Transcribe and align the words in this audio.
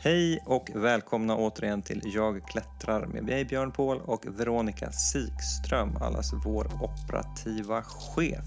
Hej 0.00 0.42
och 0.44 0.70
välkomna 0.74 1.36
återigen 1.36 1.82
till 1.82 2.02
Jag 2.04 2.48
klättrar 2.48 3.06
med 3.06 3.24
mig 3.24 3.44
Björn 3.44 3.72
Paul 3.72 4.00
och 4.00 4.24
Veronica 4.26 4.92
Sikström, 4.92 5.96
allas 5.96 6.32
vår 6.44 6.64
operativa 6.64 7.82
chef. 7.82 8.44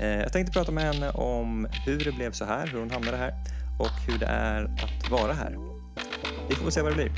Eh, 0.00 0.20
jag 0.20 0.32
tänkte 0.32 0.52
prata 0.52 0.72
med 0.72 0.84
henne 0.84 1.10
om 1.10 1.68
hur 1.86 2.04
det 2.04 2.12
blev 2.12 2.32
så 2.32 2.44
här, 2.44 2.66
hur 2.66 2.78
hon 2.78 2.90
hamnade 2.90 3.16
här 3.16 3.32
och 3.80 4.12
hur 4.12 4.18
det 4.18 4.26
är 4.26 4.64
att 4.64 5.10
vara 5.10 5.32
här. 5.32 5.56
Vi 6.48 6.54
får 6.54 6.70
se 6.70 6.82
vad 6.82 6.92
det 6.92 6.96
blir. 6.96 7.12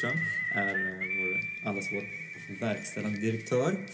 Sikström 0.00 0.18
är 0.54 0.68
eh, 0.68 0.98
vår, 1.20 1.68
allas 1.70 1.84
vår 1.92 2.04
verkställande 2.60 3.20
direktör. 3.20 3.86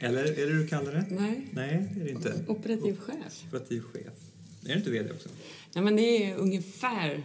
Eller 0.00 0.24
är 0.24 0.46
det 0.46 0.58
du 0.58 0.66
kallar 0.66 0.92
det? 0.92 1.04
Nej, 1.10 1.40
Nej, 1.50 1.88
det 1.94 2.00
är 2.00 2.04
det 2.04 2.10
inte. 2.10 2.44
operativ 2.48 2.96
chef. 2.96 3.44
Operativ 3.48 3.80
chef. 3.82 4.12
Är 4.64 4.68
det 4.68 4.74
inte 4.74 4.90
VD 4.90 5.10
också? 5.12 5.28
Nej, 5.74 5.84
men 5.84 5.96
det 5.96 6.02
är 6.24 6.36
ungefär 6.36 7.22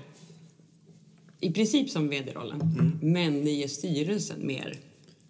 i 1.40 1.52
princip 1.52 1.90
som 1.90 2.10
vd-rollen. 2.10 2.62
Mm. 2.62 3.00
Men 3.14 3.46
det 3.46 3.52
ger 3.52 3.68
styrelsen 3.68 4.48
mer 4.48 4.78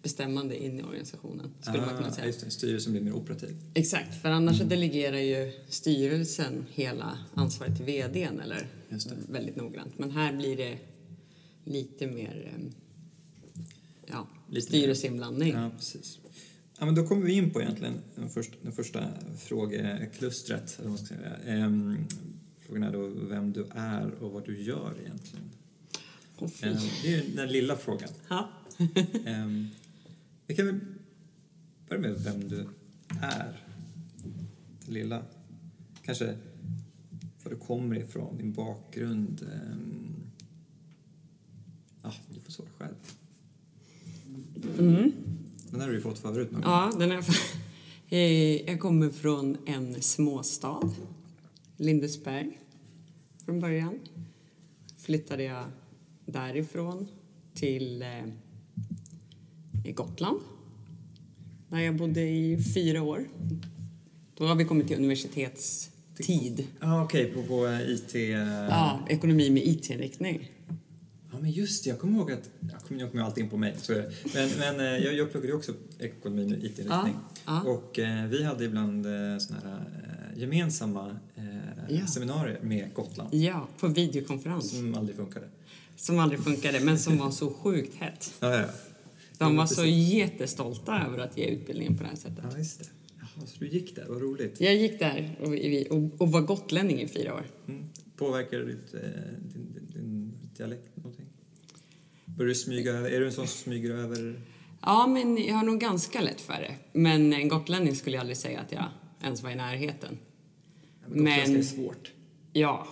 bestämmande 0.02 0.64
in 0.64 0.80
i 0.80 0.82
organisationen, 0.82 1.50
skulle 1.60 1.78
man 1.86 1.96
kunna 1.96 2.08
Ah, 2.08 2.12
säga. 2.12 2.26
just 2.26 2.40
det. 2.44 2.50
Styrelsen 2.50 2.92
blir 2.92 3.02
mer 3.02 3.12
operativ. 3.12 3.56
Exakt, 3.74 4.22
för 4.22 4.28
annars 4.28 4.58
så 4.58 4.64
delegerar 4.64 5.18
ju 5.18 5.52
styrelsen 5.68 6.66
hela 6.70 7.18
ansvaret 7.34 7.76
till 7.76 7.84
vdn 7.86 8.40
eller 8.40 8.66
väldigt 9.28 9.56
noggrant. 9.56 9.98
Men 9.98 10.10
här 10.10 10.32
blir 10.32 10.56
det 10.56 10.78
lite 11.64 12.06
mer 12.06 12.52
em, 12.54 12.72
ja, 14.06 14.26
Lite 14.50 14.66
styrelseinblandning. 14.66 15.54
Ja, 15.54 15.70
precis. 15.76 16.18
Ja, 16.78 16.86
men 16.86 16.94
då 16.94 17.06
kommer 17.06 17.26
vi 17.26 17.32
in 17.32 17.50
på 17.50 17.62
egentligen 17.62 18.00
den 18.14 18.30
första, 18.30 18.56
den 18.62 18.72
första 18.72 19.08
frågeklustret. 19.38 20.78
Eller 20.78 20.88
vad 20.88 20.98
man 20.98 21.06
ska 21.06 21.14
säga. 21.14 21.36
Ehm, 21.36 22.06
frågan 22.58 22.82
är 22.82 22.92
då 22.92 23.08
vem 23.08 23.52
du 23.52 23.66
är 23.74 24.10
och 24.10 24.32
vad 24.32 24.46
du 24.46 24.62
gör 24.62 24.94
egentligen. 25.00 25.44
Ehm, 26.40 26.76
det 27.02 27.14
är 27.14 27.36
den 27.36 27.52
lilla 27.52 27.76
frågan. 27.76 28.08
Ja. 28.28 28.48
Ehm, 29.26 29.68
vi 30.46 30.56
kan 30.56 30.66
väl 30.66 30.80
börja 31.88 32.02
med 32.02 32.18
vem 32.18 32.48
du 32.48 32.68
är. 33.22 33.62
Det 34.86 34.92
lilla. 34.92 35.22
Kanske 36.02 36.38
var 37.42 37.50
du 37.50 37.56
kommer 37.56 37.96
ifrån, 37.96 38.36
din 38.36 38.52
bakgrund. 38.52 39.50
Ja, 42.02 42.12
du 42.34 42.40
får 42.40 42.52
svara 42.52 42.68
själv. 42.78 42.94
Mm. 44.78 45.12
Den 45.70 45.80
har 45.80 45.88
du 45.88 45.94
ju 45.94 46.00
fått 46.00 46.18
förut 46.18 46.52
någon. 46.52 46.62
Ja, 46.62 46.92
den 46.98 47.10
är... 47.12 47.24
Jag 48.66 48.80
kommer 48.80 49.10
från 49.10 49.56
en 49.66 50.02
småstad, 50.02 50.90
Lindesberg, 51.76 52.58
från 53.44 53.60
början. 53.60 53.98
Flyttade 54.98 55.42
jag 55.42 55.64
därifrån 56.26 57.06
till 57.54 58.02
eh, 58.02 59.92
Gotland, 59.94 60.40
där 61.68 61.78
jag 61.80 61.96
bodde 61.96 62.20
i 62.20 62.58
fyra 62.74 63.02
år. 63.02 63.28
Då 64.36 64.44
har 64.46 64.54
vi 64.54 64.64
kommit 64.64 64.88
till 64.88 64.96
universitetstid. 64.96 66.66
Ja, 66.80 67.04
okej, 67.04 67.32
på, 67.34 67.42
på 67.42 67.66
eh, 67.66 67.80
IT... 67.90 68.14
eh, 68.14 68.30
Ja, 68.70 69.06
ekonomi 69.08 69.50
med 69.50 69.62
IT-inriktning. 69.66 70.50
Ja, 71.36 71.42
men 71.42 71.50
just 71.50 71.84
det. 71.84 71.90
Jag 71.90 71.98
kommer 71.98 72.18
ihåg 72.18 72.32
att... 72.32 72.50
Jag 72.72 72.80
kommer, 72.80 73.00
jag 73.00 73.10
kommer 73.10 73.24
alltid 73.24 73.44
in 73.44 73.50
på 73.50 73.56
mig, 73.56 73.74
så 73.78 73.92
är. 73.92 74.14
Men, 74.34 74.48
men 74.58 74.80
eh, 74.80 75.04
jag, 75.04 75.14
jag 75.14 75.30
pluggade 75.30 75.52
ju 75.52 75.56
också 75.58 75.72
ekonomi 75.98 76.44
med 76.46 76.58
IT-inriktning. 76.64 77.16
Ja, 77.46 77.62
ja. 77.64 77.70
Och 77.70 77.98
eh, 77.98 78.26
vi 78.26 78.42
hade 78.44 78.64
ibland 78.64 79.06
eh, 79.06 79.38
såna 79.38 79.60
här 79.64 79.84
eh, 80.34 80.40
gemensamma 80.40 81.16
eh, 81.36 81.44
Ja. 81.88 82.06
seminarier 82.06 82.60
med 82.62 82.94
Gotland. 82.94 83.34
Ja, 83.34 83.68
på 83.78 83.88
videokonferens. 83.88 84.70
Som 84.70 84.94
aldrig 84.94 85.16
funkade. 85.16 85.48
Som 85.96 86.18
aldrig 86.18 86.40
funkade, 86.40 86.80
men 86.80 86.98
som 86.98 87.18
var 87.18 87.30
så 87.30 87.50
sjukt 87.50 87.94
hett. 87.94 88.32
Ja, 88.40 88.60
ja. 88.60 88.66
De 89.38 89.56
var 89.56 89.66
så 89.66 89.84
jättestolta 89.86 91.04
över 91.06 91.18
att 91.18 91.38
ge 91.38 91.44
utbildningen 91.44 91.96
på 91.96 92.02
det 92.02 92.08
här 92.08 92.16
sättet. 92.16 92.44
Ja, 92.52 92.58
just 92.58 92.78
det. 92.78 92.86
Jaha, 93.18 93.46
så 93.46 93.58
du 93.58 93.68
gick 93.68 93.96
där, 93.96 94.04
vad 94.08 94.22
roligt. 94.22 94.60
Jag 94.60 94.74
gick 94.76 94.98
där 94.98 95.36
och, 95.40 95.96
och, 95.96 96.20
och 96.20 96.32
var 96.32 96.40
gotlänning 96.40 97.00
i 97.00 97.08
fyra 97.08 97.34
år. 97.34 97.46
Mm. 97.68 97.84
Påverkar 98.16 98.58
det 98.58 98.64
ditt, 98.66 98.94
eh, 98.94 99.00
din, 99.52 99.72
din, 99.74 99.86
din 99.94 100.32
dialekt 100.56 100.96
någonting? 100.96 101.25
Börjar 102.36 102.48
du 102.48 102.54
smyga, 102.54 102.92
är 102.96 103.20
du 103.20 103.26
en 103.26 103.32
sån 103.32 103.46
som 103.46 103.58
smyger 103.62 103.90
över? 103.90 104.40
Ja, 104.82 105.06
men 105.06 105.36
jag 105.44 105.54
har 105.54 105.64
nog 105.64 105.80
ganska 105.80 106.20
lätt 106.20 106.40
för 106.40 106.52
det. 106.52 106.74
Men 106.92 107.32
en 107.32 107.48
gotlänning 107.48 107.94
skulle 107.96 108.16
jag 108.16 108.20
aldrig 108.20 108.36
säga 108.36 108.60
att 108.60 108.72
jag 108.72 108.84
ens 109.22 109.42
var 109.42 109.50
i 109.50 109.54
närheten. 109.54 110.18
Men 111.06 111.18
gotländska 111.18 111.50
Men- 111.50 111.60
är 111.60 111.64
svårt. 111.64 112.12
Ja. 112.52 112.86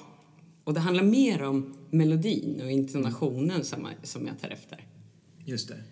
Och 0.64 0.74
det 0.74 0.80
handlar 0.80 1.04
mer 1.04 1.42
om 1.42 1.74
melodin 1.90 2.60
och 2.64 2.70
intonationen 2.70 3.64
som, 3.64 3.88
som 4.02 4.26
jag 4.26 4.40
tar 4.40 4.48
efter. 4.48 4.86
Just 5.44 5.68
det. 5.68 5.82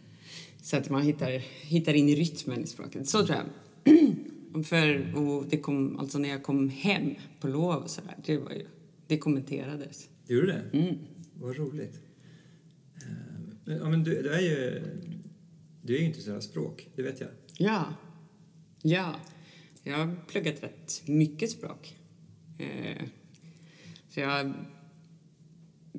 Så 0.62 0.76
att 0.76 0.90
man 0.90 1.02
hittar, 1.02 1.30
hittar 1.66 1.94
in 1.94 2.08
i 2.08 2.14
rytmen 2.16 2.64
i 2.64 2.66
språket. 2.66 3.08
Så 3.08 3.26
tror 3.26 3.38
jag. 3.38 4.64
För 4.64 5.16
och 5.16 5.46
det 5.48 5.56
kom, 5.56 5.98
alltså 5.98 6.18
när 6.18 6.28
jag 6.28 6.42
kom 6.42 6.68
hem 6.68 7.14
på 7.40 7.48
lov 7.48 7.82
och 7.82 7.90
så 7.90 8.00
där, 8.00 8.16
det 8.26 8.38
var 8.38 8.50
ju, 8.50 8.66
det 9.06 9.18
kommenterades. 9.18 10.08
Gjorde 10.26 10.46
det? 10.46 10.78
Mm. 10.78 10.94
Vad 11.34 11.56
roligt. 11.56 12.00
Men, 13.64 13.78
ja, 13.78 13.88
men 13.88 14.04
du, 14.04 14.22
du 14.22 14.30
är 14.30 14.40
ju... 14.40 14.82
Du 15.84 15.94
är 15.94 15.98
ju 15.98 16.04
intresserad 16.04 16.36
av 16.36 16.40
språk, 16.40 16.88
det 16.96 17.02
vet 17.02 17.20
jag. 17.20 17.28
Ja. 17.56 17.94
Ja. 18.82 19.14
Jag 19.82 19.98
har 19.98 20.16
pluggat 20.28 20.62
rätt 20.62 21.02
mycket 21.06 21.50
språk. 21.50 21.96
Eh, 22.58 23.06
så 24.08 24.20
jag, 24.20 24.52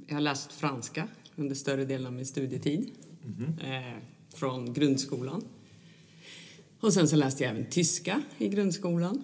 jag 0.08 0.16
har 0.16 0.22
läst 0.22 0.52
franska 0.52 1.08
under 1.36 1.56
större 1.56 1.86
delen 1.86 2.08
av 2.08 2.14
min 2.14 2.26
studietid. 2.26 2.92
Eh, 3.64 3.98
från 4.34 4.74
grundskolan. 4.74 5.44
Och 6.80 6.94
sen 6.94 7.08
så 7.08 7.16
läste 7.16 7.44
jag 7.44 7.52
även 7.52 7.70
tyska 7.70 8.22
i 8.38 8.48
grundskolan. 8.48 9.24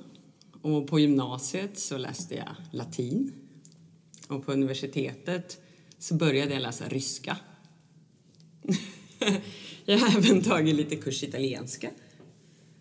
Och 0.62 0.88
på 0.88 1.00
gymnasiet 1.00 1.80
så 1.80 1.98
läste 1.98 2.36
jag 2.36 2.56
latin. 2.72 3.34
Och 4.28 4.46
på 4.46 4.52
universitetet 4.54 5.62
så 5.98 6.16
började 6.16 6.54
jag 6.54 6.62
läsa 6.62 6.88
ryska. 6.88 7.38
jag 9.86 9.98
har 9.98 10.18
även 10.18 10.42
tagit 10.42 10.76
lite 10.76 10.96
kurs 10.96 11.24
i 11.24 11.28
italienska. 11.28 11.90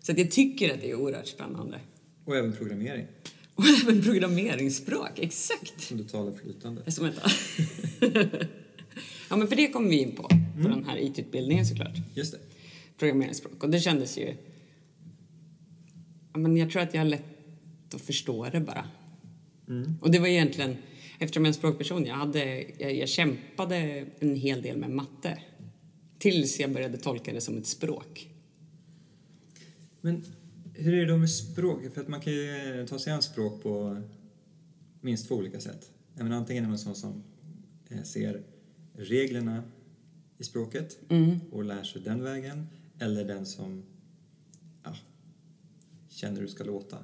Så 0.01 0.11
att 0.11 0.17
jag 0.17 0.31
tycker 0.31 0.73
att 0.73 0.81
det 0.81 0.91
är 0.91 0.95
oerhört 0.95 1.27
spännande. 1.27 1.79
Och 2.25 2.35
även 2.35 2.53
programmering, 2.53 3.07
Och 3.55 3.65
även 3.83 4.01
programmeringsspråk, 4.01 5.19
exakt. 5.19 5.81
som 5.81 5.97
du 5.97 6.03
talar 6.03 6.31
flytande. 6.31 6.91
Som 6.91 7.05
vänta. 7.05 7.21
ja, 9.29 9.35
men 9.35 9.47
för 9.47 9.55
det 9.55 9.67
kommer 9.67 9.89
vi 9.89 10.01
in 10.01 10.15
på, 10.15 10.23
på 10.63 10.67
den 10.67 10.85
här 10.87 10.97
IT-utbildningen 10.97 11.65
såklart. 11.65 11.97
Just 12.13 12.31
det. 12.31 12.39
Programmeringsspråk. 12.97 13.63
Och 13.63 13.69
det 13.69 13.79
kändes 13.79 14.17
ju... 14.17 14.35
Ja, 16.33 16.39
men 16.39 16.57
jag 16.57 16.71
tror 16.71 16.81
att 16.81 16.93
jag 16.93 17.01
har 17.01 17.09
lätt 17.09 17.93
att 17.93 18.01
förstå 18.01 18.49
det 18.51 18.59
bara. 18.59 18.85
Och 20.01 20.11
det 20.11 20.19
var 20.19 20.27
egentligen, 20.27 20.77
eftersom 21.19 21.45
jag 21.45 21.47
är 21.47 21.53
en 21.53 21.53
språkperson, 21.53 22.05
jag, 22.05 22.15
hade, 22.15 22.65
jag, 22.77 22.95
jag 22.95 23.09
kämpade 23.09 24.05
en 24.19 24.35
hel 24.35 24.61
del 24.61 24.77
med 24.77 24.89
matte. 24.89 25.37
Tills 26.19 26.59
jag 26.59 26.73
började 26.73 26.97
tolka 26.97 27.33
det 27.33 27.41
som 27.41 27.57
ett 27.57 27.67
språk. 27.67 28.29
Men 30.01 30.23
hur 30.73 30.93
är 30.93 30.99
det 30.99 31.11
då 31.11 31.17
med 31.17 31.29
språk? 31.29 31.93
För 31.93 32.01
att 32.01 32.07
man 32.07 32.21
kan 32.21 32.33
ju 32.33 32.85
ta 32.89 32.99
sig 32.99 33.13
an 33.13 33.21
språk 33.21 33.63
på 33.63 34.01
minst 35.01 35.27
två 35.27 35.35
olika 35.35 35.59
sätt. 35.59 35.91
Menar, 36.15 36.37
antingen 36.37 36.63
är 36.63 36.69
man 36.69 36.77
sån 36.79 36.95
som 36.95 37.23
eh, 37.89 38.03
ser 38.03 38.43
reglerna 38.93 39.63
i 40.37 40.43
språket 40.43 40.99
och 41.51 41.63
lär 41.63 41.83
sig 41.83 42.01
den 42.01 42.23
vägen. 42.23 42.67
Eller 42.99 43.25
den 43.25 43.45
som 43.45 43.83
ja, 44.83 44.95
känner 46.09 46.35
hur 46.35 46.45
det 46.45 46.51
ska 46.51 46.63
låta. 46.63 46.97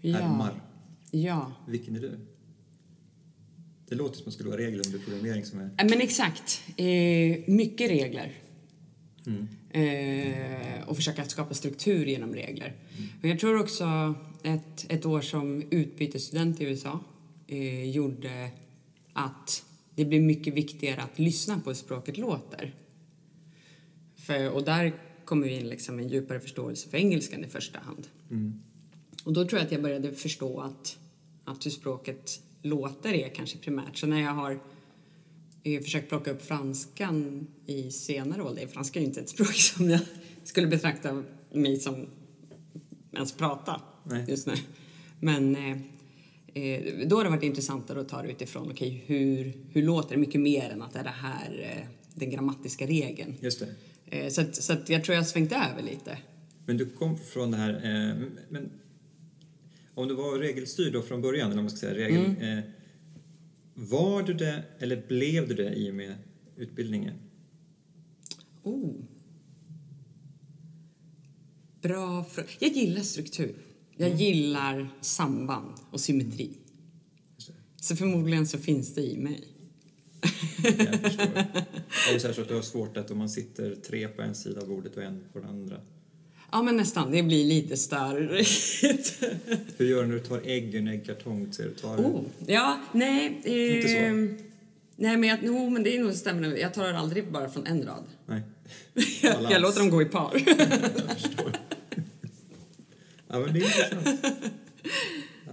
Ja. 0.00 0.16
Härmar. 0.16 0.62
Ja. 1.10 1.52
Vilken 1.68 1.96
är 1.96 2.00
du? 2.00 2.18
Det 3.88 3.94
låter 3.94 4.16
som 4.16 4.22
att 4.22 4.24
det 4.24 4.32
skulle 4.32 4.50
vara 4.50 4.60
regler 4.60 4.86
under 4.86 4.98
programmering 4.98 5.44
som 5.44 5.60
är... 5.60 5.70
Men 5.76 6.00
exakt. 6.00 6.62
Eh, 6.76 7.54
mycket 7.54 7.90
regler. 7.90 8.45
Eh, 9.70 10.88
och 10.88 10.96
försöka 10.96 11.24
skapa 11.24 11.54
struktur 11.54 12.06
genom 12.06 12.34
regler. 12.34 12.74
Men 13.20 13.30
jag 13.30 13.40
tror 13.40 13.60
också 13.60 14.14
ett, 14.42 14.86
ett 14.88 15.06
år 15.06 15.20
som 15.20 15.62
utbytesstudent 15.70 16.60
i 16.60 16.64
USA 16.64 17.00
eh, 17.46 17.90
gjorde 17.90 18.50
att 19.12 19.64
det 19.94 20.04
blir 20.04 20.20
mycket 20.20 20.54
viktigare 20.54 21.02
att 21.02 21.18
lyssna 21.18 21.60
på 21.60 21.70
hur 21.70 21.74
språket 21.74 22.18
låter. 22.18 22.74
För, 24.14 24.50
och 24.50 24.64
där 24.64 24.92
kommer 25.24 25.46
vi 25.46 25.60
in 25.60 25.68
liksom 25.68 25.98
en 25.98 26.08
djupare 26.08 26.40
förståelse 26.40 26.88
för 26.88 26.98
engelskan 26.98 27.44
i 27.44 27.48
första 27.48 27.78
hand. 27.78 28.08
Mm. 28.30 28.62
Och 29.24 29.32
då 29.32 29.48
tror 29.48 29.58
jag 29.58 29.66
att 29.66 29.72
jag 29.72 29.82
började 29.82 30.12
förstå 30.12 30.60
att, 30.60 30.98
att 31.44 31.66
hur 31.66 31.70
språket 31.70 32.40
låter 32.62 33.14
är 33.14 33.28
kanske 33.28 33.58
primärt. 33.58 33.96
Så 33.96 34.06
när 34.06 34.20
jag 34.20 34.32
har 34.32 34.60
försökt 35.84 36.08
plocka 36.08 36.30
upp 36.30 36.42
franskan 36.42 37.46
i 37.66 37.90
senare 37.90 38.42
ålder, 38.42 38.66
franska 38.66 38.98
är 38.98 39.00
ju 39.00 39.06
inte 39.06 39.20
ett 39.20 39.28
språk 39.28 39.54
som 39.54 39.90
jag 39.90 40.00
skulle 40.44 40.66
betrakta 40.66 41.22
mig 41.52 41.76
som 41.76 42.06
ens 43.12 43.32
prata 43.32 43.80
Nej. 44.04 44.24
just 44.28 44.46
nu. 44.46 44.54
Men 45.20 45.56
eh, 45.56 45.78
eh, 46.62 47.08
då 47.08 47.16
har 47.16 47.24
det 47.24 47.30
varit 47.30 47.42
intressantare 47.42 48.00
att 48.00 48.08
ta 48.08 48.22
det 48.22 48.28
utifrån, 48.28 48.70
okej 48.70 49.04
hur, 49.06 49.52
hur 49.72 49.82
låter 49.82 50.14
det 50.14 50.20
mycket 50.20 50.40
mer 50.40 50.70
än 50.70 50.82
att 50.82 50.96
är 50.96 51.04
det 51.04 51.10
här 51.10 51.76
eh, 51.76 51.88
den 52.14 52.30
grammatiska 52.30 52.86
regeln. 52.86 53.34
Just 53.40 53.60
det. 53.60 53.66
Eh, 54.18 54.28
så 54.28 54.40
att, 54.40 54.56
så 54.56 54.72
att 54.72 54.88
jag 54.88 55.04
tror 55.04 55.16
jag 55.16 55.26
svängt 55.26 55.52
över 55.52 55.82
lite. 55.82 56.18
Men 56.66 56.76
du 56.76 56.86
kom 56.86 57.18
från 57.18 57.50
det 57.50 57.56
här... 57.56 57.74
Eh, 57.74 58.26
men 58.48 58.70
om 59.94 60.08
du 60.08 60.14
var 60.14 60.38
regelstyrd 60.38 60.92
då 60.92 61.02
från 61.02 61.22
början, 61.22 61.52
eller 61.52 61.62
man 61.62 61.70
ska 61.70 61.78
säga, 61.78 61.94
regel, 61.94 62.24
Mm. 62.40 62.62
Var 63.78 64.22
du 64.22 64.34
det 64.34 64.62
eller 64.78 65.02
blev 65.08 65.48
du 65.48 65.54
det 65.54 65.74
i 65.74 65.90
och 65.90 65.94
med 65.94 66.14
utbildningen? 66.56 67.14
Oh. 68.62 68.94
Bra 71.82 72.24
fråga. 72.24 72.48
Jag 72.58 72.72
gillar 72.72 73.02
struktur. 73.02 73.54
Jag 73.96 74.06
Mm. 74.08 74.18
gillar 74.20 74.88
samband 75.00 75.74
och 75.90 76.00
symmetri. 76.00 76.50
Det. 77.46 77.52
Så 77.84 77.96
förmodligen 77.96 78.46
så 78.46 78.58
finns 78.58 78.94
det 78.94 79.02
i 79.02 79.16
mig. 79.16 79.44
Jag 80.62 81.00
förstår. 81.00 81.24
Är 82.08 82.12
det 82.14 82.20
så, 82.20 82.32
så 82.32 82.40
att 82.42 82.48
du 82.48 82.54
har 82.54 82.62
svårt 82.62 82.96
att 82.96 83.10
om 83.10 83.18
man 83.18 83.30
sitter 83.30 83.74
tre 83.74 84.08
på 84.08 84.22
en 84.22 84.34
sida 84.34 84.60
av 84.60 84.68
bordet 84.68 84.96
och 84.96 85.02
en 85.02 85.24
på 85.32 85.38
den 85.38 85.48
andra? 85.48 85.80
Ja, 86.52 86.62
men 86.62 86.76
nästan. 86.76 87.10
Det 87.12 87.22
blir 87.22 87.44
lite 87.44 87.76
störigt. 87.76 89.22
Hur 89.76 89.86
gör 89.86 90.02
du 90.02 90.08
när 90.08 90.14
du 90.14 90.20
tar 90.20 90.40
ägg 90.44 90.74
ur 90.74 90.80
en 90.80 90.88
äggkartong? 90.88 91.52
Tar 91.80 91.96
oh. 91.96 92.22
Ja, 92.46 92.80
nej. 92.92 93.40
Eh, 93.44 93.76
Inte 93.76 93.88
så? 93.88 94.44
Nej, 94.98 95.16
men, 95.16 95.22
jag, 95.28 95.42
no, 95.42 95.70
men 95.70 95.82
det 95.82 95.96
är 95.96 96.00
nog 96.00 96.14
stämmer. 96.14 96.56
Jag 96.56 96.74
tar 96.74 96.92
aldrig 96.92 97.32
bara 97.32 97.50
från 97.50 97.66
en 97.66 97.82
rad. 97.82 98.04
Nej. 98.26 98.42
Jag, 99.22 99.52
jag 99.52 99.62
låter 99.62 99.80
dem 99.80 99.90
gå 99.90 100.02
i 100.02 100.04
par. 100.04 100.32
Jag 100.46 101.18
förstår. 101.20 101.52
Ja, 103.28 103.38
men 103.38 103.54
det 103.54 103.60
är 103.60 103.64
intressant. 103.64 104.26
Ja. 105.46 105.52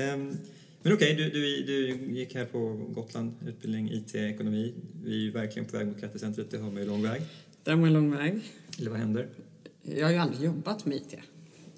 Ehm, 0.00 0.36
men 0.82 0.92
okej, 0.92 1.14
du, 1.14 1.30
du, 1.30 1.62
du 1.62 2.14
gick 2.14 2.34
här 2.34 2.44
på 2.44 2.86
Gotland, 2.94 3.34
utbildning 3.46 3.90
IT-ekonomi. 3.92 4.74
Vi 5.04 5.12
är 5.12 5.20
ju 5.20 5.30
verkligen 5.30 5.68
på 5.68 5.76
väg 5.76 5.86
mot 5.86 6.00
Kattecentret, 6.00 6.50
det 6.50 6.58
har 6.58 6.70
man 6.70 6.82
ju 6.82 6.88
lång 6.88 7.02
väg. 7.02 7.22
Det 7.64 7.74
var 7.74 7.86
en 7.86 7.92
lång 7.92 8.16
väg. 8.16 8.40
Eller 8.78 8.90
vad 8.90 9.00
händer? 9.00 9.28
Jag 9.84 10.06
har 10.06 10.12
ju 10.12 10.18
aldrig 10.18 10.42
jobbat 10.42 10.86
med 10.86 10.96
IT 10.96 11.14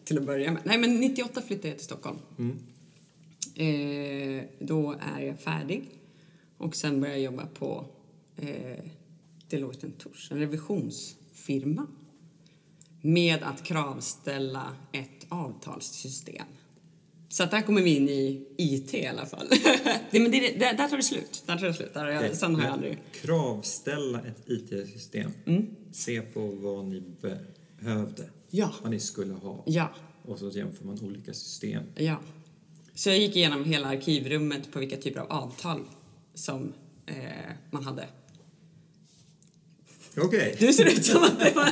till 0.05 0.19
att 0.19 0.27
börja 0.27 0.53
med. 0.53 0.63
Nej, 0.65 0.79
men 0.79 1.01
98 1.01 1.43
flyttade 1.43 1.69
jag 1.69 1.77
till 1.77 1.85
Stockholm. 1.85 2.19
Mm. 2.39 2.59
Eh, 3.55 4.45
då 4.59 4.97
är 5.17 5.21
jag 5.21 5.41
färdig 5.41 5.91
och 6.59 6.77
sen 6.77 7.01
börjar 7.01 7.15
jag 7.15 7.25
jobba 7.25 7.47
på 7.47 7.87
eh, 8.37 8.85
Deloitte 9.49 9.91
Touche, 9.99 10.29
en 10.31 10.39
revisionsfirma 10.39 11.87
med 13.01 13.43
att 13.43 13.63
kravställa 13.63 14.77
ett 14.93 15.27
avtalssystem. 15.29 16.47
Så 17.29 17.43
att 17.43 17.51
där 17.51 17.63
kommer 17.63 17.83
vi 17.83 17.97
in 17.97 18.09
i 18.09 18.47
IT 18.57 18.95
i 18.95 19.07
alla 19.07 19.27
fall. 19.27 19.47
det, 20.11 20.21
men 20.21 20.31
det, 20.31 20.41
det, 20.41 20.73
där 20.73 20.89
tar 20.89 20.97
det 20.97 21.03
slut. 21.03 21.43
Där 21.47 21.57
tar 21.57 21.67
det 21.67 21.75
slut. 21.75 21.95
Där 21.95 22.07
jag, 22.07 22.37
sen 22.37 22.55
har 22.55 22.63
jag 22.63 22.73
aldrig... 22.73 22.99
Kravställa 23.13 24.21
ett 24.21 24.51
IT-system. 24.51 25.31
Mm. 25.47 25.67
Se 25.93 26.21
på 26.21 26.47
vad 26.47 26.85
ni 26.85 27.03
behövde, 27.87 28.31
Ja. 28.51 28.73
vad 28.83 28.91
ni 28.91 29.01
skulle 29.01 29.35
ha. 29.35 29.63
Ja. 29.67 29.91
Och 30.25 30.39
så 30.39 30.49
jämför 30.49 30.85
man 30.85 31.01
olika 31.01 31.35
system. 31.35 31.83
Ja. 31.95 32.21
Så 32.95 33.09
jag 33.09 33.19
gick 33.19 33.37
igenom 33.37 33.65
hela 33.65 33.89
arkivrummet 33.89 34.73
på 34.73 34.79
vilka 34.79 34.97
typer 34.97 35.21
av 35.21 35.33
avtal 35.33 35.81
som 36.35 36.73
eh, 37.07 37.15
man 37.71 37.85
hade. 37.85 38.09
Okej, 40.17 40.57
Du 40.61 40.73
ser 40.73 40.85
ut 40.85 41.05
som 41.05 41.23
att 41.23 41.41
det 41.41 41.51
var... 41.55 41.69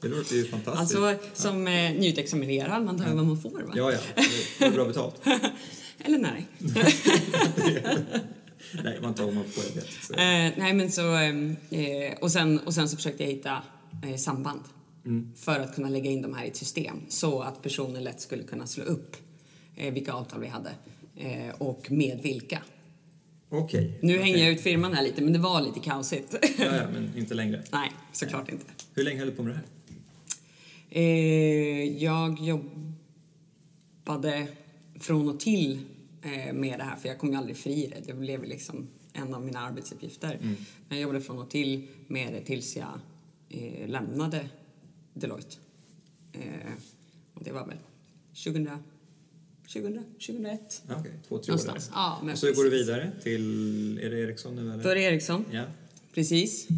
det 0.00 0.08
låter 0.08 0.34
ju 0.34 0.44
fantastiskt. 0.44 0.96
Alltså, 0.98 1.26
som 1.34 1.66
eh, 1.66 1.92
nyutexaminerad, 1.92 2.84
man 2.84 2.98
tar 2.98 3.08
ju 3.08 3.14
vad 3.14 3.26
man 3.26 3.40
får 3.42 3.50
va? 3.50 3.72
Ja, 3.74 3.92
ja. 3.92 3.98
Det 4.58 4.64
är 4.64 4.70
bra 4.70 4.84
betalt. 4.84 5.20
Eller 6.04 6.18
nej. 6.18 6.46
Nej, 8.84 8.98
man 9.02 9.14
tar 9.14 9.24
vad 9.24 9.34
man 9.34 9.44
får, 9.44 9.64
jag 9.64 9.72
vet. 9.74 10.10
Eh, 10.10 10.58
nej 10.64 10.72
men 10.72 10.92
så, 10.92 11.14
ehm, 11.14 11.56
eh, 11.70 12.18
och, 12.20 12.32
sen, 12.32 12.58
och 12.58 12.74
sen 12.74 12.88
så 12.88 12.96
försökte 12.96 13.22
jag 13.24 13.30
hitta 13.30 13.62
eh, 14.02 14.16
samband 14.16 14.60
Mm. 15.06 15.32
för 15.36 15.60
att 15.60 15.74
kunna 15.74 15.88
lägga 15.88 16.10
in 16.10 16.22
de 16.22 16.34
här 16.34 16.44
i 16.44 16.48
ett 16.48 16.56
system 16.56 16.96
så 17.08 17.42
att 17.42 17.62
personen 17.62 18.04
lätt 18.04 18.20
skulle 18.20 18.42
kunna 18.42 18.66
slå 18.66 18.84
upp 18.84 19.16
eh, 19.76 19.94
vilka 19.94 20.12
avtal 20.12 20.40
vi 20.40 20.46
hade 20.46 20.70
eh, 21.16 21.48
och 21.58 21.90
med 21.90 22.20
vilka. 22.22 22.62
Okej. 23.48 23.98
Nu 24.02 24.12
okej. 24.14 24.24
hänger 24.24 24.38
jag 24.44 24.52
ut 24.52 24.60
firman 24.60 24.94
här 24.94 25.02
lite 25.02 25.22
men 25.22 25.32
det 25.32 25.38
var 25.38 25.60
lite 25.60 25.80
kaosigt. 25.80 26.34
Ja, 26.58 26.76
ja, 26.76 26.82
men 26.92 27.16
inte 27.16 27.34
längre. 27.34 27.62
nej, 27.72 27.92
såklart 28.12 28.52
inte. 28.52 28.64
Hur 28.94 29.04
länge 29.04 29.18
höll 29.18 29.30
du 29.30 29.36
på 29.36 29.42
med 29.42 29.52
det 29.52 29.56
här? 29.58 29.64
Eh, 30.90 31.84
jag 32.02 32.40
jobbade 32.40 34.46
från 35.00 35.28
och 35.28 35.40
till 35.40 35.80
eh, 36.22 36.52
med 36.52 36.78
det 36.78 36.84
här 36.84 36.96
för 36.96 37.08
jag 37.08 37.18
kom 37.18 37.30
ju 37.30 37.36
aldrig 37.36 37.56
fri 37.56 37.84
i 37.84 37.86
det. 37.86 38.00
Det 38.06 38.14
blev 38.14 38.44
liksom 38.44 38.88
en 39.12 39.34
av 39.34 39.44
mina 39.44 39.60
arbetsuppgifter. 39.60 40.38
Men 40.40 40.56
jag 40.88 41.00
jobbade 41.00 41.20
från 41.20 41.38
och 41.38 41.50
till 41.50 41.86
med 42.06 42.32
det 42.32 42.40
tills 42.40 42.76
jag 42.76 43.00
eh, 43.48 43.88
lämnade 43.88 44.48
Deloitte. 45.14 45.56
Eh, 46.32 46.40
och 47.34 47.44
det 47.44 47.52
var 47.52 47.66
väl 47.66 47.76
2000, 48.44 48.68
2000 49.72 50.04
2001. 50.12 50.82
Ja, 50.88 50.94
Okej, 51.00 51.12
två, 51.28 51.38
tre 51.38 51.54
år 51.54 51.58
där. 51.66 51.82
Ja, 51.92 52.20
men 52.22 52.32
Och 52.32 52.38
så 52.38 52.46
går 52.46 52.64
du 52.64 52.70
precis. 52.70 52.86
vidare 52.88 53.10
till, 53.22 53.98
är 53.98 54.10
det 54.10 54.18
Ericsson 54.20 54.54
nu 54.56 54.72
eller? 54.72 54.82
Då 54.84 54.88
är 54.88 54.94
det 54.94 55.00
Ericsson. 55.02 55.44
Ja. 55.52 55.64
Precis. 56.14 56.68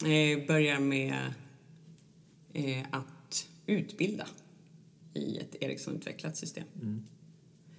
Eh, 0.00 0.46
börjar 0.46 0.80
med 0.80 1.14
eh, 2.52 2.82
att 2.90 3.48
utbilda 3.66 4.26
i 5.14 5.38
ett 5.38 5.56
Ericsson-utvecklat 5.62 6.36
system. 6.36 6.64
Mm. 6.74 7.02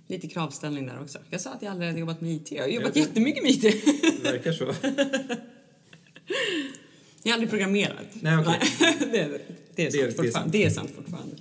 Lite 0.07 0.27
kravställning 0.27 0.85
där 0.85 1.01
också. 1.01 1.19
Jag 1.29 1.41
sa 1.41 1.53
att 1.53 1.61
jag 1.61 1.71
aldrig 1.71 1.87
hade 1.89 1.99
jobbat 1.99 2.21
med 2.21 2.31
IT. 2.31 2.51
Jag 2.51 2.63
har 2.63 2.69
jobbat 2.69 2.93
det- 2.93 2.99
jättemycket 2.99 3.43
med 3.43 3.51
IT. 3.51 3.61
Det 3.61 4.23
verkar 4.31 4.51
så. 4.51 4.65
jag 7.23 7.31
har 7.31 7.33
aldrig 7.33 7.49
programmerat. 7.49 8.05
Nej, 8.21 8.37
okej. 8.37 8.59
det, 9.11 9.19
är- 9.19 9.41
det, 9.75 9.87
är 9.87 9.91
Det 9.91 9.97
är- 10.01 10.01
sant 10.01 10.01
det 10.01 10.03
är 10.03 10.11
fortfarande. 10.11 10.31
sant. 10.31 10.51
Det 10.51 10.63
är 10.63 10.69
sant 10.69 10.91
fortfarande. 10.95 11.35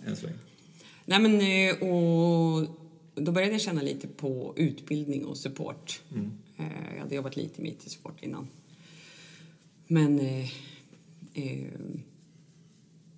Nej, 1.05 1.21
men, 1.21 1.41
eh, 1.41 1.89
och 1.93 2.69
då 3.15 3.33
började 3.33 3.53
jag 3.53 3.61
känna 3.61 3.83
lite 3.83 4.09
på 4.09 4.55
utbildning 4.57 5.25
och 5.27 5.37
support. 5.37 6.01
Mm. 6.13 6.31
Eh, 6.59 6.95
Jag 6.95 7.03
hade 7.03 7.15
jobbat 7.15 7.37
lite 7.37 7.63
med 7.63 7.71
IT-support 7.71 8.23
innan. 8.23 8.49
Men... 9.87 10.19
Eh, 10.21 10.45
eh, 11.35 11.69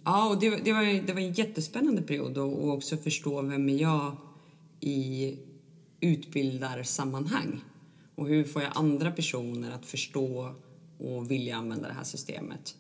ja, 0.05 0.29
och 0.29 0.41
det, 0.41 0.51
det, 0.65 0.73
var, 0.73 1.07
det 1.07 1.13
var 1.13 1.21
en 1.21 1.33
jättespännande 1.33 2.03
period 2.03 2.39
och, 2.39 2.53
och 2.65 2.73
också 2.73 2.97
förstå 2.97 3.43
vem 3.43 3.69
är 3.69 3.81
jag 3.83 4.17
i 4.81 5.37
utbildarsammanhang. 6.01 7.61
Och 8.15 8.29
hur 8.29 8.45
får 8.45 8.63
jag 8.63 8.73
andra 8.75 9.11
personer 9.11 9.71
att 9.71 9.87
förstå 9.87 10.55
och 10.99 11.31
vilja 11.31 11.57
använda 11.57 11.89
det 11.89 11.95
här 11.95 12.05
systemet. 12.05 12.77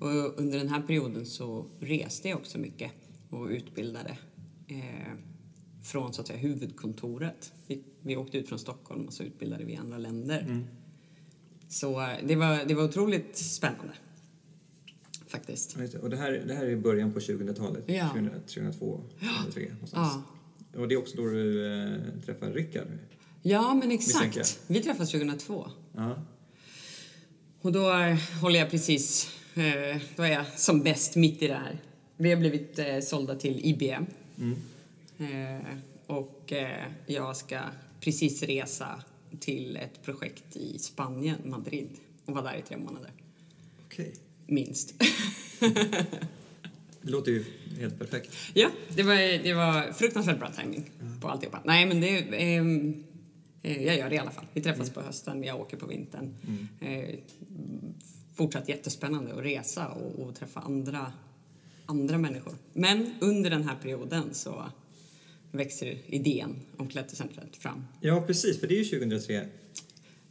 Och 0.00 0.38
under 0.38 0.58
den 0.58 0.68
här 0.68 0.82
perioden 0.82 1.26
så 1.26 1.66
reste 1.80 2.28
jag 2.28 2.38
också 2.38 2.58
mycket 2.58 2.92
och 3.30 3.46
utbildade 3.46 4.18
eh, 4.66 5.12
från 5.82 6.12
så 6.12 6.20
att 6.20 6.26
säga, 6.26 6.38
huvudkontoret. 6.38 7.52
Vi, 7.66 7.84
vi 8.00 8.16
åkte 8.16 8.38
ut 8.38 8.48
från 8.48 8.58
Stockholm 8.58 9.06
och 9.06 9.12
så 9.12 9.22
utbildade 9.22 9.64
vi 9.64 9.72
i 9.72 9.76
andra 9.76 9.98
länder. 9.98 10.66
Så 11.68 12.00
eh, 12.00 12.08
det 12.24 12.36
var, 12.36 12.64
det 12.64 12.74
var 12.74 12.84
otroligt 12.84 13.36
spännande. 13.36 13.92
Faktiskt. 15.26 15.76
Ja. 15.92 16.00
Och 16.00 16.10
det 16.10 16.16
här, 16.16 16.44
det 16.46 16.54
här 16.54 16.66
är 16.66 16.76
början 16.76 17.12
på 17.12 17.18
2000-talet? 17.18 17.84
Ja. 17.86 18.08
2001, 18.08 18.46
2002, 18.46 19.00
2003 19.20 19.72
någonstans. 19.72 20.12
Ja. 20.72 20.80
Och 20.80 20.88
det 20.88 20.94
är 20.94 20.98
också 20.98 21.16
då 21.16 21.22
du 21.22 21.66
eh, 21.66 22.20
träffar 22.24 22.50
Rickard? 22.50 22.86
Ja, 23.42 23.74
men 23.74 23.90
exakt. 23.90 24.60
Vi 24.66 24.80
träffades 24.80 25.10
2002. 25.10 25.70
Ja. 25.92 26.18
Och 27.62 27.72
då 27.72 27.92
eh, 27.92 28.16
håller 28.40 28.58
jag 28.58 28.70
precis, 28.70 29.30
eh, 29.54 30.00
då 30.16 30.22
är 30.22 30.32
jag 30.32 30.46
som 30.56 30.82
bäst 30.82 31.16
mitt 31.16 31.42
i 31.42 31.48
det 31.48 31.54
här. 31.54 31.78
Vi 32.16 32.30
har 32.30 32.36
blivit 32.36 32.78
eh, 32.78 33.00
sålda 33.00 33.34
till 33.34 33.60
IBM. 33.66 34.06
Mm. 34.38 34.56
Eh, 35.18 35.66
och 36.06 36.52
eh, 36.52 36.86
jag 37.06 37.36
ska 37.36 37.60
precis 38.00 38.42
resa 38.42 39.02
till 39.40 39.76
ett 39.76 40.02
projekt 40.04 40.56
i 40.56 40.78
Spanien, 40.78 41.36
Madrid, 41.44 41.88
och 42.24 42.34
vara 42.34 42.44
där 42.44 42.58
i 42.58 42.62
tre 42.62 42.76
månader. 42.76 43.10
Okej. 43.86 44.14
Minst. 44.46 44.94
Det 47.02 47.10
låter 47.10 47.32
ju 47.32 47.44
helt 47.78 47.98
perfekt. 47.98 48.36
ja, 48.54 48.68
det 48.88 49.02
var, 49.02 49.42
det 49.42 49.54
var 49.54 49.92
fruktansvärt 49.92 50.38
bra 50.38 50.50
timing 50.50 50.90
på 51.20 51.28
alltihopa. 51.28 51.60
Nej, 51.64 51.86
men 51.86 52.00
det... 52.00 52.18
eh, 52.54 52.64
jag 53.62 53.96
gör 53.96 54.08
det 54.08 54.14
i 54.14 54.18
alla 54.18 54.30
fall. 54.30 54.46
Vi 54.52 54.62
träffas 54.62 54.90
på 54.90 55.00
hösten, 55.00 55.42
jag 55.44 55.60
åker 55.60 55.76
på 55.76 55.86
vintern. 55.86 56.34
Eh, 56.80 57.18
fortsatt 58.34 58.68
jättespännande 58.68 59.34
att 59.34 59.44
resa 59.44 59.88
och, 59.88 60.26
och 60.26 60.34
träffa 60.34 60.60
andra, 60.60 61.12
andra 61.86 62.18
människor. 62.18 62.54
Men 62.72 63.14
under 63.20 63.50
den 63.50 63.64
här 63.68 63.76
perioden 63.82 64.24
så 64.34 64.64
växer 65.50 65.98
idén 66.06 66.60
om 66.76 66.88
klättercentret 66.88 67.56
fram. 67.56 67.84
Ja, 68.00 68.24
precis, 68.26 68.60
för 68.60 68.66
det 68.66 68.74
är 68.74 68.84
ju 68.84 68.84
2003 68.84 69.46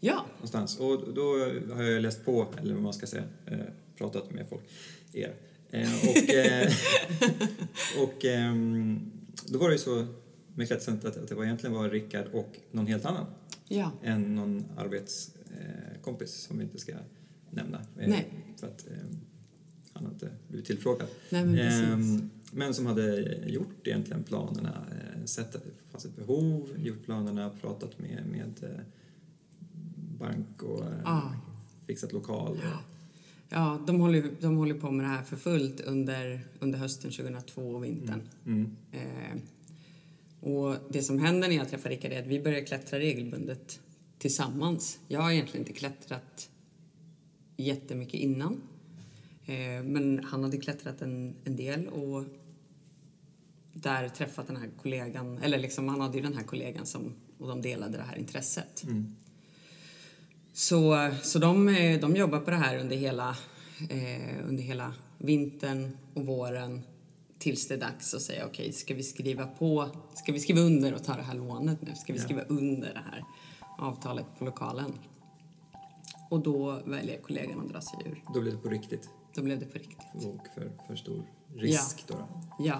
Ja, 0.03 0.25
någonstans. 0.33 0.79
Och 0.79 1.13
då 1.13 1.37
har 1.73 1.83
jag 1.83 2.01
läst 2.01 2.25
på, 2.25 2.47
eller 2.61 2.73
vad 2.73 2.83
man 2.83 2.93
ska 2.93 3.07
säga, 3.07 3.23
eh, 3.45 3.57
pratat 3.97 4.31
med 4.31 4.47
folk, 4.49 4.61
er. 5.13 5.33
Eh, 5.69 6.09
och 6.09 6.29
eh, 6.33 6.71
och 8.03 8.25
ehm, 8.25 9.11
då 9.45 9.59
var 9.59 9.69
det 9.69 9.75
ju 9.75 9.79
så 9.79 10.07
med 10.55 10.67
klättercentret 10.67 11.17
att 11.17 11.27
det 11.27 11.35
var 11.35 11.43
egentligen 11.43 11.75
var 11.75 11.89
Rickard 11.89 12.27
och 12.33 12.59
någon 12.71 12.87
helt 12.87 13.05
annan 13.05 13.25
ja, 13.67 13.91
än 14.03 14.35
någon 14.35 14.65
arbetskompis 14.77 16.31
som 16.33 16.57
vi 16.57 16.63
inte 16.63 16.79
ska 16.79 16.93
nämna. 17.49 17.77
eh, 17.79 18.09
Nej. 18.09 18.27
För 18.57 18.67
att 18.67 18.87
eh, 18.87 18.93
han 19.93 20.05
inte 20.11 20.29
blivit 20.47 20.65
tillfrågad. 20.67 21.07
nej 21.29 21.45
men. 21.45 21.59
Ehm, 21.59 22.29
men 22.53 22.73
som 22.73 22.85
hade 22.85 23.21
gjort 23.47 23.87
egentligen 23.87 24.23
planerna, 24.23 24.85
eh, 24.91 25.25
sett 25.25 25.55
att 25.55 25.63
det 25.63 25.69
fanns 25.91 26.05
ett 26.05 26.15
behov, 26.15 26.69
gjort 26.77 27.03
planerna, 27.05 27.49
pratat 27.61 27.99
med, 27.99 28.23
med 28.31 28.63
eh, 28.63 28.79
bank 30.19 30.63
och 30.63 30.83
eh, 30.85 30.91
Ja. 31.03 31.33
fixat 31.87 32.13
lokal. 32.13 32.51
Och, 32.51 32.57
Ja, 33.53 33.79
de 33.87 33.99
håller, 33.99 34.29
de 34.41 34.57
håller 34.57 34.75
på 34.75 34.91
med 34.91 35.05
det 35.05 35.09
här 35.09 35.23
för 35.23 35.35
fullt 35.37 35.81
under, 35.81 36.41
under 36.59 36.79
hösten 36.79 37.11
2002 37.11 37.61
och 37.61 37.83
vintern. 37.83 38.21
mm, 38.45 38.75
Eh, 38.91 39.37
och 40.41 40.75
det 40.89 41.01
som 41.01 41.19
händer 41.19 41.47
när 41.47 41.55
jag 41.55 41.69
träffar 41.69 41.89
Rickard 41.89 42.11
är 42.11 42.19
att 42.19 42.27
vi 42.27 42.39
börjar 42.39 42.65
klättra 42.65 42.99
regelbundet 42.99 43.79
tillsammans. 44.17 44.99
Jag 45.07 45.21
har 45.21 45.31
egentligen 45.31 45.67
inte 45.67 45.79
klättrat 45.79 46.49
jättemycket 47.57 48.19
innan. 48.19 48.61
Eh, 49.45 49.83
men 49.83 50.23
han 50.23 50.43
hade 50.43 50.57
klättrat 50.57 51.01
en, 51.01 51.35
en 51.43 51.55
del 51.55 51.87
och 51.87 52.25
där 53.73 54.09
träffat 54.09 54.47
den 54.47 54.55
här 54.55 54.69
kollegan, 54.81 55.37
eller 55.37 55.57
liksom 55.57 55.87
han 55.87 56.01
hade 56.01 56.17
ju 56.17 56.23
den 56.23 56.33
här 56.37 56.43
kollegan 56.43 56.85
som, 56.85 57.13
och 57.37 57.47
de 57.47 57.61
delade 57.61 57.97
det 57.97 58.03
här 58.03 58.17
intresset. 58.17 58.83
mm, 58.83 59.15
Så, 60.53 61.11
så 61.23 61.39
de, 61.39 61.69
eh, 61.69 61.99
de 61.99 62.15
jobbar 62.15 62.39
på 62.39 62.51
det 62.51 62.57
här 62.57 62.77
under 62.77 62.95
hela, 62.95 63.37
eh, 63.89 64.47
under 64.47 64.63
hela 64.63 64.93
vintern 65.17 65.97
och 66.13 66.25
våren 66.25 66.81
tills 67.41 67.67
det 67.67 67.73
är 67.73 67.79
dags 67.79 68.13
att 68.13 68.21
säga 68.21 68.45
okej, 68.45 68.71
ska 68.71 68.93
vi 68.93 69.03
skriva 69.03 69.47
på, 69.47 69.89
ska 70.15 70.31
vi 70.31 70.39
skriva 70.39 70.59
under 70.61 70.93
och 70.93 71.03
ta 71.03 71.15
det 71.15 71.21
här 71.23 71.35
lånet 71.35 71.81
nu? 71.81 71.95
Ska 71.95 72.13
vi 72.13 72.19
Ja. 72.19 72.25
skriva 72.25 72.41
under 72.41 72.93
det 72.93 73.01
här 73.11 73.23
avtalet 73.77 74.25
på 74.39 74.45
lokalen? 74.45 74.93
Och 76.29 76.39
då 76.39 76.81
väljer 76.85 77.21
kollegan 77.21 77.59
att 77.59 77.69
dra 77.69 77.81
sig 77.81 77.99
ur. 78.05 78.23
då 78.33 78.41
blev 78.41 78.53
det 78.53 78.59
på 78.61 78.69
riktigt 78.69 79.09
Då 79.35 79.41
blev 79.43 79.59
det 79.59 79.65
på 79.65 79.77
riktigt. 79.77 79.97
och 80.15 80.47
för, 80.55 80.71
för 80.87 80.95
stor 80.95 81.23
risk. 81.55 82.03
Då, 82.07 82.13
då. 82.13 82.27
Ja, 82.59 82.79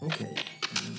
Okej. 0.00 0.36
Mm. 0.86 0.96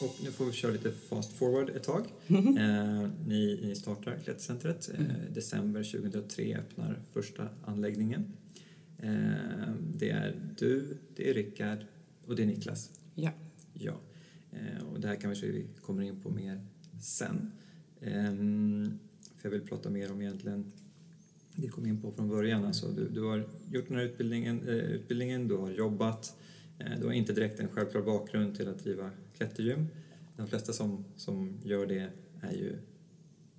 Och 0.00 0.14
nu 0.22 0.32
får 0.32 0.44
vi 0.44 0.52
köra 0.52 0.72
lite 0.72 0.92
fast 0.92 1.32
forward 1.32 1.70
ett 1.70 1.84
tag. 1.84 2.06
Eh, 2.28 2.34
ni, 3.26 3.60
ni 3.62 3.74
startar 3.76 4.18
klättercentret. 4.24 4.90
Eh, 4.98 5.04
december 5.34 5.82
2003 5.82 6.56
öppnar 6.58 7.02
första 7.12 7.48
anläggningen. 7.66 8.32
Eh, 9.04 9.74
det 9.94 10.10
är 10.10 10.54
du, 10.58 10.96
det 11.16 11.30
är 11.30 11.34
Rickard 11.34 11.78
och 12.26 12.36
det 12.36 12.42
är 12.42 12.46
Niklas. 12.46 13.00
ja, 13.14 13.32
Ja. 13.72 14.00
Eh, 14.52 14.84
och 14.92 15.00
det 15.00 15.08
här 15.08 15.16
kanske 15.16 15.46
vi 15.46 15.66
kommer 15.82 16.02
in 16.02 16.20
på 16.20 16.30
mer 16.30 16.66
sen. 17.00 17.52
Ehm, 18.00 18.98
för 19.36 19.48
jag 19.48 19.50
vill 19.50 19.68
prata 19.68 19.90
mer 19.90 20.12
om 20.12 20.20
egentligen 20.20 20.72
det 21.56 21.68
kom 21.68 21.86
in 21.86 22.00
på 22.00 22.12
från 22.12 22.28
början. 22.28 22.64
Alltså, 22.64 22.88
du, 22.88 23.08
du 23.08 23.22
har 23.22 23.48
gjort 23.70 23.88
den 23.88 23.96
här 23.96 24.04
utbildningen, 24.04 24.68
eh, 24.68 24.74
utbildningen 24.74 25.48
du 25.48 25.56
har 25.56 25.70
jobbat. 25.70 26.36
Du 27.00 27.06
har 27.06 27.12
inte 27.12 27.32
direkt 27.32 27.60
en 27.60 27.68
självklar 27.68 28.02
bakgrund 28.02 28.56
till 28.56 28.68
att 28.68 28.78
driva 28.78 29.10
klättergym. 29.36 29.86
De 30.36 30.46
flesta 30.46 30.72
som, 30.72 31.04
som 31.16 31.60
gör 31.64 31.86
det 31.86 32.10
är 32.40 32.52
ju, 32.52 32.78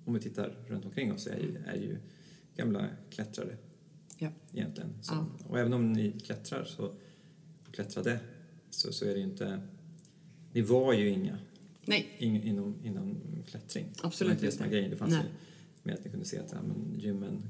om 0.04 0.14
vi 0.14 0.20
tittar 0.20 0.56
runt 0.66 0.84
omkring 0.84 1.12
oss, 1.12 1.26
är 1.26 1.38
ju, 1.38 1.56
är 1.66 1.76
ju 1.76 1.96
gamla 2.56 2.88
klättrare 3.10 3.56
ja, 4.18 4.30
egentligen. 4.52 4.90
Så, 5.02 5.14
Ja. 5.14 5.26
Och 5.48 5.58
även 5.58 5.72
om 5.72 5.92
ni 5.92 6.12
klättrar 6.12 6.64
så, 6.64 6.84
och 7.66 7.74
klättrade 7.74 8.20
så, 8.70 8.92
så 8.92 9.04
är 9.04 9.08
det 9.08 9.18
ju 9.18 9.24
inte... 9.24 9.60
Ni 10.52 10.62
var 10.62 10.92
ju 10.92 11.08
inga 11.08 11.38
nej, 11.84 12.16
in, 12.18 12.42
inom, 12.42 12.74
inom 12.84 13.16
klättring. 13.46 13.86
Absolut 14.02 14.40
det 14.40 14.46
var 14.46 14.52
inte 14.52 14.64
det 14.64 14.70
grejen. 14.70 14.90
Det 14.90 14.96
fanns 14.96 15.12
Nej. 15.12 15.22
ju 15.22 15.28
med 15.82 15.94
att 15.94 16.04
ni 16.04 16.10
kunde 16.10 16.26
se 16.26 16.38
att 16.38 16.52
ja, 16.52 16.58
men 16.62 17.00
gymmen 17.00 17.42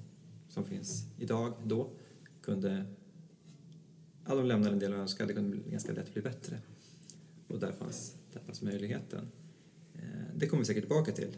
som 0.49 0.64
finns 0.64 1.06
idag, 1.18 1.52
då, 1.64 1.90
kunde... 2.42 2.85
Ja, 4.26 4.35
de 4.35 4.46
lämnade 4.46 4.73
en 4.73 4.78
del 4.78 4.92
att 4.92 4.99
önska. 4.99 5.26
Det 5.26 5.32
kunde 5.32 5.70
ganska 5.70 5.92
lätt 5.92 6.12
bli 6.12 6.23
bättre. 6.23 6.58
Och 7.49 7.61
där 7.61 7.73
fanns, 7.73 8.14
där 8.32 8.40
fanns 8.40 8.62
möjligheten. 8.62 9.28
Eh, 9.94 10.00
det 10.37 10.46
kommer 10.46 10.61
vi 10.61 10.66
säkert 10.66 10.82
tillbaka 10.82 11.12
till. 11.12 11.37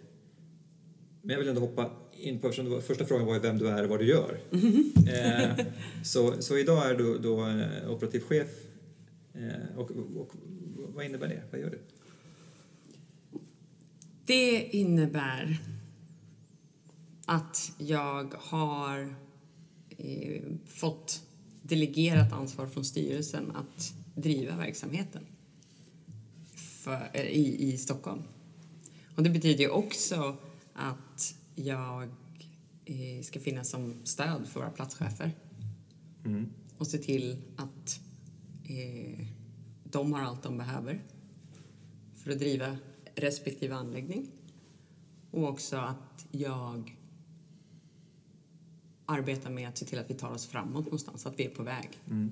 Men 1.22 1.30
jag 1.30 1.38
vill 1.38 1.48
ändå 1.48 1.60
hoppa 1.60 1.90
in 2.12 2.38
på, 2.38 2.48
eftersom 2.48 2.70
var, 2.70 2.80
första 2.80 3.04
frågan 3.04 3.26
var 3.26 3.38
vem 3.38 3.58
du 3.58 3.68
är 3.68 3.84
och 3.84 3.90
vad 3.90 3.98
du 3.98 4.06
gör. 4.06 4.40
Eh, 5.08 5.66
så, 6.04 6.42
så 6.42 6.58
idag 6.58 6.90
är 6.90 6.94
du 6.94 7.18
då 7.18 7.46
eh, 7.46 7.90
operativ 7.90 8.20
chef. 8.20 8.48
Eh, 9.34 9.78
och, 9.78 9.90
och 9.90 10.34
vad 10.94 11.04
innebär 11.04 11.28
det? 11.28 11.42
Vad 11.50 11.60
gör 11.60 11.70
du? 11.70 11.78
Det 14.26 14.68
innebär 14.76 15.58
att 17.26 17.72
jag 17.78 18.34
har 18.38 19.14
eh, 19.98 20.42
fått 20.66 21.22
delegerat 21.62 22.32
ansvar 22.32 22.66
från 22.66 22.84
styrelsen 22.84 23.56
att 23.56 23.94
driva 24.14 24.56
verksamheten 24.56 25.22
för, 26.54 27.10
eh, 27.12 27.26
i, 27.26 27.72
i 27.72 27.78
Stockholm. 27.78 28.22
Och 29.16 29.22
det 29.22 29.30
betyder 29.30 29.64
ju 29.64 29.70
också 29.70 30.37
att 30.78 31.35
jag 31.54 32.02
eh, 32.85 33.23
ska 33.23 33.40
finnas 33.40 33.68
som 33.70 33.94
stöd 34.04 34.47
för 34.49 34.61
våra 34.61 34.70
platschefer 34.70 35.32
Mm. 36.25 36.50
och 36.78 36.87
se 36.87 36.99
till 36.99 37.37
att 37.56 38.00
eh, 38.64 39.26
de 39.85 40.12
har 40.12 40.20
allt 40.20 40.42
de 40.42 40.58
behöver 40.58 41.02
för 42.14 42.30
att 42.30 42.38
driva 42.38 42.76
respektive 43.14 43.75
anläggning. 43.75 44.30
Och 45.30 45.49
också 45.49 45.76
att 45.76 46.26
jag 46.30 46.97
arbetar 49.06 49.50
med 49.50 49.68
att 49.68 49.78
se 49.78 49.85
till 49.85 49.99
att 49.99 50.11
vi 50.11 50.14
tar 50.14 50.30
oss 50.30 50.47
framåt 50.47 50.85
någonstans, 50.85 51.26
att 51.26 51.38
vi 51.38 51.44
är 51.44 51.50
på 51.50 51.62
väg. 51.62 51.88
Mm. 52.11 52.30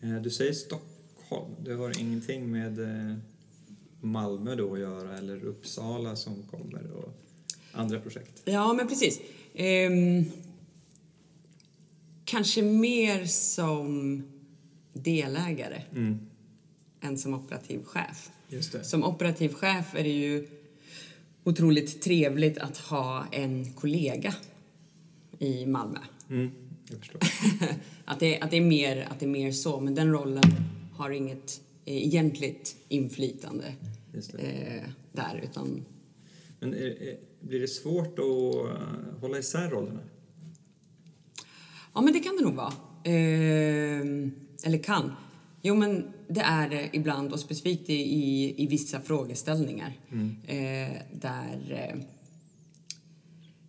Eh, 0.00 0.22
Du 0.22 0.30
säger 0.30 0.52
Stockholm. 0.52 1.54
Det 1.64 1.72
har 1.72 2.00
ingenting 2.00 2.50
med 2.50 2.78
eh, 3.10 3.16
Malmö 4.04 4.54
då 4.54 4.72
att 4.72 4.80
göra 4.80 5.18
eller 5.18 5.44
Uppsala 5.44 6.16
som 6.16 6.42
kommer 6.50 6.90
och 6.92 7.14
andra 7.72 8.00
projekt? 8.00 8.42
Ja, 8.44 8.72
men 8.72 8.88
precis. 8.88 9.20
Ehm, 9.54 10.24
kanske 12.24 12.62
mer 12.62 13.24
som 13.26 14.22
delägare 14.92 15.82
Mm. 15.92 16.18
än 17.00 17.18
som 17.18 17.34
operativ 17.34 17.84
chef. 17.84 18.30
Just 18.48 18.72
det. 18.72 18.84
Som 18.84 19.04
operativ 19.04 19.54
chef 19.54 19.94
är 19.94 20.02
det 20.02 20.10
ju 20.12 20.48
otroligt 21.44 22.02
trevligt 22.02 22.58
att 22.58 22.76
ha 22.78 23.26
en 23.32 23.72
kollega 23.72 24.34
i 25.38 25.66
Malmö. 25.66 25.98
Mm. 26.30 26.50
Att, 28.04 28.20
det, 28.20 28.40
att, 28.40 28.50
det 28.50 28.56
är 28.56 28.60
mer, 28.60 29.08
att 29.10 29.20
det 29.20 29.26
är 29.26 29.30
mer 29.30 29.52
så, 29.52 29.80
men 29.80 29.94
den 29.94 30.12
rollen 30.12 30.42
har 30.92 31.10
inget 31.10 31.60
egentligt 31.84 32.76
inflytande 32.88 33.74
det. 34.12 34.38
eh, 34.38 34.82
där, 35.12 35.40
utan 35.44 35.84
Men 36.60 36.74
är, 36.74 37.02
är, 37.02 37.16
blir 37.40 37.60
det 37.60 37.68
svårt 37.68 38.18
att 38.18 38.70
eh, 38.70 39.20
hålla 39.20 39.38
isär 39.38 39.70
rollerna? 39.70 40.00
Ja, 41.94 42.00
men 42.00 42.12
det 42.12 42.20
kan 42.20 42.36
det 42.36 42.44
nog 42.44 42.54
vara. 42.54 42.72
Ehm, 43.04 44.32
eller 44.64 44.78
kan. 44.78 45.12
Jo, 45.62 45.74
men 45.74 46.12
det 46.28 46.40
är 46.40 46.68
det 46.68 46.90
ibland 46.92 47.32
och 47.32 47.40
specifikt 47.40 47.90
i, 47.90 47.94
i, 47.94 48.54
i 48.62 48.66
vissa 48.66 49.00
frågeställningar 49.00 49.92
eh, 50.46 51.02
där 51.12 51.60
eh, 51.70 52.04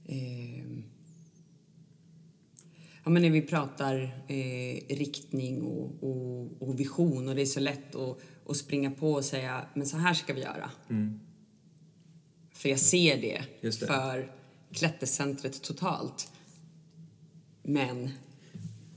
ehm, 0.05 0.83
Ja, 3.03 3.09
men 3.09 3.21
när 3.21 3.29
vi 3.29 3.41
pratar 3.41 4.23
eh, 4.27 4.95
riktning 4.95 5.61
och, 5.61 6.03
och, 6.03 6.61
och 6.61 6.79
vision 6.79 7.27
och 7.29 7.35
det 7.35 7.41
är 7.41 7.45
så 7.45 7.59
lätt 7.59 7.95
att, 7.95 8.17
att 8.47 8.57
springa 8.57 8.91
på 8.91 9.11
och 9.13 9.25
säga 9.25 9.65
men 9.73 9.87
så 9.87 9.97
här 9.97 10.13
ska 10.13 10.33
vi 10.33 10.41
göra. 10.41 10.71
Mm. 10.89 11.19
För 12.53 12.69
jag 12.69 12.79
ser 12.79 13.21
det, 13.21 13.43
det. 13.61 13.71
för 13.71 14.31
klättercentret 14.71 15.61
totalt. 15.61 16.31
Men 17.63 18.09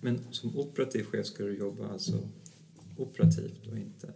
Men 0.00 0.20
som 0.30 0.56
operativ 0.58 1.04
chef 1.04 1.26
ska 1.26 1.42
du 1.44 1.58
jobba 1.58 1.88
alltså 1.88 2.28
operativt 2.96 3.66
och 3.66 3.78
inte 3.78 4.12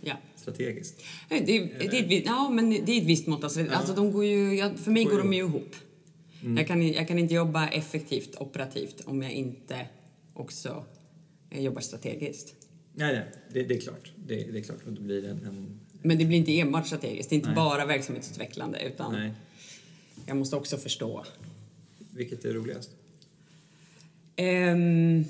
ja, 0.00 0.14
strategiskt? 0.36 1.02
Det, 1.28 1.34
är- 1.36 1.46
det 1.46 1.96
är 1.96 2.02
ett, 2.04 2.10
vi- 2.10 2.22
ja, 2.26 2.50
men 2.50 2.70
det 2.70 2.76
är 2.92 3.00
ett 3.00 3.06
visst 3.06 3.26
mått. 3.26 3.44
Alltså, 3.44 3.60
alltså 3.70 3.94
de 3.94 4.12
går 4.12 4.24
ju, 4.24 4.54
ja, 4.56 4.74
för 4.74 4.90
mig 4.90 5.04
går 5.04 5.18
de 5.18 5.32
ju 5.32 5.38
ihop. 5.38 5.74
Jag, 6.42 6.66
kan, 6.66 6.88
jag 6.88 7.08
kan 7.08 7.18
inte 7.18 7.34
jobba 7.34 7.68
effektivt 7.68 8.36
operativt 8.40 9.00
om 9.04 9.22
jag 9.22 9.32
inte 9.32 9.88
också 10.34 10.84
eh, 11.50 11.62
jobbar 11.62 11.80
strategiskt. 11.80 12.54
Nej, 12.92 13.14
nej, 13.14 13.24
det, 13.52 13.62
det 13.62 13.76
är 13.76 13.80
klart. 13.80 14.12
Det, 14.16 14.34
det 14.34 14.58
är 14.58 14.62
klart. 14.62 14.86
Och 14.86 14.92
då 14.92 15.02
blir 15.02 15.22
det 15.22 15.28
en, 15.28 15.46
en... 15.46 15.80
Men 16.02 16.18
det 16.18 16.24
blir 16.24 16.38
inte 16.38 16.60
enbart 16.60 16.86
strategiskt, 16.86 17.30
det 17.30 17.34
är 17.34 17.36
inte 17.36 17.48
Nej. 17.48 17.56
bara 17.56 17.86
verksamhetsutvecklande 17.86 18.80
utan 18.82 19.12
Nej. 19.12 19.32
jag 20.26 20.36
måste 20.36 20.56
också 20.56 20.76
förstå. 20.76 21.24
Vilket 22.10 22.44
är 22.44 22.52
roligast? 22.52 22.90
Ehm... 24.36 25.24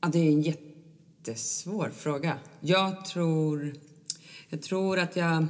Ja, 0.00 0.08
det 0.08 0.18
är 0.18 0.32
en 0.32 0.42
jättesvår 0.42 1.92
fråga. 1.96 2.38
Jag 2.60 3.04
tror, 3.04 3.74
jag 4.48 4.62
tror 4.62 4.98
att 4.98 5.16
jag... 5.16 5.46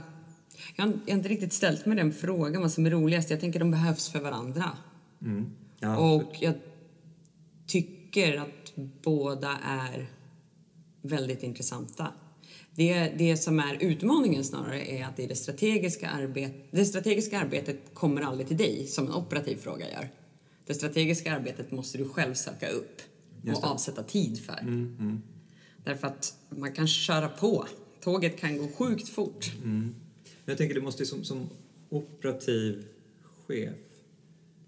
Jag 0.80 0.86
har, 0.86 0.94
inte 1.06 1.28
riktigt 1.28 1.52
ställt 1.52 1.86
mig 1.86 1.96
den 1.96 2.12
frågan 2.12 2.62
vad 2.62 2.72
som 2.72 2.86
är 2.86 2.90
roligast. 2.90 3.30
Jag 3.30 3.40
tänker 3.40 3.58
de 3.58 3.70
behövs 3.70 4.08
för 4.08 4.20
varandra. 4.20 4.70
Mm. 5.22 5.50
Ja, 5.78 5.98
Och 5.98 6.32
jag 6.40 6.54
tycker 7.66 8.36
att 8.36 8.72
båda 9.02 9.58
är 9.64 10.10
väldigt 11.02 11.42
intressanta. 11.42 12.12
Det, 12.74 13.12
det 13.18 13.36
som 13.36 13.60
är 13.60 13.76
utmaningen 13.80 14.44
snarare 14.44 14.92
är 14.92 15.04
att 15.04 15.16
det, 15.16 15.24
är 15.24 15.28
det, 15.28 15.36
strategiska 15.36 16.10
arbet, 16.10 16.52
det 16.70 16.84
strategiska 16.84 17.40
arbetet 17.40 17.94
kommer 17.94 18.22
aldrig 18.22 18.48
till 18.48 18.56
dig 18.56 18.86
som 18.86 19.06
en 19.06 19.14
operativ 19.14 19.56
fråga 19.56 19.90
gör. 19.90 20.08
Det 20.66 20.74
strategiska 20.74 21.36
arbetet 21.36 21.70
måste 21.70 21.98
du 21.98 22.08
själv 22.08 22.34
söka 22.34 22.68
upp 22.68 23.00
och 23.56 23.64
avsätta 23.64 24.02
tid 24.02 24.40
för. 24.44 24.58
Mm, 24.60 24.96
mm, 25.00 25.22
Därför 25.84 26.06
att 26.06 26.34
man 26.48 26.72
kan 26.72 26.88
köra 26.88 27.28
på. 27.28 27.66
Tåget 28.00 28.40
kan 28.40 28.58
gå 28.58 28.68
sjukt 28.68 29.08
fort. 29.08 29.52
mm. 29.64 29.94
Jag 30.50 30.58
tänker 30.58 30.74
det 30.74 30.80
måste 30.80 31.06
som, 31.06 31.24
som 31.24 31.48
operativ 31.88 32.84
chef 33.46 33.74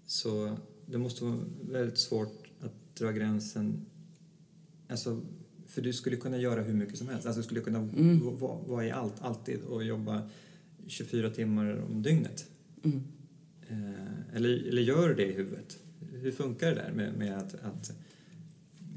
så 0.05 0.57
det 0.85 0.97
måste 0.97 1.23
vara 1.23 1.39
väldigt 1.71 1.97
svårt 1.97 2.47
att 2.61 2.95
dra 2.95 3.11
gränsen 3.11 3.85
alltså 4.87 5.21
för 5.67 5.81
du 5.81 5.93
skulle 5.93 6.17
kunna 6.17 6.37
göra 6.37 6.61
hur 6.61 6.73
mycket 6.73 6.97
som 6.97 7.09
helst. 7.09 7.25
Alltså 7.25 7.41
du 7.41 7.45
skulle 7.45 7.61
kunna 7.61 7.79
Mm. 7.79 8.37
vara 8.39 8.57
vara 8.67 8.85
i 8.85 8.91
allt, 8.91 9.21
alltid 9.21 9.61
och 9.61 9.83
jobba 9.83 10.29
24 10.87 11.29
timmar 11.29 11.85
om 11.91 12.03
dygnet. 12.03 12.45
Mm. 12.83 13.03
Eh, 13.69 14.35
eller, 14.35 14.67
eller 14.67 14.81
gör 14.81 15.15
det 15.15 15.25
i 15.25 15.31
huvudet? 15.31 15.79
Hur 16.11 16.31
funkar 16.31 16.67
det 16.69 16.75
där 16.75 16.91
med, 16.91 17.13
med 17.17 17.37
att, 17.37 17.53
att 17.53 17.91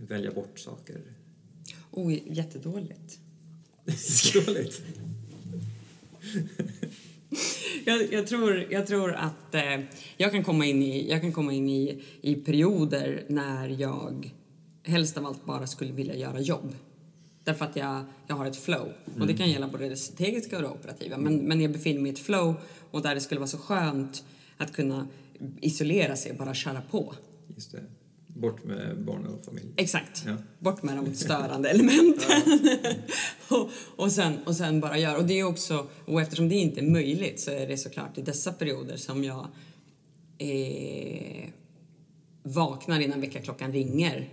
välja 0.08 0.32
bort 0.32 0.58
saker? 0.58 1.00
Oj, 1.90 2.22
jättedåligt. 2.26 3.18
Dåligt. 4.46 4.82
Jag, 7.84 8.12
jag, 8.12 8.26
tror, 8.26 8.66
jag 8.70 8.86
tror 8.86 9.12
att 9.12 9.54
eh, 9.54 9.80
jag 10.16 10.32
kan 10.32 10.44
komma 10.44 10.66
in, 10.66 10.82
i, 10.82 11.10
jag 11.10 11.20
kan 11.20 11.32
komma 11.32 11.52
in 11.52 11.68
i, 11.68 12.02
i 12.20 12.34
perioder 12.34 13.24
när 13.28 13.68
jag 13.68 14.30
helst 14.82 15.16
av 15.16 15.26
allt 15.26 15.44
bara 15.46 15.66
skulle 15.66 15.92
vilja 15.92 16.16
göra 16.16 16.40
jobb. 16.40 16.74
Därför 17.44 17.64
att 17.64 17.76
jag, 17.76 18.04
jag 18.26 18.36
har 18.36 18.46
ett 18.46 18.56
flow. 18.56 18.92
Och 19.20 19.26
det 19.26 19.34
kan 19.34 19.50
gälla 19.50 19.68
både 19.68 19.88
det 19.88 19.96
strategiska 19.96 20.56
och 20.56 20.62
det 20.62 20.68
operativa. 20.68 21.18
Men, 21.18 21.36
men 21.36 21.60
jag 21.60 21.72
befinner 21.72 22.00
mig 22.00 22.10
i 22.10 22.14
ett 22.14 22.20
flow 22.20 22.54
och 22.90 23.02
där 23.02 23.14
det 23.14 23.20
skulle 23.20 23.40
vara 23.40 23.48
så 23.48 23.58
skönt 23.58 24.24
att 24.56 24.72
kunna 24.72 25.08
isolera 25.60 26.16
sig 26.16 26.32
och 26.32 26.38
bara 26.38 26.54
köra 26.54 26.82
på. 26.90 27.14
Just 27.54 27.72
det. 27.72 27.82
Bort 28.40 28.64
med 28.64 29.04
barn 29.04 29.26
och 29.26 29.44
familj. 29.44 29.66
Exakt. 29.76 30.24
Ja. 30.26 30.36
Bort 30.58 30.82
med 30.82 30.96
de 30.96 31.14
störande 31.14 31.68
elementen. 31.70 32.42
och, 33.48 33.70
och, 33.96 34.12
sen, 34.12 34.38
och 34.46 34.56
sen 34.56 34.80
bara 34.80 34.98
göra. 34.98 35.16
Och 35.18 35.24
det 35.24 35.38
är 35.40 35.44
också, 35.44 35.86
och 36.04 36.20
eftersom 36.20 36.48
det 36.48 36.54
inte 36.54 36.80
är 36.80 36.90
möjligt 36.90 37.40
så 37.40 37.50
är 37.50 37.68
det 37.68 37.76
såklart 37.76 38.18
i 38.18 38.22
dessa 38.22 38.52
perioder 38.52 38.96
som 38.96 39.24
jag 39.24 39.46
eh, 40.38 41.48
vaknar 42.42 43.00
innan 43.00 43.20
väckarklockan 43.20 43.72
ringer. 43.72 44.28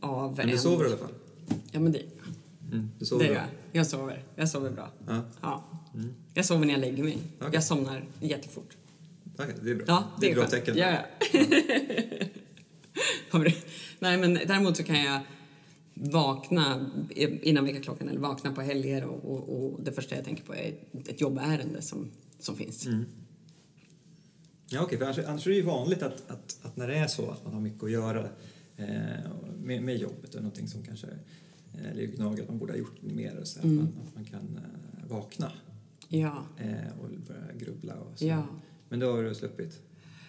Av 0.00 0.24
Mm. 0.24 0.34
Men 0.36 0.46
du 0.46 0.52
en, 0.52 0.58
sover 0.58 0.84
i 0.84 0.88
alla 0.88 0.96
fall? 0.96 1.14
Ja, 1.72 1.80
men 1.80 1.92
det, 1.92 2.02
Mm, 2.72 2.90
du 2.92 2.98
det 2.98 3.06
sover 3.06 3.24
gör 3.24 3.32
bra? 3.34 3.42
jag. 3.72 3.80
Jag 3.80 3.86
sover. 3.86 4.22
Jag 4.36 4.48
sover 4.48 4.70
bra. 4.70 4.90
Ja. 5.06 5.22
Ja. 5.40 5.64
Jag 6.34 6.44
sover 6.44 6.66
när 6.66 6.72
jag 6.72 6.80
lägger 6.80 7.02
mig. 7.04 7.18
Okej. 7.38 7.50
Jag 7.52 7.64
somnar 7.64 8.04
jättefort. 8.20 8.76
Okej, 9.38 9.54
det 9.62 9.70
är 9.70 9.74
bra. 9.74 9.84
Ja, 9.88 10.04
det 10.20 10.26
är 10.26 10.30
ett 10.30 10.36
bra 10.36 10.46
tecken. 10.46 10.76
Ja, 10.76 10.90
ja. 10.90 11.38
Det? 13.32 13.54
Nej, 13.98 14.18
men 14.18 14.34
däremot 14.34 14.76
så 14.76 14.82
kan 14.82 15.02
jag 15.02 15.20
vakna 15.94 16.90
innan 17.42 17.64
väckarklockan 17.64 18.08
eller 18.08 18.20
vakna 18.20 18.52
på 18.52 18.60
helger 18.60 19.04
och, 19.04 19.24
och, 19.32 19.72
och 19.72 19.82
det 19.82 19.92
första 19.92 20.14
jag 20.16 20.24
tänker 20.24 20.44
på 20.44 20.54
är 20.54 20.74
ett 21.08 21.20
jobbärende 21.20 21.82
som, 21.82 22.10
som 22.38 22.56
finns. 22.56 22.86
Mm. 22.86 23.04
Ja, 24.70 24.82
okej, 24.82 24.98
för 24.98 25.04
annars, 25.04 25.18
annars 25.18 25.46
är 25.46 25.50
det 25.50 25.56
ju 25.56 25.62
vanligt 25.62 26.02
att, 26.02 26.30
att, 26.30 26.58
att 26.62 26.76
när 26.76 26.88
det 26.88 26.96
är 26.96 27.06
så 27.06 27.30
att 27.30 27.44
man 27.44 27.54
har 27.54 27.60
mycket 27.60 27.82
att 27.84 27.90
göra 27.90 28.28
eh, 28.76 28.86
med, 29.58 29.82
med 29.82 29.96
jobbet 29.96 30.34
och 30.34 30.42
någonting 30.42 30.68
som 30.68 30.82
kanske 30.82 31.06
eh, 31.74 31.94
ligger 31.94 32.16
gnager 32.16 32.42
att 32.42 32.48
man 32.48 32.58
borde 32.58 32.72
ha 32.72 32.78
gjort 32.78 33.02
mer 33.02 33.36
och 33.40 33.46
så, 33.48 33.60
Mm. 33.60 33.78
att, 33.78 33.94
man, 33.94 34.06
att 34.06 34.14
man 34.14 34.24
kan 34.24 34.56
eh, 34.56 35.08
vakna 35.10 35.52
Ja. 36.08 36.44
eh, 36.58 37.00
och 37.00 37.10
börja 37.10 37.52
grubbla 37.58 37.94
och 37.94 38.18
så. 38.18 38.26
Ja. 38.26 38.46
Men 38.88 39.00
då 39.00 39.12
har 39.12 39.22
du 39.22 39.34
sluppit? 39.34 39.80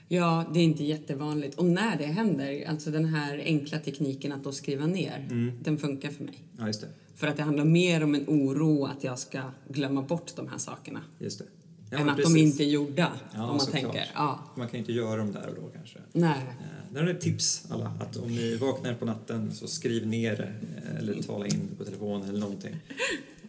Ja, 0.10 0.46
det 0.54 0.60
är 0.60 0.64
inte 0.64 0.84
jättevanligt. 0.84 1.56
Och 1.60 1.66
när 1.66 1.98
det 1.98 2.06
händer, 2.06 2.66
alltså 2.70 2.92
den 2.92 3.06
här 3.06 3.38
enkla 3.46 3.80
tekniken 3.80 4.32
att 4.32 4.44
då 4.44 4.52
skriva 4.52 4.86
ner, 4.86 5.28
Mm. 5.32 5.52
den 5.64 5.78
funkar 5.78 6.10
för 6.10 6.24
mig. 6.24 6.44
Ja, 6.58 6.68
just 6.68 6.82
det. 6.82 6.88
För 7.16 7.28
att 7.28 7.38
det 7.38 7.44
handlar 7.44 7.66
mer 7.66 8.04
om 8.04 8.16
en 8.16 8.26
oro 8.28 8.86
att 8.86 9.04
jag 9.04 9.20
ska 9.20 9.42
glömma 9.70 10.02
bort 10.02 10.36
de 10.36 10.48
här 10.48 10.58
sakerna. 10.58 11.02
Just 11.20 11.40
det. 11.40 11.46
Ja, 11.92 11.98
än 11.98 12.10
att 12.10 12.18
de 12.18 12.24
precis. 12.24 12.38
inte 12.38 12.64
är 12.64 12.68
gjorda, 12.70 13.12
Ja, 13.36 13.44
om 13.50 13.58
man 13.58 13.66
tänker. 13.66 14.12
Ja. 14.14 14.40
Man 14.58 14.68
kan 14.68 14.80
inte 14.80 14.92
göra 14.94 15.16
dem 15.18 15.32
där 15.32 15.48
och 15.48 15.56
då 15.56 15.70
kanske. 15.76 16.00
Nej. 16.12 16.38
Eh, 16.60 16.94
Där 16.94 17.04
är 17.04 17.08
ett 17.14 17.22
tips 17.22 17.66
alla, 17.70 17.94
att 18.00 18.18
om 18.18 18.36
ni 18.36 18.56
vaknar 18.56 18.94
på 18.94 19.06
natten 19.06 19.52
så 19.52 19.68
skriv 19.68 20.08
ner 20.08 20.36
det 20.38 20.54
eh, 20.90 20.96
eller 21.00 21.24
tala 21.24 21.46
in 21.48 21.68
det 21.72 21.76
på 21.78 21.84
telefonen 21.86 22.30
eller 22.30 22.40
någonting. 22.40 22.76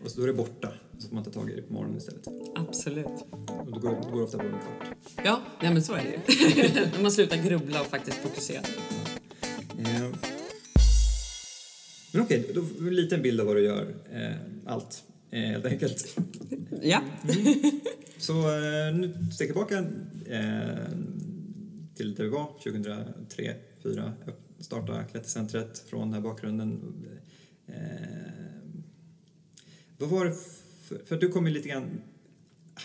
Och 0.05 0.11
då 0.17 0.23
är 0.23 0.27
det 0.27 0.33
borta, 0.33 0.69
så 1.01 1.09
får 1.09 1.15
man 1.15 1.25
ta 1.25 1.31
tag 1.31 1.51
i 1.51 1.55
det 1.57 1.63
på 1.63 1.73
morgonen 1.75 1.99
istället. 1.99 2.27
Absolut. 2.55 3.07
Och 3.67 3.73
då 3.73 3.81
går, 3.81 4.01
då 4.03 4.11
går 4.11 4.23
ofta 4.23 4.39
på 4.39 4.45
en 4.45 4.51
kvart. 4.53 4.97
Ja, 5.25 5.41
nej 5.63 5.73
men 5.73 5.83
så 5.83 5.93
är 5.95 6.03
det 6.05 6.33
ju. 6.95 7.03
Man 7.03 7.13
slutar 7.13 7.37
grubbla 7.37 7.81
och 7.81 7.87
faktiskt 7.87 8.17
fokusera. 8.17 8.63
Eh, 9.79 10.09
Men 12.13 12.23
okej, 12.23 12.51
då 12.55 12.63
får 12.63 12.83
vi 12.83 12.89
en 12.89 12.95
liten 12.95 13.23
bild 13.23 13.41
av 13.41 13.47
vad 13.47 13.57
du 13.57 13.65
gör. 13.65 13.95
Eh, 14.13 14.37
Allt, 14.67 15.03
eh, 15.31 15.41
helt 15.41 15.65
enkelt. 15.67 16.19
Ja. 16.83 17.01
Så 18.19 18.33
eh, 18.33 18.95
nu 18.95 19.15
steg 19.33 19.49
tillbaka 19.49 19.79
eh, 20.27 20.89
till 21.95 22.15
där 22.15 22.25
vi 22.25 22.31
var 22.31 22.53
2003, 22.63 23.55
2004. 23.83 24.13
Starta 24.61 25.05
Klättercentret 25.05 25.79
från 25.91 26.01
den 26.01 26.13
här 26.15 26.21
bakgrunden. 26.21 26.95
Eh, 27.67 27.75
vad 29.99 30.09
var 30.09 30.25
det 30.25 30.35
för, 30.91 31.05
för 31.05 31.17
du 31.17 31.29
kom 31.29 31.47
ju 31.47 31.53
lite 31.53 31.69
grann, 31.69 32.01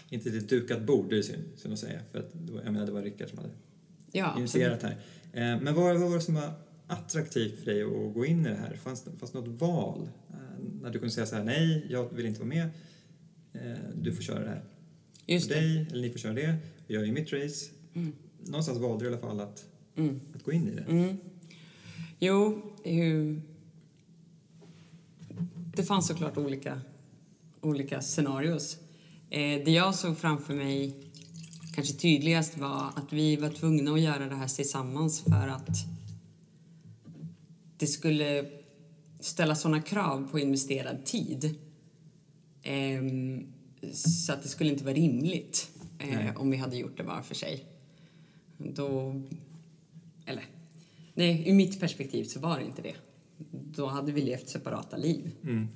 inte 0.10 0.30
till 0.30 0.38
ett 0.38 0.50
dukat 0.50 0.82
bord, 0.86 1.10
det 1.10 1.18
är 1.18 1.22
synd, 1.22 1.44
synd 1.56 1.74
att 1.74 1.80
säga, 1.80 2.00
för 2.12 2.20
att 2.20 2.32
jag 2.64 2.74
menar 2.74 2.86
det 2.86 2.92
var 2.92 3.02
Rickard 3.02 3.30
som 3.30 3.38
hade 3.38 3.50
Ja, 4.12 4.38
initierat 4.40 4.84
här. 4.84 4.92
Eh, 5.34 5.62
men 5.62 5.74
vad, 5.76 6.00
vad 6.00 6.10
var 6.10 6.16
det 6.16 6.22
som 6.22 6.36
var 6.36 6.52
attraktivt 6.88 7.60
för 7.60 7.66
dig 7.66 7.84
att 7.84 8.14
gå 8.14 8.26
in 8.26 8.46
i 8.46 8.50
det 8.50 8.56
här? 8.56 8.76
Fanns 8.76 9.02
det, 9.04 9.12
fanns 9.20 9.34
något 9.34 9.62
val? 9.62 10.10
Eh, 10.30 10.36
när 10.82 10.90
du 10.90 11.00
kunde 11.00 11.14
säga 11.14 11.26
så 11.26 11.36
här, 11.36 11.44
nej, 11.44 11.86
jag 11.90 12.14
vill 12.14 12.26
inte 12.26 12.40
vara 12.40 12.50
med, 12.50 12.70
eh, 13.54 13.78
du 13.96 14.14
får 14.14 14.24
köra 14.24 14.40
det 14.44 14.50
här. 14.50 14.64
Just 15.26 15.50
det. 15.50 15.56
dig, 15.56 15.88
eller 15.92 16.02
ni 16.02 16.10
får 16.10 16.20
köra 16.20 16.34
det, 16.34 16.56
jag 16.88 17.04
är 17.04 17.08
i 17.08 17.12
mitt 17.12 17.34
race. 17.34 17.72
Mm. 17.94 18.14
Någonstans 18.44 18.78
valde 18.80 19.06
du 19.06 19.10
i 19.10 19.14
alla 19.14 19.22
fall 19.22 19.40
att, 19.40 19.66
Mm. 19.98 20.20
att 20.36 20.44
gå 20.44 20.52
in 20.52 20.68
i 20.68 20.72
det. 20.72 20.82
Mm. 20.82 21.18
Jo, 22.20 22.62
det 25.76 25.84
fanns 25.84 26.08
såklart 26.08 26.38
olika, 26.38 26.82
olika 27.66 28.02
scenarios. 28.02 28.78
Eh, 29.30 29.64
det 29.66 29.72
jag 29.72 29.96
såg 29.96 30.18
framför 30.18 30.54
mig 30.54 30.96
kanske 31.76 31.94
tydligast 31.94 32.58
var 32.58 32.92
att 32.96 33.14
vi 33.14 33.36
var 33.36 33.50
tvungna 33.50 33.92
att 33.92 34.02
göra 34.02 34.26
det 34.26 34.36
här 34.36 34.48
tillsammans 34.48 35.22
för 35.22 35.48
att 35.48 35.70
det 37.78 37.88
skulle 37.88 38.46
ställa 39.20 39.56
såna 39.56 39.82
krav 39.82 40.28
på 40.32 40.40
investerad 40.40 41.06
tid. 41.06 41.60
Ehm, 42.64 43.48
så 43.94 44.34
att 44.34 44.44
det 44.44 44.50
skulle 44.50 44.70
inte 44.70 44.84
vara 44.84 44.96
rimligt 44.96 45.72
Nej. 45.98 46.28
eh, 46.28 46.42
om 46.42 46.52
vi 46.52 46.58
hade 46.58 46.78
gjort 46.78 46.98
det 46.98 47.04
var 47.04 47.22
för 47.22 47.36
sig. 47.36 47.66
Då... 48.58 49.22
Eller... 50.26 50.44
Nej, 51.14 51.44
ur 51.50 51.54
mitt 51.54 51.80
perspektiv 51.80 52.24
så 52.24 52.40
var 52.40 52.60
det 52.60 52.66
inte 52.66 52.82
det. 52.82 52.96
Då 53.52 53.88
hade 53.88 54.12
vi 54.12 54.22
levt 54.22 54.50
separata 54.50 54.98
liv. 54.98 55.32
Mm. 55.44 55.68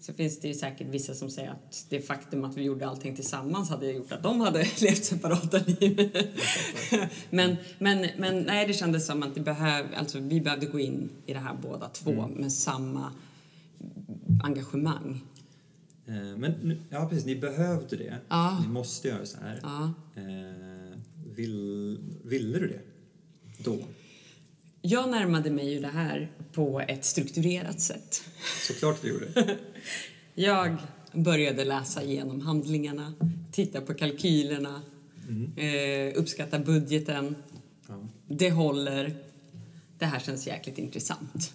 Så 0.00 0.12
finns 0.12 0.40
det 0.40 0.48
ju 0.48 0.54
säkert 0.54 0.86
vissa 0.86 1.14
som 1.14 1.30
säger 1.30 1.50
att 1.50 1.86
det 1.88 2.00
faktum 2.00 2.44
att 2.44 2.56
vi 2.56 2.62
gjorde 2.62 2.88
allting 2.88 3.16
tillsammans 3.16 3.70
hade 3.70 3.92
gjort 3.92 4.12
att 4.12 4.22
de 4.22 4.40
hade 4.40 4.58
levt 4.80 5.04
separata 5.04 5.58
liv. 5.66 6.10
men, 7.30 7.56
men, 7.78 8.06
men 8.18 8.42
nej, 8.42 8.66
det 8.66 8.72
kändes 8.72 9.06
som 9.06 9.22
att 9.22 9.34
det 9.34 9.40
behöv, 9.40 9.86
alltså, 9.96 10.18
vi 10.18 10.40
behövde 10.40 10.66
gå 10.66 10.80
in 10.80 11.10
i 11.26 11.32
det 11.32 11.38
här 11.38 11.56
båda 11.62 11.88
två 11.88 12.28
med 12.28 12.52
samma 12.52 13.12
engagemang. 14.42 15.20
Eh, 16.06 16.36
men 16.36 16.80
ja, 16.90 17.06
precis, 17.08 17.26
ni 17.26 17.36
behövde 17.36 17.96
det. 17.96 18.18
Ja. 18.28 18.58
Ni 18.66 18.68
måste 18.68 19.08
göra 19.08 19.26
så 19.26 19.38
här. 19.40 19.60
Ja. 19.62 19.92
Eh, 20.16 20.98
vill, 21.34 21.98
ville 22.24 22.58
du 22.58 22.68
det? 22.68 22.80
Då? 23.64 23.78
Jag 24.82 25.10
närmade 25.10 25.50
mig 25.50 25.74
ju 25.74 25.80
det 25.80 25.88
här 25.88 26.30
på 26.52 26.80
ett 26.80 27.04
strukturerat 27.04 27.80
sätt. 27.80 28.22
Såklart 28.66 29.02
du 29.02 29.08
gjorde. 29.08 29.56
Jag 30.34 30.76
började 31.12 31.64
läsa 31.64 32.02
igenom 32.02 32.40
handlingarna, 32.40 33.14
titta 33.52 33.80
på 33.80 33.94
kalkylerna, 33.94 34.82
eh, 35.56 36.18
uppskatta 36.18 36.58
budgeten. 36.58 37.36
Ja. 37.88 38.08
Det 38.28 38.50
håller. 38.50 39.16
Det 39.98 40.06
här 40.06 40.20
känns 40.20 40.46
jäkligt 40.46 40.78
intressant. 40.78 41.54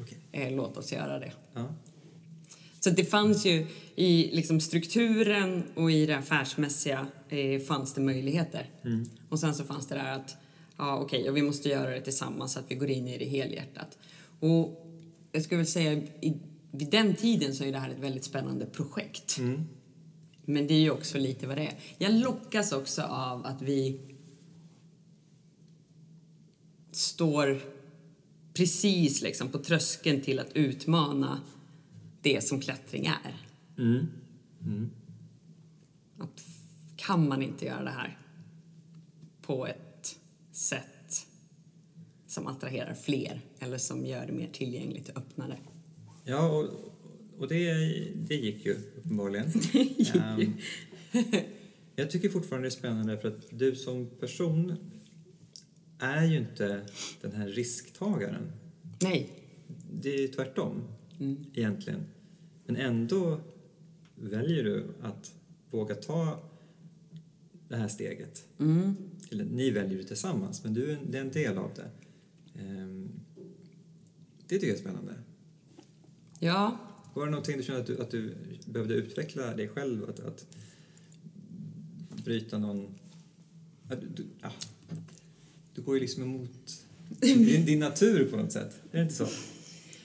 Okej. 0.00 0.18
Eh, 0.32 0.56
låt 0.56 0.76
oss 0.76 0.92
göra 0.92 1.18
det. 1.18 1.32
Ja. 1.54 1.68
Så 2.80 2.90
det 2.90 3.04
fanns 3.04 3.46
ju 3.46 3.66
i 3.96 4.30
liksom 4.32 4.60
strukturen 4.60 5.62
och 5.74 5.90
i 5.92 6.06
det 6.06 6.18
affärsmässiga 6.18 7.06
eh, 7.28 7.60
fanns 7.60 7.94
det 7.94 8.00
möjligheter. 8.00 8.70
Och 9.28 9.40
sen 9.40 9.54
så 9.54 9.64
fanns 9.64 9.86
det 9.86 9.94
där 9.94 10.12
att 10.12 10.36
ja, 10.78 10.98
okej, 10.98 11.30
och 11.30 11.36
vi 11.36 11.42
måste 11.42 11.68
göra 11.68 11.90
det 11.90 12.00
tillsammans 12.00 12.52
så 12.52 12.58
att 12.58 12.70
vi 12.70 12.74
går 12.74 12.90
in 12.90 13.08
i 13.08 13.18
det 13.18 13.24
helhjärtat. 13.24 13.98
Och 14.40 14.86
jag 15.32 15.42
skulle 15.42 15.58
väl 15.58 15.66
säga 15.66 15.92
i, 15.92 16.34
vid 16.70 16.90
den 16.90 17.14
tiden 17.14 17.54
så 17.54 17.64
är 17.64 17.72
det 17.72 17.78
här 17.78 17.90
ett 17.90 17.98
väldigt 17.98 18.24
spännande 18.24 18.66
projekt. 18.66 19.38
Men 20.44 20.66
det 20.66 20.74
är 20.74 20.80
ju 20.80 20.90
också 20.90 21.18
lite 21.18 21.46
vad 21.46 21.56
det 21.56 21.66
är. 21.66 21.78
Jag 21.98 22.12
lockas 22.12 22.72
också 22.72 23.02
av 23.02 23.46
att 23.46 23.62
vi 23.62 24.00
står 26.90 27.60
precis 28.54 29.22
liksom 29.22 29.48
på 29.48 29.58
tröskeln 29.58 30.20
till 30.20 30.38
att 30.38 30.52
utmana 30.52 31.40
det 32.22 32.44
som 32.44 32.60
klättring 32.60 33.06
är. 33.06 33.36
Att 36.18 36.44
kan 36.96 37.28
man 37.28 37.42
inte 37.42 37.64
göra 37.64 37.84
det 37.84 37.90
här 37.90 38.18
på 39.42 39.66
ett 39.66 39.87
sätt 40.58 41.26
som 42.26 42.46
attraherar 42.46 42.94
fler 42.94 43.40
eller 43.58 43.78
som 43.78 44.06
gör 44.06 44.26
det 44.26 44.32
mer 44.32 44.48
tillgängligt 44.52 45.08
och 45.08 45.16
öppnare? 45.16 45.58
Ja, 46.24 46.48
och, 46.48 46.68
och 47.38 47.48
det, 47.48 47.74
det 48.14 48.34
gick 48.34 48.66
ju 48.66 48.76
uppenbarligen. 48.96 49.50
Ehm, 50.14 50.52
jag 51.96 52.10
tycker 52.10 52.28
fortfarande 52.28 52.68
det 52.68 52.68
är 52.68 52.78
spännande 52.78 53.18
för 53.18 53.28
att 53.28 53.46
du 53.50 53.76
som 53.76 54.06
person 54.20 54.76
är 55.98 56.24
ju 56.24 56.36
inte 56.36 56.86
den 57.20 57.32
här 57.32 57.48
risktagaren. 57.48 58.52
Nej. 59.02 59.30
Det 59.92 60.14
är 60.14 60.20
ju 60.20 60.28
tvärtom, 60.28 60.82
egentligen. 61.54 62.00
Men 62.66 62.76
ändå 62.76 63.40
väljer 64.14 64.64
du 64.64 64.86
att 65.02 65.34
våga 65.70 65.94
ta 65.94 66.38
det 67.68 67.76
här 67.76 67.88
steget. 67.88 68.44
Eller 69.30 69.44
ni 69.44 69.70
väljer 69.70 69.98
det 69.98 70.04
tillsammans, 70.04 70.64
men 70.64 70.74
du 70.74 70.90
är, 70.90 71.16
en 71.16 71.30
del 71.30 71.58
av 71.58 71.70
det. 71.74 71.90
Ehm, 72.60 73.08
det 74.48 74.54
tycker 74.54 74.66
jag 74.66 74.76
är 74.76 74.80
spännande. 74.80 75.14
Ja, 76.38 76.78
Var 77.14 77.24
det 77.24 77.30
någonting 77.30 77.56
du 77.56 77.62
kände 77.62 77.80
att 77.80 77.86
du, 77.86 78.02
att 78.02 78.10
du 78.10 78.34
behövde 78.66 78.94
utveckla 78.94 79.54
dig 79.54 79.68
själv? 79.68 80.10
Att, 80.10 80.20
att 80.20 80.46
bryta 82.24 82.58
någon... 82.58 82.94
Att, 83.90 84.00
du, 84.16 84.26
ja. 84.42 84.50
du 85.74 85.82
går 85.82 85.94
ju 85.94 86.00
liksom 86.00 86.22
emot 86.22 86.86
din, 87.08 87.66
din 87.66 87.78
natur 87.78 88.30
på 88.30 88.36
något 88.36 88.52
sätt. 88.52 88.80
Är 88.90 88.96
det 88.96 89.02
inte 89.02 89.14
så? 89.14 89.26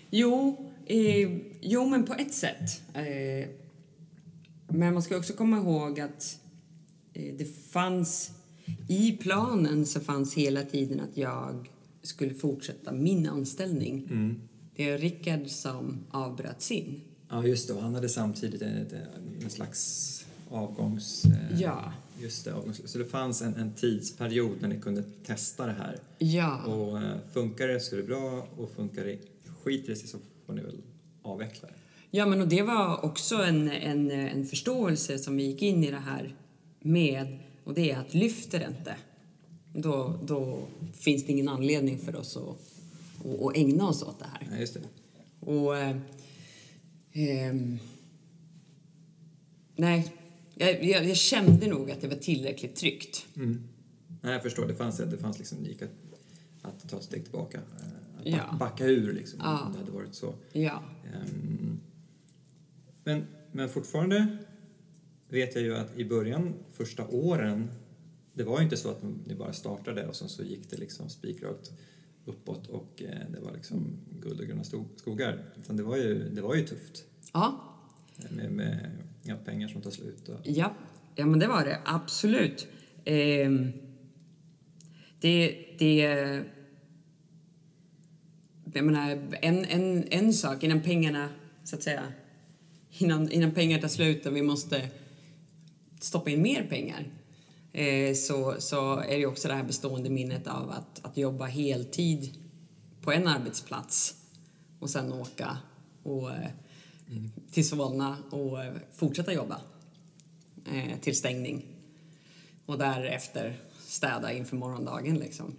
Jo, 0.09 0.71
eh, 0.85 1.37
jo 1.61 1.89
men 1.89 2.05
på 2.05 2.13
ett 2.13 2.33
sätt. 2.33 2.81
Eh, 2.93 3.49
men 4.67 4.93
man 4.93 5.03
ska 5.03 5.17
också 5.17 5.33
komma 5.33 5.57
ihåg 5.57 5.99
att 5.99 6.39
eh, 7.13 7.35
det 7.37 7.45
fanns... 7.45 8.31
I 8.87 9.11
planen 9.11 9.85
så 9.85 9.99
fanns 9.99 10.33
hela 10.33 10.63
tiden 10.63 10.99
att 10.99 11.17
jag 11.17 11.69
skulle 12.01 12.33
fortsätta 12.33 12.91
min 12.91 13.27
anställning. 13.29 14.07
Det 14.75 14.89
är 14.89 14.97
Rickard 14.97 15.47
som 15.47 15.97
avbröt 16.11 16.61
sin. 16.61 17.01
Ja, 17.29 17.45
just 17.47 17.67
det. 17.67 17.73
Och 17.73 17.81
han 17.81 17.95
hade 17.95 18.09
samtidigt 18.09 18.61
en, 18.61 18.87
en 19.43 19.49
slags 19.49 20.25
avgångs... 20.49 21.25
eh, 21.25 21.61
Ja. 21.61 21.93
Just 22.21 22.45
det, 22.45 22.53
avgångs, 22.53 22.81
så 22.91 22.97
det 22.97 23.05
fanns 23.05 23.41
en, 23.41 23.55
en 23.55 23.73
tidsperiod 23.73 24.57
när 24.61 24.67
ni 24.67 24.79
kunde 24.81 25.03
testa 25.25 25.65
det 25.65 25.71
här. 25.73 25.99
Ja. 26.17 26.63
Och 26.63 26.97
eh, 26.97 27.17
funkar 27.33 27.67
det 27.67 27.79
så 27.79 27.95
är 27.95 27.97
det 27.97 28.03
bra 28.07 28.47
och 28.57 28.71
funkar 28.71 29.03
det 29.05 29.17
skiter 29.63 29.89
det 29.89 29.95
sig 29.95 30.07
så 30.07 30.17
får 30.45 30.53
ni 30.53 30.61
väl 30.61 30.81
avveckla 31.21 31.67
det. 31.67 31.73
Ja, 32.11 32.25
men 32.25 32.41
och 32.41 32.47
det 32.47 32.61
var 32.61 33.05
också 33.05 33.35
en, 33.35 33.71
en, 33.71 34.11
en 34.11 34.45
förståelse 34.45 35.17
som 35.17 35.37
vi 35.37 35.43
gick 35.43 35.61
in 35.61 35.83
i 35.83 35.91
det 35.91 35.97
här 35.97 36.35
med. 36.79 37.39
Och 37.63 37.73
det 37.73 37.91
är 37.91 37.97
att 37.99 38.13
lyfter 38.13 38.59
det 38.59 38.65
inte, 38.79 38.95
då, 39.73 40.19
då 40.23 40.59
finns 40.93 41.25
det 41.25 41.31
ingen 41.31 41.47
anledning 41.49 41.99
för 41.99 42.15
oss 42.15 42.37
att, 42.37 42.43
att, 43.25 43.41
att 43.41 43.57
ägna 43.57 43.87
oss 43.87 44.03
åt 44.03 44.19
det 44.19 44.25
här. 44.25 44.47
Ja, 44.51 44.57
just 44.57 44.73
det. 44.73 44.81
Och... 45.39 45.77
Eh, 45.77 45.97
ehm, 47.11 47.79
nej, 49.75 50.13
jag, 50.55 50.83
jag, 50.83 51.05
jag 51.05 51.17
kände 51.17 51.67
nog 51.67 51.91
att 51.91 52.01
det 52.01 52.07
var 52.07 52.15
tillräckligt 52.15 52.75
tryggt. 52.75 53.25
Nej, 53.33 54.33
jag 54.33 54.43
förstår. 54.43 54.67
Det 54.67 54.75
fanns, 54.75 54.97
det 54.97 55.17
fanns 55.17 55.37
liksom, 55.39 55.63
det 55.63 55.69
gick 55.69 55.81
att, 55.81 55.89
att 56.61 56.89
ta 56.89 56.97
ett 56.97 57.03
steg 57.03 57.23
tillbaka. 57.23 57.57
eh, 57.57 58.19
Att 58.19 58.25
Ja. 58.27 58.37
back, 58.37 58.59
backa 58.59 58.85
ur 58.85 59.13
liksom, 59.13 59.39
Ja. 59.43 59.65
om 59.65 59.73
det 59.73 59.79
hade 59.79 59.91
varit 59.91 60.15
så. 60.15 60.33
Ja. 60.51 60.83
Ehm, 61.13 61.79
Men, 63.03 63.25
men 63.51 63.69
fortfarande 63.69 64.37
vet 65.33 65.55
jag 65.55 65.63
ju 65.63 65.75
att 65.75 65.97
i 65.97 66.05
början, 66.05 66.53
första 66.71 67.07
åren, 67.07 67.71
det 68.33 68.43
var 68.43 68.57
ju 68.57 68.63
inte 68.63 68.77
så 68.77 68.89
att 68.89 69.03
ni 69.25 69.35
bara 69.35 69.53
startade 69.53 70.07
och 70.07 70.15
sen 70.15 70.29
så 70.29 70.43
gick 70.43 70.69
det 70.69 70.77
liksom 70.77 71.09
spikrakt 71.09 71.71
uppåt 72.25 72.67
och 72.67 73.03
eh, 73.05 73.31
det 73.31 73.39
var 73.39 73.51
liksom 73.53 73.97
guld 74.21 74.39
och 74.39 74.47
gröna 74.47 74.63
skogar. 74.95 75.43
Utan 75.57 75.77
det 75.77 75.83
var 75.83 75.97
ju, 75.97 76.29
det 76.29 76.41
var 76.41 76.55
ju 76.55 76.65
tufft 76.65 77.05
Ja, 77.33 77.75
eh, 78.17 78.31
med, 78.31 78.51
med 78.51 78.91
ja, 79.23 79.35
pengar 79.45 79.67
som 79.67 79.81
tar 79.81 79.91
slut. 79.91 80.29
Och, 80.29 80.39
Ja, 80.43 80.75
ja 81.15 81.25
men 81.25 81.39
det 81.39 81.47
var 81.47 81.65
det. 81.65 81.79
Absolut. 81.85 82.67
Ehm, 83.05 83.71
det... 85.19 85.65
det 85.79 86.43
jag 88.73 88.85
menar, 88.85 89.19
en, 89.41 89.65
en, 89.65 90.03
en 90.11 90.33
sak 90.33 90.63
innan 90.63 90.81
pengarna, 90.81 91.29
så 91.63 91.75
att 91.75 91.83
säga, 91.83 92.03
innan, 92.89 93.31
innan 93.31 93.51
pengar 93.51 93.79
tar 93.79 93.87
slut 93.87 94.25
och 94.25 94.35
vi 94.35 94.41
måste 94.41 94.89
stoppa 96.03 96.29
in 96.29 96.41
mer 96.41 96.63
pengar 96.63 97.05
eh, 97.73 98.13
så, 98.13 98.55
så 98.59 98.99
är 98.99 99.17
det 99.17 99.25
också 99.25 99.47
det 99.47 99.53
här 99.53 99.63
bestående 99.63 100.09
minnet 100.09 100.47
av 100.47 100.69
att, 100.69 101.05
att 101.05 101.17
jobba 101.17 101.45
heltid 101.45 102.37
på 103.01 103.11
en 103.11 103.27
arbetsplats 103.27 104.15
och 104.79 104.89
sen 104.89 105.13
åka 105.13 105.57
och, 106.03 106.31
eh, 106.31 106.49
till 107.51 107.67
Solna 107.67 108.17
och 108.29 108.63
eh, 108.63 108.73
fortsätta 108.93 109.33
jobba 109.33 109.61
eh, 110.73 110.99
till 111.01 111.17
stängning. 111.17 111.65
Och 112.65 112.77
därefter 112.77 113.55
städa 113.87 114.33
inför 114.33 114.55
morgondagen 114.55 115.17
liksom. 115.17 115.55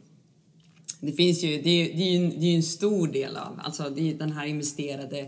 Det 1.00 1.12
finns 1.12 1.42
ju, 1.42 1.62
det 1.62 1.70
är, 1.70 1.96
det 1.96 2.02
är 2.02 2.10
ju 2.10 2.24
en, 2.24 2.30
det 2.30 2.46
är 2.46 2.50
ju 2.50 2.56
en 2.56 2.62
stor 2.62 3.08
del 3.08 3.36
av, 3.36 3.60
alltså 3.64 3.90
det 3.90 4.10
är 4.10 4.14
den 4.14 4.32
här 4.32 4.46
investerade 4.46 5.20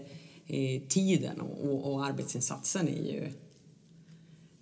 eh, 0.46 0.82
tiden 0.88 1.40
och, 1.40 1.64
och, 1.64 1.92
och 1.92 2.04
arbetsinsatsen 2.04 2.88
är 2.88 3.12
ju 3.12 3.32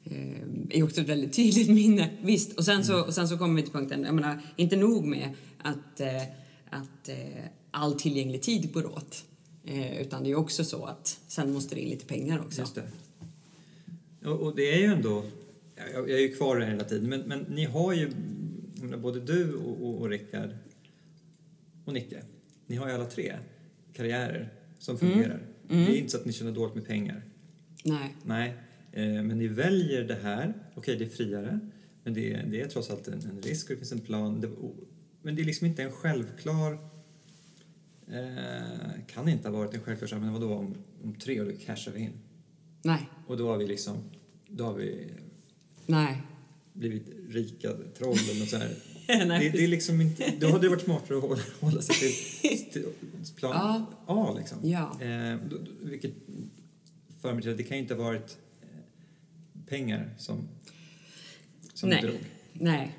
eh, 0.04 0.78
är 0.78 0.82
också 0.82 1.00
ett 1.00 1.08
väldigt 1.08 1.32
tydligt 1.32 1.68
minne. 1.80 2.10
Visst, 2.22 2.58
och 2.58 2.64
sen, 2.64 2.84
så, 2.84 3.04
och 3.04 3.14
sen 3.14 3.28
så 3.28 3.38
kommer 3.38 3.56
vi 3.56 3.62
till 3.62 3.72
punkten, 3.72 4.04
jag 4.04 4.14
menar, 4.14 4.40
inte 4.56 4.76
nog 4.76 5.04
med 5.04 5.30
att, 5.58 6.00
eh, 6.00 6.22
att 6.70 7.08
eh, 7.08 7.44
all 7.70 7.94
tillgänglig 7.94 8.42
tid 8.42 8.72
går 8.72 8.86
åt. 8.86 9.24
Eh, 9.64 10.00
utan 10.00 10.24
det 10.24 10.30
är 10.30 10.34
också 10.34 10.64
så 10.64 10.84
att 10.84 11.20
sen 11.28 11.52
måste 11.52 11.74
det 11.74 11.80
in 11.80 11.88
lite 11.88 12.06
pengar 12.06 12.40
också. 12.40 12.60
Just 12.60 12.74
det. 12.74 12.88
Och, 14.28 14.40
och 14.40 14.56
det 14.56 14.74
är 14.74 14.78
ju 14.78 14.84
ändå, 14.84 15.24
jag, 15.76 16.10
jag 16.10 16.18
är 16.18 16.22
ju 16.22 16.34
kvar 16.34 16.56
där 16.56 16.66
hela 16.66 16.84
tiden, 16.84 17.08
men, 17.08 17.20
men 17.20 17.40
ni 17.40 17.64
har 17.64 17.92
ju, 17.92 18.10
både 19.02 19.20
du 19.20 19.54
och, 19.54 19.88
och, 19.88 20.00
och 20.00 20.08
Rickard 20.08 20.50
och 21.84 21.92
Nicke, 21.92 22.22
ni 22.66 22.76
har 22.76 22.88
ju 22.88 22.94
alla 22.94 23.06
tre 23.06 23.36
karriärer 23.92 24.52
som 24.78 24.98
fungerar. 24.98 25.42
Det 25.68 25.74
är 25.74 25.96
inte 25.96 26.10
så 26.10 26.16
att 26.16 26.24
ni 26.24 26.32
tjänar 26.32 26.52
dåligt 26.52 26.74
med 26.74 26.86
pengar. 26.86 27.22
Nej. 27.84 28.16
Nej, 28.22 28.54
men 29.02 29.38
ni 29.38 29.48
väljer 29.48 30.04
det 30.04 30.14
här. 30.14 30.54
Okej, 30.74 30.96
det 30.96 31.04
är 31.04 31.08
friare, 31.08 31.60
men 32.02 32.14
det 32.14 32.32
är, 32.32 32.46
det 32.46 32.60
är 32.60 32.68
trots 32.68 32.90
allt 32.90 33.08
en, 33.08 33.14
en 33.14 33.42
risk 33.42 33.70
och 33.70 33.70
det 33.70 33.76
finns 33.76 33.92
en 33.92 34.00
plan. 34.00 34.40
Det, 34.40 34.50
men 35.22 35.36
det 35.36 35.42
är 35.42 35.46
liksom 35.46 35.66
inte 35.66 35.82
en 35.82 35.92
självklar... 35.92 36.78
Eh, 38.08 39.04
kan 39.06 39.28
inte 39.28 39.48
ha 39.48 39.58
varit 39.58 39.74
en 39.74 39.80
självklar 39.80 40.18
men 40.18 40.32
vadå 40.32 40.54
om, 40.54 40.74
om 41.02 41.14
tre 41.14 41.40
år 41.40 41.52
cashar 41.66 41.92
vi 41.92 42.00
in? 42.00 42.12
Nej. 42.82 43.08
Och 43.26 43.36
då 43.36 43.48
har 43.48 43.58
vi 43.58 43.66
liksom... 43.66 43.96
Då 44.48 44.64
har 44.64 44.74
vi 44.74 45.12
Nej. 45.86 46.22
blivit 46.72 47.06
rika 47.28 47.72
troll 47.98 48.16
eller 48.30 48.40
något 48.40 48.48
sånt 48.48 48.64
det, 49.06 49.50
det 49.52 49.64
är 49.64 49.68
liksom 49.68 50.00
inte... 50.00 50.32
Då 50.40 50.46
hade 50.46 50.66
det 50.66 50.68
varit 50.68 50.82
smartare 50.82 51.18
att 51.18 51.24
hålla, 51.24 51.42
hålla 51.60 51.82
sig 51.82 51.94
till, 51.94 52.72
till 52.72 52.84
plan 53.36 53.52
Ja. 53.54 53.86
A 54.06 54.34
liksom. 54.38 54.58
Ja. 54.62 55.00
Eh, 55.00 55.38
då, 55.50 55.56
då, 55.56 55.70
vilket 55.82 56.12
för 57.20 57.32
mig 57.32 57.42
till 57.42 57.50
att 57.50 57.56
det 57.56 57.62
kan 57.62 57.76
ju 57.76 57.82
inte 57.82 57.94
ha 57.94 58.02
varit 58.02 58.38
eh, 58.38 58.43
pengar 59.74 60.10
som, 60.18 60.48
som 61.74 61.88
Nej. 61.88 62.02
drog. 62.02 62.18
Nej. 62.52 62.96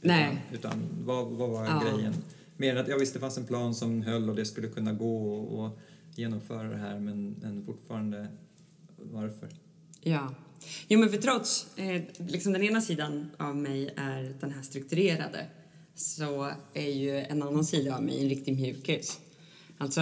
Utan, 0.00 0.16
Nej. 0.16 0.42
utan 0.52 0.88
vad, 1.04 1.26
vad 1.26 1.50
var 1.50 1.64
Ja. 1.64 1.82
grejen? 1.84 2.14
Mer 2.56 2.70
än 2.70 2.78
att 2.78 2.88
jag 2.88 2.98
visste 2.98 3.18
det 3.18 3.20
fanns 3.20 3.38
en 3.38 3.46
plan 3.46 3.74
som 3.74 4.02
höll 4.02 4.30
och 4.30 4.36
det 4.36 4.44
skulle 4.44 4.68
kunna 4.68 4.92
gå 4.92 5.34
och, 5.34 5.64
och 5.64 5.78
genomföra 6.14 6.68
det 6.68 6.76
här 6.76 6.98
men, 6.98 7.36
men 7.42 7.66
fortfarande 7.66 8.28
varför? 8.96 9.48
Ja. 10.00 10.34
Jo, 10.88 11.00
men 11.00 11.08
för 11.08 11.16
trots, 11.16 11.78
eh, 11.78 12.02
liksom 12.18 12.52
den 12.52 12.62
ena 12.62 12.80
sidan 12.80 13.30
av 13.38 13.56
mig 13.56 13.94
är 13.96 14.34
den 14.40 14.50
här 14.50 14.62
strukturerade 14.62 15.46
så 15.94 16.50
är 16.74 16.90
ju 16.90 17.16
en 17.16 17.42
annan 17.42 17.64
sida 17.64 17.96
av 17.96 18.02
mig 18.02 18.22
en 18.22 18.28
riktig 18.28 18.54
mjukis. 18.56 19.20
Alltså, 19.78 20.00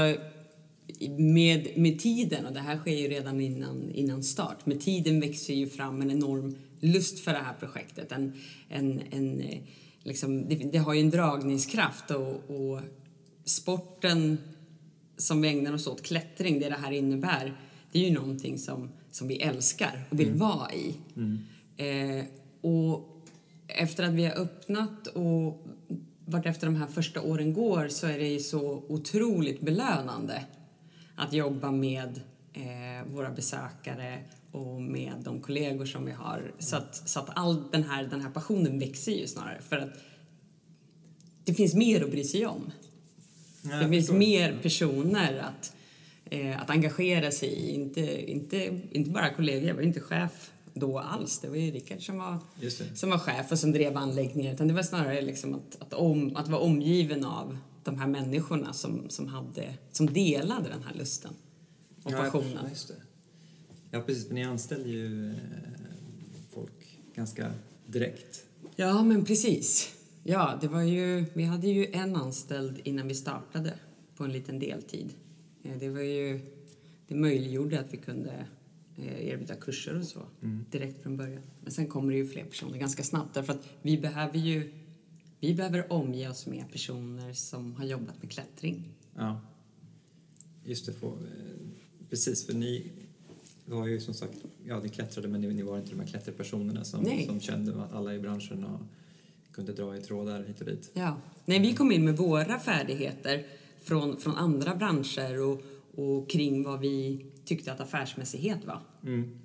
med, 1.19 1.69
med 1.77 1.99
tiden, 1.99 2.47
och 2.47 2.53
det 2.53 2.61
här 2.61 2.79
sker 2.79 2.97
ju 2.97 3.09
redan 3.09 3.41
innan, 3.41 3.91
innan 3.91 4.23
start, 4.23 4.67
med 4.67 4.81
tiden 4.81 5.21
växer 5.21 5.55
ju 5.55 5.69
fram 5.69 6.03
en 6.03 6.11
enorm 6.11 6.57
lust 6.81 7.19
för 7.19 7.33
det 7.33 7.39
här 7.39 7.55
projektet. 7.55 8.13
En, 8.13 8.33
en, 8.69 9.01
en, 9.11 9.41
eh, 9.41 9.59
liksom, 10.03 10.49
det, 10.49 10.55
det 10.55 10.79
har 10.79 10.95
ju 10.95 11.01
en 11.01 11.11
dragningskraft 11.11 12.11
och, 12.11 12.51
och 12.51 12.81
sporten 13.45 14.39
som 15.17 15.43
vi 15.43 15.49
ägnar 15.49 15.73
oss 15.73 15.87
åt, 15.87 16.03
klättring, 16.03 16.61
det 16.61 16.69
det 16.69 16.75
här 16.75 16.93
innebär, 16.93 17.61
det 17.93 18.05
är 18.05 18.09
ju 18.09 18.15
någonting 18.15 18.59
som, 18.59 18.91
som 19.11 19.29
vi 19.29 19.37
älskar 19.37 20.05
och 20.11 20.21
vill 20.21 20.33
vara 20.33 20.73
i. 20.73 20.95
Eh, 21.77 22.25
och 22.61 23.09
efter 23.69 24.05
att 24.05 24.15
vi 24.15 24.25
har 24.25 24.35
öppnat 24.41 25.07
och 25.07 25.67
vart 26.25 26.47
efter 26.47 26.67
de 26.67 26.77
här 26.77 26.87
första 26.87 27.23
åren 27.23 27.53
går 27.53 27.89
så 27.89 28.07
är 28.07 28.19
det 28.19 28.29
ju 28.29 28.41
så 28.41 28.85
otroligt 28.89 29.61
belönande 29.61 30.45
att 31.23 31.33
jobba 31.33 31.71
med 31.71 32.21
eh, 32.53 33.13
våra 33.13 33.31
besökare 33.31 34.23
och 34.53 34.83
med 34.83 35.13
de 35.25 35.41
kollegor 35.41 35.85
som 35.87 36.05
vi 36.05 36.13
har. 36.13 36.53
Så 36.59 36.77
att, 36.77 37.09
så 37.09 37.21
att 37.21 37.29
all 37.35 37.71
den 37.71 37.83
här, 37.83 38.05
den 38.05 38.21
här 38.21 38.31
passionen 38.31 38.79
växer 38.79 39.13
ju 39.13 39.27
snarare 39.27 39.61
för 39.69 39.77
att 39.77 39.91
det 41.45 41.55
finns 41.55 41.75
mer 41.75 42.05
att 42.05 42.11
bry 42.11 42.25
sig 42.25 42.47
om. 42.47 42.73
Ja, 43.63 43.77
det 43.77 43.89
finns 43.89 44.11
mer 44.11 44.59
personer 44.63 45.39
att, 45.39 45.77
eh, 46.25 46.61
att 46.63 46.71
engagera 46.71 47.31
sig 47.31 47.49
i. 47.49 47.75
Inte, 47.75 48.31
inte, 48.31 48.81
inte 48.91 49.11
bara 49.11 49.35
kollegor, 49.35 49.69
jag 49.69 49.75
var 49.75 49.83
inte 49.83 50.01
chef 50.01 50.51
då 50.75 50.99
alls. 50.99 51.39
Det 51.39 51.49
var 51.49 51.57
ju 51.57 51.71
Rickard 51.71 52.07
som 52.07 52.19
var, 52.19 52.39
som 52.95 53.11
var 53.11 53.19
chef 53.19 53.53
och 53.53 53.59
som 53.59 53.73
drev 53.73 53.97
anläggningen. 53.97 54.55
Utan 54.55 54.69
det 54.69 54.75
var 54.75 54.83
snarare 54.83 55.21
liksom 55.21 55.55
att, 55.55 55.83
att, 55.83 55.93
om, 55.93 56.37
att 56.37 56.49
vara 56.49 56.61
omgiven 56.61 57.25
av 57.25 57.59
de 57.85 57.99
här 57.99 58.07
människorna 58.07 58.73
som, 58.73 59.11
som, 59.11 59.27
hade, 59.29 59.75
som 59.93 60.07
delade 60.07 60.69
den 60.69 60.83
här 60.83 60.95
lusten 60.95 61.33
och 62.03 62.13
Ja, 62.13 62.17
passionen. 62.19 62.59
Ja, 62.63 62.69
just 62.69 62.89
det. 62.89 62.95
Ja, 63.91 64.01
precis. 64.01 64.27
För 64.27 64.35
ni 64.35 64.45
anställde 64.45 64.89
ju 64.89 65.31
eh, 65.31 65.37
folk 66.51 66.99
ganska 67.15 67.53
direkt. 67.87 68.45
Ja, 68.77 69.03
men 69.03 69.25
precis. 69.25 69.95
Ja, 70.25 70.59
det 70.61 70.69
var 70.69 70.83
ju, 70.83 71.25
vi 71.35 71.43
hade 71.45 71.69
ju 71.69 71.87
en 71.93 72.17
anställd 72.17 72.81
innan 72.85 73.09
vi 73.09 73.15
startade 73.15 73.75
på 74.17 74.25
en 74.25 74.33
liten 74.33 74.59
deltid. 74.59 75.15
Eh, 75.63 75.77
Det 75.79 75.89
var 75.89 76.01
ju, 76.01 76.41
det 77.09 77.15
möjliggjorde 77.15 77.81
att 77.81 77.93
vi 77.95 77.97
kunde 77.97 78.47
eh, 78.97 79.27
erbjuda 79.29 79.55
kurser 79.55 79.99
och 79.99 80.05
så 80.05 80.21
direkt 80.71 81.03
från 81.03 81.17
början. 81.17 81.43
Men 81.61 81.73
sen 81.73 81.87
kommer 81.87 82.13
det 82.13 82.19
ju 82.19 82.29
fler 82.29 82.45
personer 82.45 82.79
ganska 82.79 83.03
snabbt 83.03 83.35
därför 83.35 83.53
att 83.53 83.69
vi 83.83 83.99
behöver 83.99 84.39
ju 84.39 84.73
vi 85.43 85.55
behöver 85.55 85.93
omge 85.93 86.29
oss 86.29 86.47
med 86.47 86.73
personer 86.73 87.33
som 87.33 87.75
har 87.77 87.85
jobbat 87.85 88.23
med 88.23 88.31
klättring. 88.31 88.89
Ja. 89.17 89.41
Just 90.65 90.87
det. 90.87 90.93
Få, 90.93 91.07
eh, 91.07 91.13
precis, 92.11 92.47
för 92.47 92.55
ni 92.55 92.93
var 93.65 93.87
ju 93.87 94.01
som 94.01 94.15
sagt, 94.15 94.39
ja 94.67 94.81
ni 94.81 94.89
klättrade 94.89 95.29
men 95.29 95.41
ni, 95.41 95.55
ni 95.55 95.63
var 95.63 95.79
inte 95.79 95.91
de 95.91 96.01
här 96.01 96.07
klätterpersonerna 96.07 96.85
som, 96.85 97.03
Nej. 97.03 97.27
som 97.27 97.41
kände 97.41 97.83
att 97.83 97.93
alla 97.93 98.15
i 98.15 98.19
branschen 98.19 98.65
och 98.65 98.81
kunde 99.53 99.73
dra 99.73 99.97
i 99.97 100.01
trådar 100.01 100.43
hit 100.45 100.61
och 100.61 100.67
dit. 100.67 100.91
Ja. 100.95 101.17
Nej, 101.45 101.61
vi 101.61 101.75
kom 101.75 101.93
in 101.93 102.05
med 102.05 102.17
våra 102.17 102.59
färdigheter 102.59 103.47
från, 103.81 104.17
från 104.17 104.37
andra 104.37 104.75
branscher 104.75 105.41
och, 105.41 105.63
och 105.95 106.31
kring 106.31 106.63
vad 106.63 106.81
vi 106.81 107.27
tyckte 107.45 107.73
att 107.73 107.81
affärsmässighet 107.81 108.65
var. 108.65 108.81
Mm. 109.03 109.39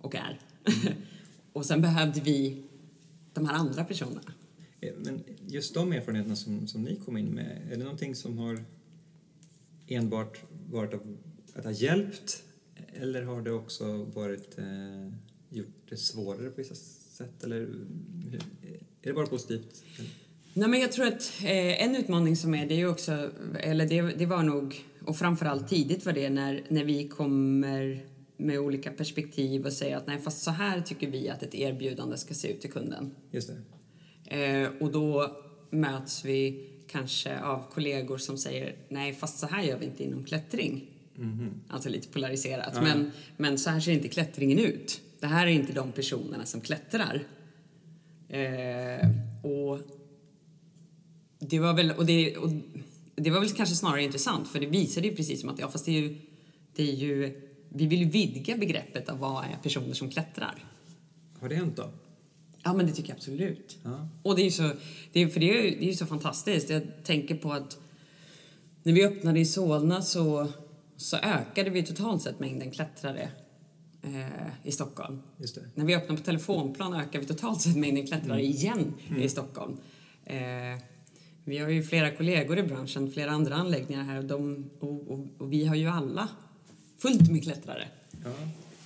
och 0.00 0.14
är. 0.14 0.40
och 1.52 1.66
sen 1.66 1.82
behövde 1.82 2.20
vi 2.20 2.62
de 3.32 3.46
här 3.46 3.54
andra 3.54 3.84
personerna. 3.84 4.32
Eh, 4.82 4.92
Men 4.96 5.20
just 5.46 5.74
de 5.74 5.92
erfarenheterna 5.92 6.36
som, 6.36 6.66
som 6.66 6.82
ni 6.82 6.96
kom 6.96 7.16
in 7.16 7.26
med, 7.26 7.68
är 7.72 7.76
det 7.76 7.84
någonting 7.84 8.14
som 8.14 8.38
har 8.38 8.64
enbart 9.86 10.42
varit 10.70 10.94
av, 10.94 11.16
att 11.54 11.64
ha 11.64 11.72
hjälpt 11.72 12.42
eller 12.94 13.22
har 13.22 13.42
det 13.42 13.52
också 13.52 14.04
varit 14.04 14.58
eh, 14.58 15.12
gjort 15.50 15.88
det 15.88 15.96
svårare 15.96 16.50
på 16.50 16.56
vissa 16.56 16.74
sätt? 16.74 17.44
Eller 17.44 17.60
hur, 17.60 18.40
är 19.02 19.08
det 19.08 19.12
bara 19.12 19.26
positivt? 19.26 19.84
Nej, 20.54 20.68
men 20.68 20.80
jag 20.80 20.92
tror 20.92 21.06
att 21.06 21.32
eh, 21.42 21.84
en 21.84 21.96
utmaning 21.96 22.36
som 22.36 22.54
är, 22.54 22.66
det 22.66 22.80
är 22.80 22.86
också, 22.86 23.30
eller 23.60 23.86
det, 23.86 24.02
det 24.02 24.26
var 24.26 24.42
nog, 24.42 24.84
och 25.06 25.16
framförallt 25.16 25.68
tidigt 25.68 26.06
var 26.06 26.12
det 26.12 26.30
när, 26.30 26.64
när 26.68 26.84
vi 26.84 27.08
kommer 27.08 28.06
med 28.36 28.58
olika 28.58 28.90
perspektiv 28.90 29.66
och 29.66 29.72
säger 29.72 29.96
att 29.96 30.06
nej, 30.06 30.18
fast 30.18 30.42
så 30.42 30.50
här 30.50 30.80
tycker 30.80 31.10
vi 31.10 31.28
att 31.28 31.42
ett 31.42 31.54
erbjudande 31.54 32.16
ska 32.16 32.34
se 32.34 32.52
ut 32.52 32.60
till 32.60 32.72
kunden. 32.72 33.14
Just 33.30 33.48
det. 33.48 33.56
Eh, 34.32 34.70
och 34.80 34.92
då 34.92 35.36
möts 35.70 36.24
vi 36.24 36.68
kanske 36.86 37.40
av 37.40 37.64
kollegor 37.70 38.18
som 38.18 38.38
säger 38.38 38.76
nej, 38.88 39.14
fast 39.14 39.38
så 39.38 39.46
här 39.46 39.62
gör 39.62 39.78
vi 39.78 39.86
inte 39.86 40.04
inom 40.04 40.24
klättring. 40.24 40.86
Alltså 41.68 41.88
lite 41.88 42.08
polariserat. 42.08 42.72
Ja. 42.74 42.82
Men, 42.82 43.10
men 43.36 43.58
så 43.58 43.70
här 43.70 43.80
ser 43.80 43.92
inte 43.92 44.08
klättringen 44.08 44.58
ut. 44.58 45.00
Det 45.20 45.26
här 45.26 45.46
är 45.46 45.50
inte 45.50 45.72
de 45.72 45.92
personerna 45.92 46.46
som 46.46 46.60
klättrar. 46.60 47.24
Eh, 48.28 49.08
och 49.42 49.78
det 51.38 51.58
var 51.58 51.74
väl, 51.74 51.90
och 51.90 52.06
det, 52.06 52.36
och 52.36 52.50
det 53.14 53.30
var 53.30 53.40
väl 53.40 53.50
kanske 53.50 53.74
snarare 53.74 54.02
intressant 54.02 54.48
för 54.48 54.60
det 54.60 54.66
visade 54.66 55.08
ju 55.08 55.16
precis 55.16 55.40
som 55.40 55.48
att 55.50 55.58
ja, 55.58 55.68
fast 55.68 55.84
det 55.84 55.90
är 55.90 56.00
ju, 56.00 56.16
det 56.74 56.82
är 56.82 56.94
ju 56.94 57.40
vi 57.68 57.86
vill 57.86 58.10
vidga 58.10 58.56
begreppet 58.56 59.08
av 59.08 59.18
vad 59.18 59.44
är 59.44 59.58
personer 59.62 59.94
som 59.94 60.10
klättrar. 60.10 60.64
Har 61.40 61.48
det 61.48 61.54
hänt 61.54 61.76
då? 61.76 61.90
Ja, 62.62 62.72
men 62.72 62.86
det 62.86 62.92
tycker 62.92 63.08
jag 63.08 63.16
absolut. 63.16 63.78
Ja. 63.82 64.08
Och 64.22 64.36
det 64.36 64.46
är 64.46 64.50
så, 64.50 64.70
det 65.12 65.20
är, 65.20 65.28
för 65.28 65.40
det 65.40 65.58
är 65.58 65.62
ju 65.62 65.78
det 65.80 65.90
är 65.90 65.94
så 65.94 66.06
fantastiskt. 66.06 66.70
Jag 66.70 66.82
tänker 67.04 67.34
på 67.34 67.52
att 67.52 67.78
när 68.82 68.92
vi 68.92 69.04
öppnade 69.04 69.40
i 69.40 69.44
Solna 69.44 70.02
så, 70.02 70.48
så 70.96 71.16
ökade 71.16 71.70
vi 71.70 71.82
totalt 71.82 72.22
sett 72.22 72.40
mängden 72.40 72.70
klättrare 72.70 73.28
eh, 74.02 74.68
i 74.68 74.72
Stockholm. 74.72 75.22
När 75.74 75.84
vi 75.84 75.94
öppnade 75.94 76.20
på 76.20 76.24
telefonplan 76.24 76.94
ökade 76.94 77.18
vi 77.18 77.26
totalt 77.26 77.60
sett 77.60 77.76
mängden 77.76 78.06
klättrare 78.06 78.42
igen 78.42 78.94
i 79.18 79.28
Stockholm. 79.28 79.76
Eh, 80.24 80.36
vi 81.44 81.58
har 81.58 81.68
ju 81.68 81.82
flera 81.82 82.10
kollegor 82.10 82.58
i 82.58 82.62
branschen, 82.62 83.12
flera 83.12 83.30
andra 83.30 83.54
anläggningar 83.54 84.04
här 84.04 84.18
och, 84.18 84.24
de, 84.24 84.70
och, 84.80 85.10
och, 85.10 85.26
och 85.38 85.52
vi 85.52 85.64
har 85.64 85.74
ju 85.74 85.86
alla 85.86 86.28
fullt 86.98 87.30
med 87.30 87.42
klättrare. 87.42 87.88
Ja. 88.24 88.30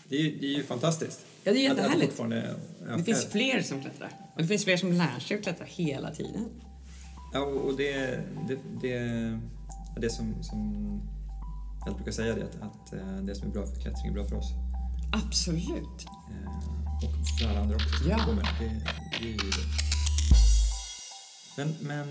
Det, 0.09 0.17
är, 0.17 0.37
det 0.41 0.47
är 0.47 0.57
ju 0.57 0.63
fantastiskt. 0.63 1.27
Ja, 1.47 1.53
det 1.53 1.59
är 1.59 1.63
jättehärligt. 1.69 2.21
Det 2.97 3.03
finns 3.05 3.25
fler 3.27 3.63
som 3.63 3.81
klättrar. 3.81 4.11
Och 4.35 4.43
det 4.43 4.49
finns 4.49 4.65
fler 4.65 4.77
som 4.77 4.93
lär 4.93 5.21
sig 5.21 5.37
att 5.37 5.43
klättra 5.43 5.65
hela 5.69 6.11
tiden. 6.15 6.49
Ja, 7.33 7.41
och 7.41 7.77
det, 7.77 8.21
det, 8.49 8.59
det, 8.81 9.41
det 10.01 10.11
som, 10.11 10.43
som 10.43 11.01
jag 11.87 11.95
brukar 11.95 12.13
säga 12.13 12.35
det 12.35 12.45
att, 12.45 12.63
att 12.63 12.93
eh, 12.93 13.17
det 13.23 13.35
som 13.35 13.49
är 13.49 13.53
bra 13.53 13.67
för 13.67 13.81
klättring 13.81 14.07
är 14.07 14.13
bra 14.13 14.25
för 14.25 14.37
oss. 14.37 14.51
Absolut. 15.13 16.07
Eh, 16.31 16.57
Och 16.97 17.39
för 17.41 17.49
alla 17.51 17.61
andra 17.61 17.75
också 17.77 17.89
som 17.89 18.11
Ja. 18.11 18.27
med 18.33 18.45
det. 18.61 18.65
Det, 18.65 18.83
det 19.21 19.25
är 19.25 19.31
ju 19.33 19.37
det. 19.37 19.67
Men, 21.57 21.75
men 21.81 22.09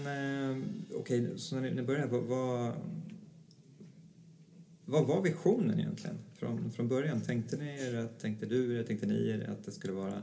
eh, 0.51 0.67
okej, 0.99 1.33
så 1.37 1.55
när 1.55 1.61
ni, 1.61 1.69
när 1.69 1.75
ni 1.75 1.87
började, 1.87 2.07
vad, 2.07 2.23
vad, 2.23 2.73
vad 4.85 5.07
var 5.07 5.21
visionen 5.21 5.79
egentligen 5.79 6.17
från, 6.33 6.71
från 6.71 6.87
början? 6.87 7.21
Tänkte 7.21 7.57
ni 7.57 7.67
er, 7.67 7.95
att- 7.95 8.19
tänkte 8.19 8.45
du 8.45 8.79
er, 8.79 8.83
tänkte 8.83 9.07
ni 9.07 9.29
er 9.29 9.49
att 9.49 9.63
det 9.65 9.71
skulle 9.71 9.93
vara 9.93 10.21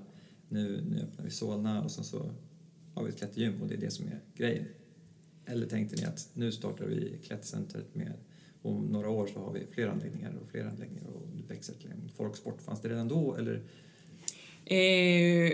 nu, 0.48 0.84
nu 0.90 1.00
öppnar 1.00 1.24
vi 1.24 1.30
Solna 1.30 1.82
och 1.84 1.90
sen 1.90 2.04
så 2.04 2.30
har 2.94 3.04
vi 3.04 3.08
ett 3.08 3.18
klättergym 3.18 3.62
och 3.62 3.68
det 3.68 3.74
är 3.74 3.78
det 3.78 3.90
som 3.90 4.06
är 4.06 4.20
grejen? 4.36 4.64
Eller 5.46 5.66
tänkte 5.66 5.96
ni 5.96 6.04
att 6.04 6.28
nu 6.34 6.52
startar 6.52 6.84
vi 6.86 7.18
klättercentret 7.24 7.94
med 7.94 8.12
om 8.62 8.86
några 8.86 9.08
år 9.10 9.26
så 9.26 9.40
har 9.40 9.52
vi 9.52 9.66
fler 9.70 9.88
anläggningar 9.88 10.34
och 10.42 10.50
fler 10.50 10.64
anläggningar 10.64 11.06
och 11.06 11.28
det 11.36 11.54
växer 11.54 11.74
till 11.74 11.90
en 11.90 12.08
folksport. 12.16 12.62
Fanns 12.62 12.80
det 12.80 12.88
redan 12.88 13.08
då 13.08 13.36
eller? 13.36 13.62
Eh, 14.64 15.52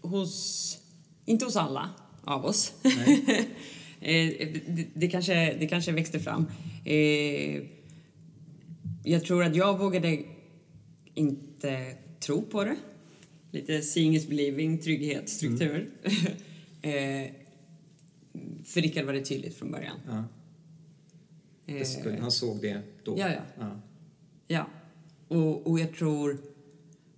hos, 0.00 0.78
inte 1.24 1.44
hos 1.44 1.56
alla 1.56 1.90
av 2.24 2.44
oss. 2.44 2.74
Nej. 2.84 3.24
eh, 4.00 4.48
det, 4.66 4.86
det, 4.94 5.08
kanske, 5.08 5.56
det 5.60 5.66
kanske 5.66 5.92
växte 5.92 6.18
fram. 6.20 6.46
Eh, 6.84 7.62
jag 9.08 9.24
tror 9.24 9.44
att 9.44 9.56
jag 9.56 9.78
vågade 9.78 10.22
inte 11.14 11.96
tro 12.20 12.42
på 12.42 12.64
det. 12.64 12.76
Lite 13.50 13.82
seeing 13.82 14.16
is 14.16 14.28
believing, 14.28 14.78
trygghet, 14.78 15.28
struktur. 15.28 15.90
eh, 16.82 17.32
för 18.64 18.80
Rickard 18.80 19.04
var 19.04 19.12
det 19.12 19.24
tydligt 19.24 19.54
från 19.54 19.70
början. 19.70 19.96
Ja, 20.06 20.24
det 21.66 21.84
skulle, 21.84 22.20
han 22.20 22.30
såg 22.30 22.60
det 22.60 22.82
då? 23.04 23.18
Ja, 23.18 23.28
ja. 23.28 23.42
ja. 23.58 23.80
Ja. 24.46 24.66
Och, 25.28 25.66
och 25.66 25.80
jag 25.80 25.94
tror... 25.94 26.38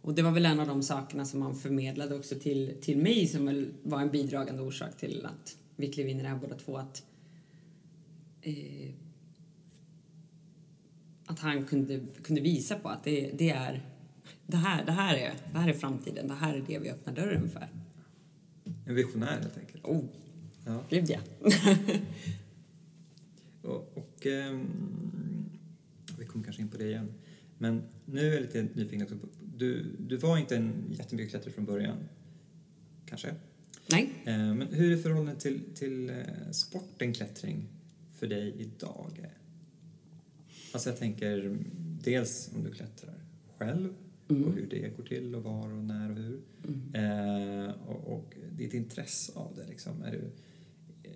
Och 0.02 0.14
det 0.14 0.22
var 0.22 0.30
väl 0.30 0.46
en 0.46 0.60
av 0.60 0.66
de 0.66 0.82
sakerna 0.82 1.24
som 1.24 1.42
han 1.42 1.54
förmedlade 1.54 2.14
också 2.14 2.34
till, 2.34 2.74
till 2.80 2.98
mig 2.98 3.26
som 3.26 3.46
väl 3.46 3.68
var 3.82 4.00
en 4.00 4.10
bidragande 4.10 4.62
orsak 4.62 4.96
till 4.96 5.26
att 5.26 5.56
vi 5.76 5.92
klev 5.92 6.08
in 6.08 6.20
i 6.20 6.22
det 6.22 6.28
här 6.28 6.38
båda 6.38 6.54
två. 6.54 6.76
Att, 6.76 7.02
eh, 8.42 8.90
att 11.30 11.38
han 11.38 11.64
kunde, 11.66 12.00
kunde 12.22 12.40
visa 12.40 12.78
på 12.78 12.88
att 12.88 13.04
det, 13.04 13.30
det 13.38 13.50
är 13.50 13.86
det 14.46 14.56
här, 14.56 14.84
det, 14.84 14.92
här 14.92 15.14
är, 15.16 15.32
det 15.52 15.58
här 15.58 15.68
är 15.68 15.72
framtiden, 15.72 16.28
det 16.28 16.34
här 16.34 16.54
är 16.54 16.64
det 16.66 16.78
vi 16.78 16.90
öppnar 16.90 17.14
dörren 17.14 17.48
för. 17.48 17.68
En 18.86 18.94
visionär 18.94 19.40
helt 19.40 19.58
enkelt. 19.58 19.84
Oh, 19.84 20.04
Ja. 20.66 20.84
gud 20.90 21.10
ja. 21.10 21.18
Och, 23.62 23.92
och 23.98 24.26
ehm, 24.26 24.66
vi 26.18 26.24
kommer 26.26 26.44
kanske 26.44 26.62
in 26.62 26.68
på 26.68 26.76
det 26.78 26.84
igen. 26.84 27.14
Men 27.58 27.82
nu 28.04 28.28
är 28.28 28.32
jag 28.32 28.40
lite 28.42 28.62
nyfiken 28.74 29.02
också. 29.02 29.14
Du, 29.56 29.86
du 29.98 30.16
var 30.16 30.38
inte 30.38 30.56
en 30.56 30.84
jättemycket 30.90 31.30
klättrare 31.30 31.54
från 31.54 31.64
början. 31.64 31.96
Kanske? 33.06 33.34
Nej. 33.90 34.12
Eh, 34.24 34.54
Men 34.54 34.62
hur 34.62 34.92
är 34.92 35.02
förhållandet 35.02 35.40
till, 35.40 35.60
till 35.74 36.10
eh, 36.10 36.16
sporten 36.50 37.12
klättring 37.14 37.68
för 38.14 38.26
dig 38.26 38.54
idag? 38.58 39.26
Alltså 40.72 40.88
jag 40.88 40.98
tänker 40.98 41.40
mm, 41.40 41.64
dels 42.02 42.50
om 42.54 42.64
du 42.64 42.70
klättrar 42.70 43.14
själv 43.58 43.94
och 44.26 44.52
hur 44.52 44.66
det 44.70 44.96
går 44.96 45.04
till 45.04 45.34
och 45.34 45.42
var 45.42 45.72
och 45.72 45.84
när 45.84 46.10
och 46.10 46.16
hur. 46.16 46.40
Eh, 46.94 47.70
och, 47.88 48.12
och 48.12 48.34
ditt 48.52 48.74
intresse 48.74 49.32
av 49.34 49.54
det 49.56 49.66
liksom. 49.66 50.02
Är 50.02 50.12
du, 50.12 50.30
eh, 51.02 51.12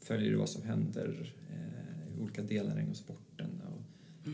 följer 0.00 0.30
du 0.30 0.36
vad 0.36 0.48
som 0.48 0.62
händer 0.62 1.34
eh, 1.50 2.16
i 2.18 2.20
olika 2.22 2.42
delar 2.42 2.80
inom 2.80 2.94
sporten? 2.94 3.62
Och, 3.74 3.82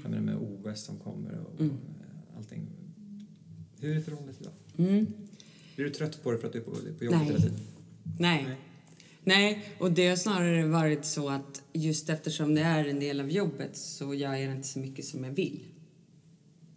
Jag 0.02 0.10
menar 0.10 0.22
med 0.22 0.36
OS 0.36 0.84
som 0.84 0.98
kommer 0.98 1.40
och, 1.40 1.54
och 1.54 1.60
eh, 1.60 2.36
allting. 2.36 2.66
Hur 3.80 3.96
är 3.96 4.00
förhållandet 4.00 4.40
idag? 4.40 4.52
Mm. 4.76 5.06
Blir 5.76 5.84
du 5.84 5.90
trött 5.90 6.22
på 6.22 6.32
det 6.32 6.38
för 6.38 6.46
att 6.46 6.52
du 6.52 6.58
är 6.58 6.62
på, 6.62 6.70
på 6.98 7.04
jobbet 7.04 7.18
Nej. 7.18 7.26
hela 7.26 7.38
tiden? 7.38 7.58
Nej. 8.18 8.44
Nej. 8.48 8.56
Nej, 9.24 9.64
och 9.78 9.92
det 9.92 10.08
har 10.08 10.16
snarare 10.16 10.66
varit 10.66 11.04
så 11.04 11.28
att 11.28 11.62
just 11.72 12.08
eftersom 12.10 12.54
det 12.54 12.60
är 12.62 12.84
en 12.88 13.00
del 13.00 13.20
av 13.20 13.30
jobbet 13.30 13.76
så 13.76 14.14
gör 14.14 14.34
jag 14.34 14.52
inte 14.52 14.68
så 14.68 14.78
mycket 14.78 15.04
som 15.04 15.24
jag 15.24 15.30
vill. 15.30 15.60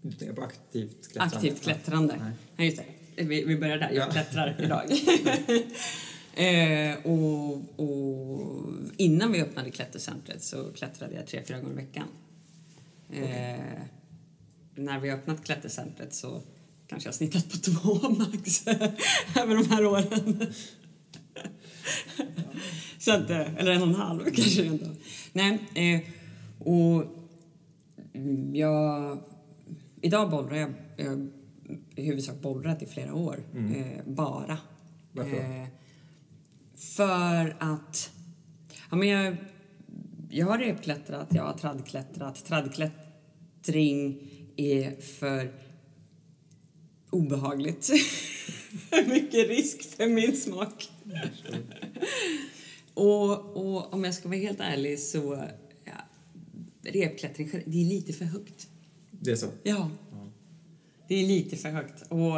Du 0.01 0.12
tänker 0.12 0.36
på 0.36 0.41
aktivt 0.41 1.07
klättrande? 1.12 1.36
Aktivt 1.36 1.62
klättrande. 1.62 2.15
Nej. 2.19 2.31
Ja, 2.57 2.63
just 2.63 2.77
det. 3.15 3.23
Vi, 3.23 3.43
vi 3.43 3.57
börjar 3.57 3.77
där. 3.77 3.91
Jag 3.91 4.07
Ja. 4.07 4.12
klättrar 4.12 4.55
idag. 4.63 4.91
eh, 6.36 7.05
och, 7.05 7.79
och 7.79 8.63
innan 8.97 9.31
vi 9.31 9.41
öppnade 9.41 9.71
klättercentret 9.71 10.43
så 10.43 10.71
klättrade 10.75 11.15
jag 11.15 11.27
tre, 11.27 11.43
fyra 11.47 11.60
gånger 11.60 11.73
i 11.73 11.75
veckan. 11.75 12.07
Eh, 13.13 13.81
när 14.75 14.99
vi 14.99 15.12
öppnat 15.12 15.43
klättercentret 15.45 16.13
så 16.13 16.41
kanske 16.88 17.07
jag 17.07 17.15
snittat 17.15 17.49
på 17.51 17.57
två 17.57 18.10
max 18.10 18.67
över 19.36 19.55
de 19.55 19.69
här 19.69 19.86
åren. 19.86 20.53
Så 22.97 23.12
att, 23.12 23.30
eh, 23.30 23.56
eller 23.56 23.71
en 23.71 23.82
och 23.82 23.88
en 23.88 23.95
halv 23.95 24.23
kanske 24.36 24.65
ändå. 24.65 24.86
Nej, 25.34 25.60
eh, 25.76 26.02
och 26.67 27.04
mm, 28.13 28.56
jag... 28.56 29.17
Idag 30.02 30.30
bollrar 30.30 30.56
jag. 30.56 30.73
Jag 30.97 31.30
i 31.95 32.06
huvudsak 32.06 32.41
bollrat 32.41 32.82
i 32.82 32.86
flera 32.86 33.13
år. 33.13 33.43
Eh, 33.56 34.04
bara. 34.06 34.58
Varför? 35.12 35.62
Eh, 35.62 35.67
för 36.76 37.56
att... 37.60 38.12
Ja, 38.89 38.95
men 38.95 39.08
jag, 39.08 39.36
jag 40.30 40.45
har 40.45 40.58
repklättrat, 40.58 41.28
jag 41.30 41.43
har 41.43 41.54
tradklättrat. 41.54 42.45
Tradklättring 42.45 44.21
är 44.56 45.02
för 45.02 45.52
obehagligt. 47.10 47.89
Mycket 49.08 49.47
risk 49.47 49.82
för 49.97 50.08
min 50.08 50.38
smak. 50.38 50.89
och, 52.93 53.58
och 53.58 53.93
om 53.93 54.03
jag 54.03 54.13
ska 54.13 54.27
vara 54.27 54.39
helt 54.39 54.60
ärlig 54.60 54.99
så... 54.99 55.43
Ja, 55.86 55.91
repklättring, 56.91 57.49
det 57.65 57.82
är 57.82 57.86
lite 57.86 58.13
för 58.13 58.25
högt. 58.25 58.67
Det 59.12 59.32
är 59.32 59.36
så? 59.36 59.47
Ja. 59.63 59.91
Det 61.08 61.15
är 61.15 61.27
lite 61.27 61.58
för 61.58 61.69
högt. 61.69 62.03
Och, 62.10 62.38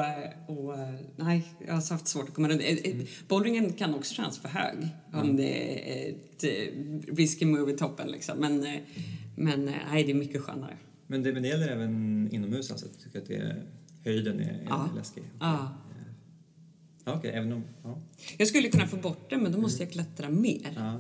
och 0.58 0.76
nej, 1.16 1.44
jag 1.68 1.74
har 1.74 1.92
haft 1.92 2.08
svårt 2.08 2.28
att 2.30 2.34
komma 2.34 2.50
runt. 2.50 2.62
Mm. 2.62 3.06
Boulderingen 3.28 3.74
kan 3.74 3.96
också 3.96 4.14
kännas 4.14 4.40
för 4.40 4.50
hög 4.50 4.88
om 5.14 5.36
det 5.36 5.80
är 6.08 6.10
ett 6.10 6.44
eh, 6.44 7.14
risky 7.16 7.46
move 7.46 7.72
i 7.74 7.78
toppen 7.78 8.08
liksom. 8.12 8.38
Men, 8.38 8.66
eh, 8.66 8.80
men 9.36 9.68
eh, 9.68 9.74
nej, 9.92 10.04
det 10.04 10.12
är 10.12 10.16
mycket 10.16 10.42
skönare. 10.42 10.78
Men 11.08 11.24
det, 11.24 11.34
men 11.34 11.44
det 11.44 11.50
gäller 11.50 11.68
även 11.68 12.30
inomhus 12.32 12.72
alltså? 12.72 12.86
Du 12.98 13.04
tycker 13.04 13.20
att 13.20 13.28
det 13.28 13.36
är, 13.36 13.64
höjden 14.04 14.40
är, 14.40 14.44
är 14.44 14.66
Ja. 14.70 14.90
läskig? 14.96 15.24
Ja. 15.40 15.74
Ja, 17.10 17.18
Okej, 17.18 17.32
även 17.32 17.52
om... 17.52 17.64
Ja. 17.84 18.00
Jag 18.38 18.48
skulle 18.48 18.70
kunna 18.70 18.88
få 18.88 18.98
bort 18.98 19.30
det, 19.30 19.38
men 19.38 19.52
då 19.52 19.58
måste 19.58 19.84
jag 19.84 19.92
klättra 19.92 20.30
mer. 20.30 20.74
ja. 20.76 21.00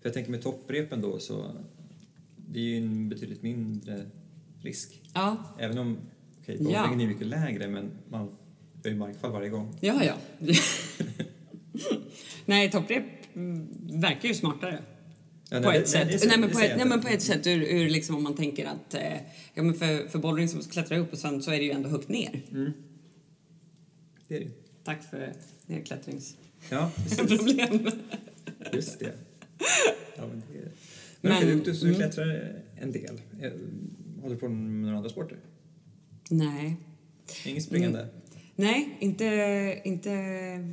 För 0.00 0.08
jag 0.08 0.14
tänker 0.14 0.30
med 0.30 0.42
topprepen 0.42 1.00
då 1.00 1.18
så... 1.18 1.50
Det 2.36 2.58
är 2.58 2.62
ju 2.64 2.76
en 2.76 3.08
betydligt 3.08 3.42
mindre 3.42 4.06
risk. 4.60 5.00
Ja, 5.14 5.36
Även 5.58 5.78
om... 5.78 5.98
Okej, 6.42 6.56
Ja. 6.60 6.64
boulderingen 6.64 7.00
är 7.00 7.06
mycket 7.06 7.26
lägre 7.26 7.68
men 7.68 7.90
man 8.10 8.28
gör 8.84 8.90
ju 8.90 8.96
markfall 8.96 9.32
varje 9.32 9.48
gång. 9.48 9.74
ja, 9.80 10.04
ja. 10.04 10.14
nej, 12.46 12.70
topprep 12.70 13.04
mm, 13.34 13.68
verkar 14.00 14.28
ju 14.28 14.34
smartare. 14.34 14.82
Ja, 15.50 15.60
på 15.60 15.70
ett 15.70 15.74
nej, 15.78 15.86
sätt. 15.86 16.20
säger- 16.20 16.28
Nej, 16.28 16.38
men 16.38 16.48
det 16.48 16.54
på 16.54 16.58
säger 16.60 16.74
ett, 16.74 16.80
jag 16.80 16.88
nej, 16.88 16.96
inte. 16.96 16.96
men 16.96 17.00
på 17.00 17.08
ett 17.08 17.22
sätt 17.22 17.46
ur, 17.46 17.62
ur 17.62 17.88
liksom 17.90 18.16
om 18.16 18.22
man 18.22 18.34
tänker 18.36 18.66
att 18.66 18.94
eh, 18.94 19.02
ja, 19.54 19.62
men 19.62 19.74
för, 19.74 20.08
för 20.08 20.18
bouldering 20.18 20.48
som 20.48 20.60
klättrar 20.62 20.98
upp 20.98 21.12
och 21.12 21.18
sen 21.18 21.42
så 21.42 21.50
är 21.50 21.58
det 21.58 21.64
ju 21.64 21.70
ändå 21.70 21.88
högt 21.88 22.08
ner. 22.08 22.42
Mm. 22.52 22.72
Det 24.28 24.36
är 24.36 24.40
det. 24.40 24.50
Tack 24.84 25.10
för 25.10 25.32
nedklättringsproblem. 25.66 26.48
Ja. 26.70 26.90
Just 28.72 28.98
det. 28.98 29.12
Ja, 30.16 30.26
men 30.26 30.42
det 30.52 30.58
är... 30.58 30.68
Men, 31.20 31.32
Men- 31.32 31.46
du, 31.46 31.60
du, 31.64 31.72
du 31.72 31.86
mm. 31.86 31.94
klättrar 31.94 32.56
en 32.80 32.92
del. 32.92 33.20
Eh, 33.40 33.52
Håller 34.22 34.34
du 34.34 34.40
på 34.40 34.48
med 34.48 34.82
några 34.82 34.96
andra 34.96 35.10
sporter? 35.10 35.38
Nej. 36.30 36.76
Inget 37.44 37.64
springande? 37.64 37.98
Mm. 38.00 38.12
Nej, 38.56 38.96
inte, 39.00 39.24
inte, 39.84 40.10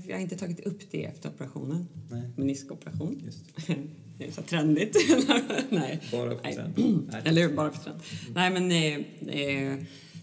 jag 0.08 0.16
har 0.16 0.22
inte 0.22 0.38
tagit 0.38 0.60
upp 0.60 0.92
det 0.92 1.06
efter 1.06 1.30
operationen. 1.30 1.88
Nej. 2.12 2.22
Meniskoperation. 2.36 3.22
Just 3.26 3.44
Det 4.18 4.28
är 4.28 4.32
så 4.32 4.42
trendigt. 4.42 4.96
nej. 5.70 6.00
Bara 6.12 6.30
för? 6.30 6.72
Nej. 7.12 7.22
Eller 7.26 7.50
bara 7.50 7.72
för 7.72 7.84
träning. 7.84 8.02
Nej, 8.34 8.52
men... 8.52 8.72
Eh, 8.72 9.74
eh, 9.74 9.78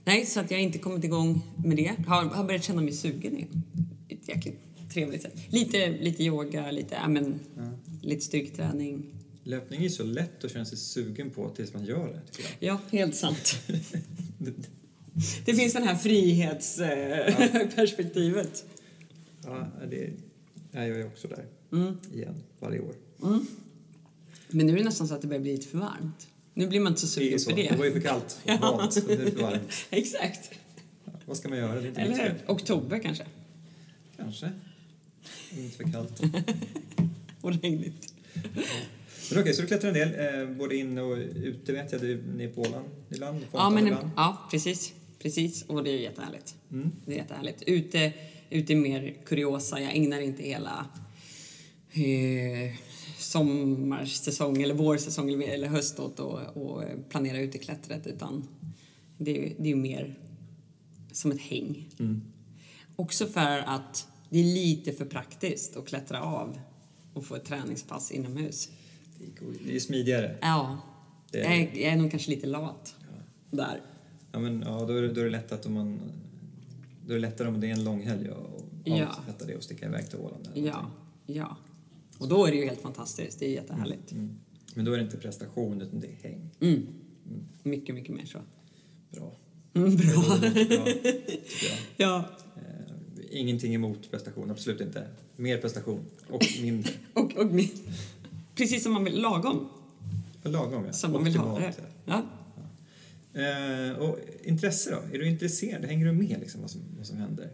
nej, 0.06 0.26
så 0.26 0.40
att 0.40 0.50
jag 0.50 0.60
inte 0.62 0.78
kommit 0.78 1.04
igång 1.04 1.42
med 1.64 1.76
det. 1.76 1.94
Har, 2.06 2.24
har 2.24 2.44
börjat 2.44 2.64
känna 2.64 2.82
mig 2.82 2.92
sugen 2.92 3.36
igen. 3.36 3.62
Ett 4.08 4.28
jäkligt 4.28 4.58
trevligt 4.92 5.22
sätt. 5.22 5.32
Lite, 5.48 5.88
lite 5.88 6.22
yoga, 6.24 6.70
lite, 6.70 6.94
ja, 6.94 7.08
men, 7.08 7.40
Ja. 7.56 7.70
lite 8.02 8.20
styrketräning. 8.24 9.12
Löpning 9.44 9.84
är 9.84 9.88
så 9.88 10.04
lätt 10.04 10.44
att 10.44 10.52
känna 10.52 10.64
sig 10.64 10.78
sugen 10.78 11.30
på 11.30 11.48
tills 11.48 11.74
man 11.74 11.84
gör 11.84 12.08
det. 12.08 12.20
Ja, 12.66 12.80
helt 12.90 13.16
sant. 13.16 13.58
Det 15.44 15.54
finns 15.54 15.72
den 15.72 15.82
här 15.82 15.96
frihetsperspektivet. 15.96 18.64
Ja, 19.44 19.66
det 19.90 20.10
jag 20.72 20.84
är 20.84 20.88
jag 20.98 21.06
också 21.06 21.28
där. 21.28 21.44
Mm. 21.72 21.94
Igen, 22.14 22.34
varje 22.60 22.80
år. 22.80 22.94
Men 24.48 24.66
nu 24.66 24.72
är 24.72 24.76
det 24.76 24.84
nästan 24.84 25.08
så 25.08 25.14
att 25.14 25.22
det 25.22 25.28
börjar 25.28 25.42
bli 25.42 25.52
lite 25.52 25.66
för 25.68 25.78
varmt. 25.78 26.28
Nu 26.58 26.66
blir 26.66 26.80
man 26.80 26.92
inte 26.92 27.00
så 27.00 27.06
sugen 27.06 27.38
för 27.38 27.52
det. 27.52 27.68
det 27.70 27.76
var 27.76 27.84
ju 27.84 27.92
för 27.92 28.00
kallt 28.00 28.38
och 28.44 28.50
Ja. 28.50 28.56
vant. 28.60 28.96
och 28.96 29.02
Nu 29.08 29.26
är 29.26 29.30
för 29.30 29.42
varmt. 29.42 29.72
Exakt. 29.90 30.50
Ja, 31.04 31.12
vad 31.26 31.36
ska 31.36 31.48
man 31.48 31.58
göra? 31.58 31.74
Det 31.74 31.80
är 31.80 31.88
inte 31.88 32.00
Eller 32.00 32.22
hur? 32.22 32.34
Oktober 32.46 32.98
kanske. 32.98 33.24
Kanske. 34.16 34.50
Inte 35.58 35.76
för 35.76 35.92
kallt. 35.92 36.20
Och 37.40 37.52
regnigt. 37.62 38.12
Men 39.32 39.40
okej, 39.40 39.54
så 39.54 39.62
du 39.62 39.68
klättrar 39.68 39.88
en 39.88 39.94
del, 39.94 40.40
eh, 40.50 40.56
både 40.56 40.76
inne 40.76 41.00
och 41.02 41.16
ute 41.34 41.72
vet 41.72 41.92
jag. 41.92 42.00
Du 42.00 42.22
ni 42.36 42.44
är 42.44 42.48
på 42.48 42.60
Åland 42.60 42.84
ibland, 43.10 43.46
Ja, 43.52 43.70
men, 43.70 43.86
ibland. 43.86 44.10
ja, 44.16 44.48
precis. 44.50 44.92
Precis. 45.22 45.62
Och 45.62 45.84
det 45.84 45.90
är 45.90 45.98
jättehärligt. 45.98 46.54
Mm. 46.72 46.92
Det 47.06 47.12
är 47.12 47.16
jättehärligt. 47.16 47.62
Ute, 47.66 48.12
ute 48.50 48.72
är 48.72 48.76
mer 48.76 49.14
kuriosa. 49.26 49.80
Jag 49.80 49.96
ägnar 49.96 50.20
inte 50.20 50.42
hela 50.42 50.86
eh, 51.92 52.74
sommarsäsong 53.18 54.62
eller 54.62 54.74
vårsäsong 54.74 55.42
eller, 55.42 55.68
höst 55.68 55.98
åt 56.00 56.20
att 56.20 56.56
och 56.56 56.82
planera 57.08 57.38
uteklättret 57.40 58.06
utan 58.06 58.48
det, 59.18 59.32
det 59.58 59.62
är 59.64 59.68
ju 59.68 59.76
mer 59.76 60.18
som 61.12 61.30
ett 61.32 61.40
häng. 61.40 61.88
Mm. 61.98 62.22
Också 62.96 63.26
för 63.26 63.58
att 63.58 64.08
det 64.30 64.38
är 64.38 64.44
lite 64.44 64.92
för 64.92 65.04
praktiskt 65.04 65.76
att 65.76 65.86
klättra 65.86 66.22
av 66.22 66.58
och 67.14 67.24
få 67.24 67.34
ett 67.34 67.44
träningspass 67.44 68.10
inomhus. 68.10 68.68
Det 69.18 69.70
är 69.70 69.76
är 69.76 69.80
smidigare. 69.80 70.38
Ja, 70.40 70.78
Det- 71.30 71.38
jag, 71.38 71.52
är, 71.56 71.60
jag 71.74 71.92
är 71.92 71.96
nog 71.96 72.10
kanske 72.10 72.30
lite 72.30 72.46
lat 72.46 72.94
där. 73.50 73.80
Ja, 74.32 74.38
men, 74.38 74.62
ja, 74.66 74.84
då, 74.84 74.92
är 74.92 75.02
det, 75.02 75.12
då 75.12 75.20
är 75.20 75.24
det 75.24 75.30
lätt 75.30 75.52
att 75.52 75.66
om 75.66 75.72
man... 75.74 76.00
Då 77.06 77.12
är 77.12 77.14
det 77.14 77.20
lättare 77.20 77.48
om 77.48 77.60
det 77.60 77.66
är 77.66 77.72
en 77.72 77.84
lång 77.84 78.02
helg 78.06 78.30
och 78.30 78.62
Ja. 78.84 79.06
avsätta 79.06 79.44
det 79.44 79.56
och 79.56 79.62
sticka 79.62 79.86
iväg 79.86 80.10
till 80.10 80.18
Åland. 80.18 80.48
eller 80.54 80.66
Ja, 80.66 80.72
någonting. 80.72 81.36
ja. 81.36 81.56
Och 82.18 82.28
då 82.28 82.44
är 82.46 82.50
det 82.50 82.56
ju 82.56 82.64
helt 82.64 82.80
fantastiskt. 82.80 83.38
Det 83.38 83.46
är 83.46 83.50
jättehärligt. 83.50 84.12
Mm. 84.12 84.38
Men 84.74 84.84
då 84.84 84.92
är 84.92 84.96
det 84.98 85.04
inte 85.04 85.16
prestation 85.16 85.80
utan 85.82 86.00
det 86.00 86.06
är 86.06 86.28
häng. 86.28 86.50
Mm. 86.60 86.86
Mycket, 87.62 87.94
mycket 87.94 88.14
mer 88.14 88.24
så. 88.24 88.38
bra. 89.12 89.36
Mm, 89.74 89.96
bra. 89.96 90.38
bra. 90.68 90.86
Ja, 91.96 92.24
Eh, 92.56 93.40
ingenting 93.40 93.74
emot 93.74 94.10
prestation, 94.10 94.50
absolut 94.50 94.80
inte. 94.80 95.08
Mer 95.36 95.58
prestation 95.58 96.00
och 96.30 96.42
mindre. 96.62 96.92
och, 97.14 97.36
och 97.36 97.46
min- 97.46 97.70
precis 98.54 98.82
som 98.82 98.92
man 98.92 99.04
vill, 99.04 99.20
lagom 99.22 99.68
Lagom, 100.42 100.84
ja. 100.84 100.92
som 100.92 101.12
man 101.12 101.24
vill 101.24 101.36
ha 101.36 101.58
det. 101.58 101.74
Ja. 102.06 102.22
Ja. 103.34 103.40
Eh, 103.40 103.96
och 103.98 104.18
intresse 104.44 104.90
då? 104.90 105.14
Är 105.14 105.18
du 105.18 105.28
intresserad? 105.28 105.84
Hänger 105.84 106.06
du 106.06 106.12
med 106.12 106.36
liksom 106.40 106.60
vad 106.60 106.70
som, 106.70 106.80
vad 106.96 107.06
som 107.06 107.16
händer? 107.16 107.50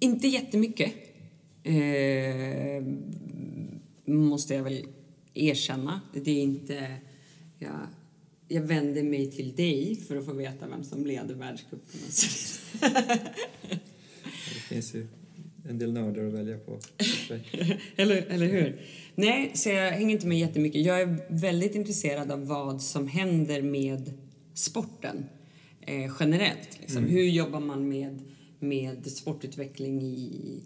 Inte 0.00 0.28
jättemycket. 0.28 0.92
Eh, 1.62 2.82
måste 4.04 4.54
jag 4.54 4.62
väl 4.62 4.86
erkänna. 5.34 6.00
Det 6.14 6.30
är 6.30 6.42
inte... 6.42 6.94
Jag, 7.58 7.86
jag 8.48 8.62
vänder 8.62 9.02
mig 9.02 9.30
till 9.30 9.56
dig 9.56 9.96
för 10.08 10.16
att 10.16 10.24
få 10.24 10.32
veta 10.32 10.68
vem 10.68 10.84
som 10.84 11.06
leder 11.06 11.34
världscupen. 11.34 12.00
Det 14.54 14.60
finns 14.68 14.94
ju 14.94 15.06
en 15.68 15.78
del 15.78 15.92
nördar 15.92 16.24
att 16.24 16.32
välja 16.32 16.58
på. 16.58 16.78
eller, 17.96 18.16
eller 18.16 18.46
hur? 18.46 18.80
Nej, 19.14 19.50
så 19.54 19.68
jag 19.68 19.90
hänger 19.90 20.14
inte 20.14 20.26
med 20.26 20.38
jättemycket. 20.38 20.84
Jag 20.84 21.00
är 21.00 21.18
väldigt 21.28 21.74
intresserad 21.74 22.30
av 22.30 22.46
vad 22.46 22.82
som 22.82 23.08
händer 23.08 23.62
med 23.62 24.12
sporten 24.54 25.24
eh, 25.80 26.12
generellt. 26.20 26.78
Liksom. 26.80 27.04
Hur 27.04 27.24
jobbar 27.24 27.60
man 27.60 27.88
med, 27.88 28.22
med 28.58 29.06
sportutveckling 29.06 30.02
i 30.02 30.60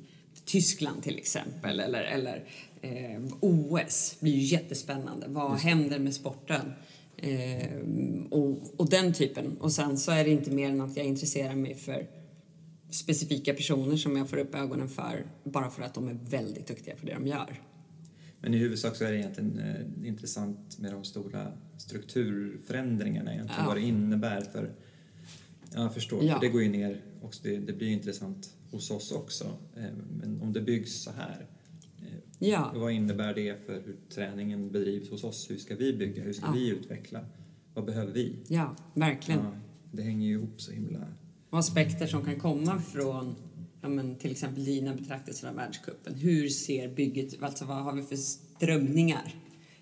Tyskland 0.52 1.02
till 1.02 1.18
exempel? 1.18 1.80
Eller, 1.80 2.02
eller 2.02 2.44
eh, 2.82 3.22
OS 3.40 4.16
blir 4.20 4.32
ju 4.32 4.40
jättespännande. 4.40 5.26
Vad 5.28 5.58
händer 5.58 5.98
med 5.98 6.14
sporten? 6.14 6.72
Eh, 7.16 7.78
och, 8.30 8.80
och 8.80 8.90
den 8.90 9.12
typen. 9.12 9.56
Och 9.56 9.72
sen 9.72 9.98
så 9.98 10.12
är 10.12 10.24
det 10.24 10.30
inte 10.30 10.50
mer 10.50 10.70
än 10.70 10.80
att 10.80 10.96
jag 10.96 11.06
intresserar 11.06 11.54
mig 11.54 11.74
för 11.74 12.06
specifika 12.90 13.54
personer 13.54 13.96
som 13.96 14.16
jag 14.16 14.30
får 14.30 14.36
upp 14.36 14.54
ögonen 14.54 14.88
för 14.88 15.26
bara 15.44 15.70
för 15.70 15.82
att 15.82 15.94
de 15.94 16.08
är 16.08 16.18
väldigt 16.30 16.66
duktiga 16.66 16.94
på 16.96 17.06
det 17.06 17.14
de 17.14 17.26
gör. 17.26 17.60
Men 18.40 18.54
i 18.54 18.58
huvudsak 18.58 18.96
så 18.96 19.04
är 19.04 19.12
det 19.12 19.18
egentligen 19.18 19.58
eh, 19.58 20.08
intressant 20.08 20.78
med 20.78 20.92
de 20.92 21.04
stora 21.04 21.52
strukturförändringarna 21.78 23.32
egentligen. 23.32 23.62
Ja. 23.62 23.68
Vad 23.68 23.76
det 23.76 23.82
innebär 23.82 24.40
för... 24.40 24.74
Ja, 25.74 25.82
jag 25.82 25.94
förstår. 25.94 26.24
Ja. 26.24 26.34
För 26.34 26.40
det 26.40 26.48
går 26.48 26.62
ju 26.62 26.68
ner 26.68 27.00
också. 27.22 27.40
Det, 27.42 27.56
det 27.56 27.72
blir 27.72 27.88
intressant 27.88 28.50
hos 28.72 28.90
oss 28.90 29.12
också. 29.12 29.44
Eh, 29.76 29.82
Men 30.20 30.40
om 30.42 30.52
det 30.52 30.60
byggs 30.60 31.02
så 31.02 31.10
här. 31.10 31.46
eh, 31.98 32.06
Ja, 32.38 32.72
Vad 32.74 32.92
innebär 32.92 33.34
det 33.34 33.66
för 33.66 33.74
hur 33.86 33.96
träningen 34.14 34.70
bedrivs 34.70 35.10
hos 35.10 35.24
oss? 35.24 35.50
Hur 35.50 35.56
ska 35.58 35.76
vi 35.76 35.92
bygga? 35.92 36.22
Hur 36.22 36.32
ska 36.32 36.46
Ja. 36.46 36.52
vi 36.52 36.68
utveckla? 36.68 37.20
Vad 37.74 37.84
behöver 37.84 38.12
vi? 38.12 38.36
ja 38.48 38.76
verkligen. 38.94 39.40
Ja, 39.44 39.52
det 39.92 40.02
hänger 40.02 40.26
ju 40.28 40.32
ihop 40.34 40.60
så 40.60 40.72
himla... 40.72 41.06
Och 41.50 41.58
aspekter 41.58 42.06
som 42.06 42.24
kan 42.24 42.40
komma 42.40 42.80
från 42.80 43.34
ja, 43.80 43.88
men 43.88 44.16
till 44.16 44.30
exempel 44.30 44.64
dina 44.64 44.94
betraktelser 44.94 45.48
av 45.48 45.54
världscupen. 45.54 46.14
Hur 46.14 46.48
ser 46.48 46.88
bygget, 46.94 47.42
alltså 47.42 47.64
vad 47.64 47.76
har 47.76 47.92
vi 47.92 48.02
för 48.02 48.16
strömningar 48.16 49.34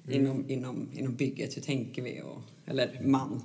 inom, 0.08 0.50
inom, 0.50 0.88
inom 0.92 1.14
bygget? 1.14 1.56
Hur 1.56 1.62
tänker 1.62 2.02
vi? 2.02 2.22
Och, 2.22 2.42
eller 2.66 3.02
man, 3.04 3.42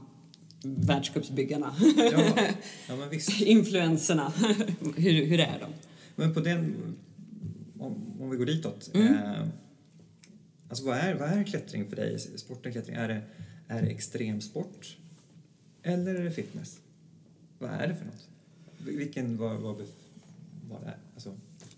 världscupsbyggarna, 0.65 1.75
Ja, 1.97 2.33
ja 2.87 2.95
men 2.95 3.09
visst. 3.09 3.41
influenserna. 3.41 4.33
hur, 4.95 5.25
hur 5.25 5.39
är 5.39 5.59
de? 5.59 5.73
Men 6.15 6.33
på 6.33 6.39
den, 6.39 6.75
om, 7.79 8.21
om 8.21 8.29
vi 8.29 8.37
går 8.37 8.45
ditåt. 8.45 8.91
Mm. 8.93 9.13
Eh, 9.13 9.43
alltså 10.69 10.85
vad 10.85 10.97
är, 10.97 11.13
vad 11.15 11.29
är 11.29 11.43
klättring 11.43 11.89
för 11.89 11.95
dig? 11.95 12.19
Sporten 12.19 12.71
klättring, 12.71 12.95
är 12.95 13.07
det, 13.07 13.21
är 13.67 13.81
det 13.81 13.87
extremsport? 13.89 14.97
Eller 15.83 16.15
är 16.15 16.23
det 16.23 16.31
fitness? 16.31 16.79
Vad 17.59 17.69
är 17.71 17.87
det 17.87 17.95
för 17.95 18.05
något? 18.05 18.27
Vilken, 18.77 19.37
vad, 19.37 19.59
bef- 19.59 19.85
vad 20.69 20.81
det? 20.81 20.93
Alltså, 21.13 21.33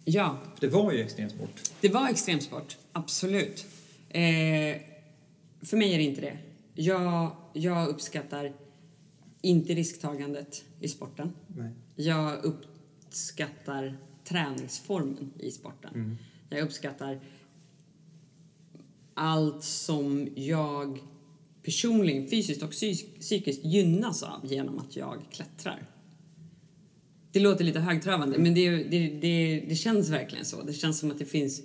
Ja, 0.06 0.38
för 0.56 0.68
det 0.68 0.74
var 0.74 0.92
ju 0.92 1.02
extremsport. 1.02 1.72
Det 1.82 1.90
var 1.90 2.10
extremsport, 2.10 2.78
absolut. 2.92 3.66
Eh, 4.10 4.22
för 5.62 5.78
mig 5.78 5.94
är 5.94 5.98
det 5.98 6.04
inte 6.04 6.22
det. 6.22 6.38
Jag, 6.74 7.32
jag 7.54 7.88
uppskattar 7.88 8.54
inte 9.42 9.74
risktagandet 9.74 10.66
i 10.80 10.88
sporten. 10.88 11.32
Nej. 11.48 11.72
Jag 11.96 12.46
uppskattar 12.46 13.98
träningsformen 14.24 15.32
i 15.40 15.52
sporten. 15.52 16.18
Jag 16.50 16.62
uppskattar 16.62 17.20
allt 19.14 19.64
som 19.64 20.30
jag 20.36 21.00
personligen, 21.64 22.28
fysiskt 22.28 22.64
och 22.64 22.72
psy- 22.72 23.20
psykiskt 23.20 23.66
gynnas 23.66 24.24
av 24.24 24.46
genom 24.46 24.80
att 24.80 24.96
jag 24.96 25.22
klättrar. 25.32 25.90
Det 27.32 27.40
låter 27.40 27.64
lite 27.64 27.80
högtravande, 27.80 28.38
men 28.38 28.54
det, 28.54 28.84
det, 28.84 29.08
det, 29.08 29.66
det 29.70 29.76
känns 29.76 30.10
verkligen 30.10 30.46
så. 30.46 30.64
Det 30.64 30.74
känns 30.74 31.00
som 31.00 31.12
att 31.12 31.20
det 31.20 31.26
finns 31.26 31.62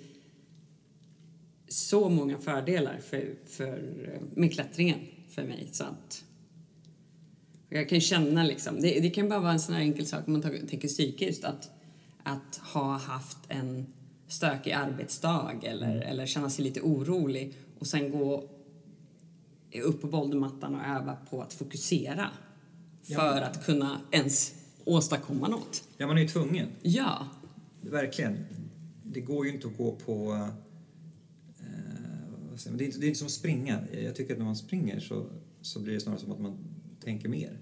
så 1.67 2.09
många 2.09 2.37
fördelar 2.37 2.99
för, 2.99 3.35
för, 3.45 3.81
med 4.35 4.53
klättringen 4.53 4.99
för 5.29 5.43
mig. 5.43 5.67
Så 5.71 5.83
att 5.83 6.23
jag 7.75 7.89
kan 7.89 8.01
känna 8.01 8.43
liksom, 8.43 8.81
det, 8.81 8.99
det 8.99 9.09
kan 9.09 9.29
bara 9.29 9.39
vara 9.39 9.51
en 9.51 9.59
sån 9.59 9.75
här 9.75 9.81
enkel 9.81 10.05
sak 10.05 10.27
om 10.27 10.33
man 10.33 10.41
tar- 10.41 10.67
tänker 10.69 10.87
psykiskt, 10.87 11.43
att, 11.43 11.69
att 12.23 12.57
ha 12.57 12.97
haft 12.97 13.37
en 13.47 13.85
stökig 14.27 14.71
arbetsdag 14.71 15.59
eller, 15.63 16.01
eller 16.01 16.25
känna 16.25 16.49
sig 16.49 16.63
lite 16.65 16.81
orolig 16.81 17.53
och 17.79 17.87
sen 17.87 18.11
gå 18.11 18.49
upp 19.83 20.01
på 20.01 20.07
bollmattan 20.07 20.75
och 20.75 20.85
öva 20.85 21.15
på 21.29 21.41
att 21.41 21.53
fokusera 21.53 22.29
Ja. 23.05 23.19
för 23.19 23.41
att 23.41 23.65
kunna 23.65 24.01
ens 24.11 24.53
åstadkomma 24.85 25.47
något. 25.47 25.83
Ja, 25.97 26.07
man 26.07 26.17
är 26.17 26.21
ju 26.21 26.27
tvungen. 26.27 26.67
Ja, 26.81 27.27
Verkligen. 27.81 28.45
Det 29.03 29.21
går 29.21 29.45
ju 29.45 29.53
inte 29.53 29.67
att 29.67 29.77
gå 29.77 29.91
på... 29.91 30.33
Eh, 30.33 30.47
det, 32.77 32.83
är 32.83 32.85
inte, 32.85 32.99
det 32.99 33.05
är 33.05 33.07
inte 33.07 33.19
som 33.19 33.25
att 33.25 33.31
springa. 33.31 33.79
Jag 34.03 34.15
tycker 34.15 34.33
att 34.33 34.37
när 34.37 34.45
man 34.45 34.55
springer 34.55 34.99
så, 34.99 35.25
så 35.61 35.79
blir 35.79 35.93
det 35.93 35.99
snarare 35.99 36.19
som 36.19 36.31
att 36.31 36.39
man 36.39 36.57
tänker 37.03 37.29
mer. 37.29 37.57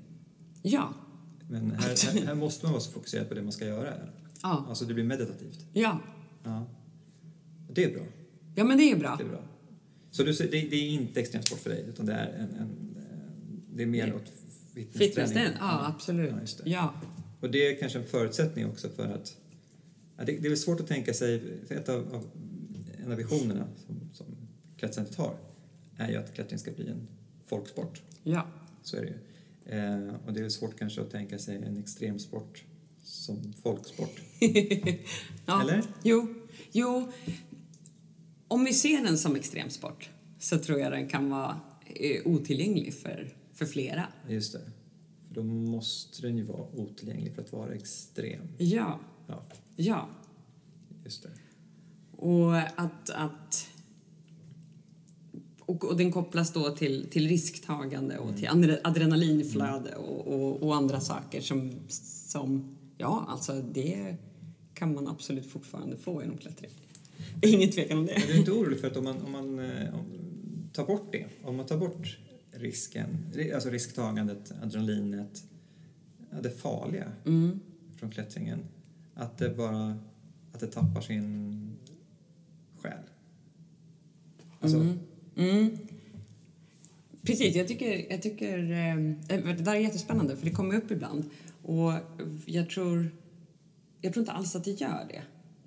Ja, 0.62 0.93
Men 1.49 1.72
här, 1.72 2.14
här, 2.14 2.26
här 2.26 2.36
måste 2.36 2.66
man 2.66 2.72
vara 2.74 2.82
så 2.82 2.91
fokuserad 2.91 3.30
på 3.30 3.34
det 3.36 3.41
man 3.41 3.51
ska 3.51 3.66
göra. 3.66 3.93
ja, 4.41 4.66
Alltså 4.70 4.86
det 4.86 4.93
blir 4.93 5.03
meditativt. 5.03 5.66
ja. 5.74 5.99
Ja. 6.43 6.66
Det 7.74 7.84
är 7.84 7.93
bra. 7.93 8.03
Ja, 8.55 8.64
men 8.64 8.78
det 8.78 8.91
är 8.91 8.95
bra. 8.95 9.16
Det 9.18 9.24
är 9.24 9.28
bra. 9.30 9.43
Så 10.12 10.24
du, 10.24 10.32
det, 10.34 10.47
det 10.47 10.76
är 10.76 10.89
inte 10.89 11.20
extremsport 11.20 11.59
för 11.59 11.70
dig, 11.70 11.86
utan 11.89 12.05
det 12.05 12.14
är, 12.14 12.28
en, 12.28 12.55
en, 12.55 12.95
eh, 12.97 13.76
det 13.76 13.84
är 13.84 13.88
mer 13.88 14.16
åt 14.16 14.32
fitnessträning? 14.74 15.28
Fitness, 15.28 15.53
ja, 15.59 15.88
absolut. 15.88 16.30
Ja, 16.32 16.64
det. 16.64 16.70
Ja, 16.70 16.93
Och 17.39 17.51
det 17.51 17.68
är 17.68 17.80
kanske 17.80 17.99
en 17.99 18.05
förutsättning 18.05 18.66
också 18.66 18.89
för 18.89 19.07
att... 19.07 19.38
Ja, 20.18 20.24
det, 20.26 20.32
det 20.32 20.45
är 20.47 20.49
väl 20.49 20.57
svårt 20.57 20.80
att 20.80 20.88
tänka 20.88 21.14
sig... 21.14 21.43
För 21.68 21.76
ett 21.76 21.89
av, 21.89 22.16
av, 22.16 22.24
en 23.05 23.12
av 23.12 23.18
visionerna 23.18 23.68
som, 23.88 24.09
som 24.14 24.26
Klättercentret 24.78 25.18
har 25.18 25.36
är 25.97 26.09
ju 26.12 26.18
att 26.18 26.34
klättring 26.34 26.59
ska 26.59 26.72
bli 26.72 26.88
en 26.88 27.07
folksport. 27.45 28.01
ja. 28.24 28.45
Så 28.84 28.97
är 28.97 29.01
det 29.01 29.07
ju. 29.07 29.18
Eh, 29.72 30.15
och 30.26 30.34
det 30.34 30.39
är 30.39 30.49
svårt 30.49 30.80
kanske 30.80 31.01
att 31.01 31.11
tänka 31.11 31.39
sig 31.39 31.55
en 31.55 31.78
extremsport 31.78 32.63
som 33.03 33.53
folksport. 33.63 34.22
ja. 35.45 35.61
Eller? 35.61 35.84
Jo, 36.03 36.34
jo. 36.72 37.11
Om 38.47 38.63
vi 38.63 38.74
ser 38.74 39.03
den 39.03 39.17
som 39.17 39.36
extremsport 39.36 40.09
så 40.39 40.57
tror 40.57 40.80
jag 40.80 40.91
den 40.91 41.07
kan 41.07 41.30
vara 41.30 41.59
eh, 41.86 42.28
otillgänglig 42.28 42.93
för, 42.93 43.34
för 43.53 43.65
flera. 43.65 44.07
Just 44.30 44.53
det. 44.53 44.61
För 45.28 45.36
då 45.36 45.43
måste 45.43 46.22
den 46.22 46.38
ju 46.38 46.43
vara 46.43 46.67
otillgänglig 46.74 47.36
för 47.36 47.41
att 47.41 47.53
vara 47.53 47.74
extrem. 47.74 48.47
Ja, 48.57 48.99
Ja, 49.28 49.43
ja. 49.76 50.09
just 51.03 51.24
det. 51.24 51.30
Och 52.11 52.57
att... 52.57 53.09
att 53.09 53.67
och, 55.72 55.84
och 55.86 55.97
den 55.97 56.11
kopplas 56.11 56.53
då 56.53 56.69
till, 56.76 57.07
till 57.09 57.28
risktagande 57.28 58.17
och 58.17 58.38
till 58.38 58.47
adre- 58.47 58.80
adrenalinflöde 58.84 59.95
och, 59.95 60.28
och, 60.28 60.63
och 60.63 60.76
andra 60.76 60.99
saker 60.99 61.41
som, 61.41 61.72
som... 62.28 62.78
Ja, 62.97 63.26
alltså 63.30 63.61
det 63.74 64.15
kan 64.74 64.93
man 64.95 65.07
absolut 65.07 65.45
fortfarande 65.45 65.97
få 65.97 66.24
inom 66.24 66.38
klättring. 66.38 66.72
Ingen 67.41 67.69
tvekan 67.72 67.97
om 67.97 68.05
det. 68.05 68.13
Men 68.19 68.28
du 68.28 68.34
är 68.34 68.38
inte 68.39 68.51
orolig 68.51 68.80
för 68.80 68.88
att 68.88 68.97
om 68.97 69.03
man, 69.03 69.22
om 69.22 69.32
man 69.32 69.59
eh, 69.59 69.93
om, 69.93 70.05
tar 70.74 70.86
bort 70.86 71.11
det, 71.11 71.26
om 71.43 71.55
man 71.55 71.65
tar 71.65 71.78
bort 71.78 72.17
risken, 72.51 73.07
ri- 73.34 73.53
alltså 73.53 73.69
risktagandet, 73.69 74.53
adrenalinet, 74.63 75.43
det 76.43 76.49
farliga 76.49 77.11
Mm. 77.26 77.59
från 77.99 78.11
klättringen, 78.11 78.59
att 79.13 79.38
det 79.38 79.49
bara, 79.49 79.97
att 80.53 80.59
det 80.59 80.67
tappar 80.67 81.01
sin 81.01 81.78
själ? 82.82 82.97
Alltså, 84.59 84.78
Mm. 84.78 84.99
Mm. 85.36 85.77
Precis, 87.23 87.55
jag 87.55 87.67
tycker, 87.67 88.11
jag 88.11 88.21
tycker 88.21 88.57
eh, 88.57 88.95
det 89.27 89.63
där 89.63 89.75
är 89.75 89.79
jättespännande 89.79 90.38
för 90.38 90.45
det 90.45 90.51
kommer 90.51 90.75
upp 90.75 90.91
ibland 90.91 91.29
och 91.63 91.93
jag 92.45 92.69
tror, 92.69 93.11
jag 94.01 94.13
tror 94.13 94.21
inte 94.21 94.32
alls 94.32 94.55
att 94.55 94.63
det 94.63 94.82
gör 94.82 95.05
det. 95.09 95.21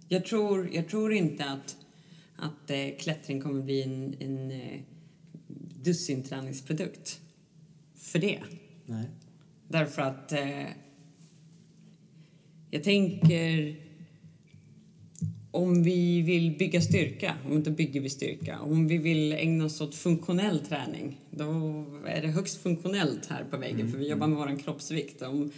Jag 0.08 0.24
tror, 0.24 0.70
jag 0.74 0.88
tror 0.88 1.12
inte 1.12 1.44
att, 1.44 1.76
att 2.36 2.70
eh, 2.70 2.88
klättring 2.98 3.40
kommer 3.40 3.62
bli 3.62 3.82
en, 3.82 4.14
en 4.18 4.50
eh, 4.50 4.80
dussinträningsprodukt 5.82 7.20
för 7.94 8.18
det. 8.18 8.40
Nej. 8.86 9.08
Därför 9.68 10.02
att 10.02 10.32
jag 12.70 12.84
tänker 12.84 13.76
om 15.54 15.82
vi 15.82 16.22
vill 16.22 16.56
bygga 16.58 16.80
styrka, 16.80 17.34
om 17.50 17.62
då 17.62 17.70
bygger 17.70 18.00
vi 18.00 18.10
styrka. 18.10 18.60
Om 18.60 18.88
vi 18.88 18.98
vill 18.98 19.32
ägna 19.32 19.64
oss 19.64 19.80
åt 19.80 19.94
funktionell 19.94 20.58
träning, 20.58 21.20
då 21.30 21.44
är 22.06 22.22
det 22.22 22.28
högst 22.28 22.62
funktionellt 22.62 23.26
här 23.26 23.44
på 23.50 23.56
väggen 23.56 23.90
för 23.90 23.98
vi 23.98 24.08
jobbar 24.08 24.26
med 24.26 24.38
vår 24.38 24.58
kroppsvikt. 24.58 25.22
Om, 25.22 25.50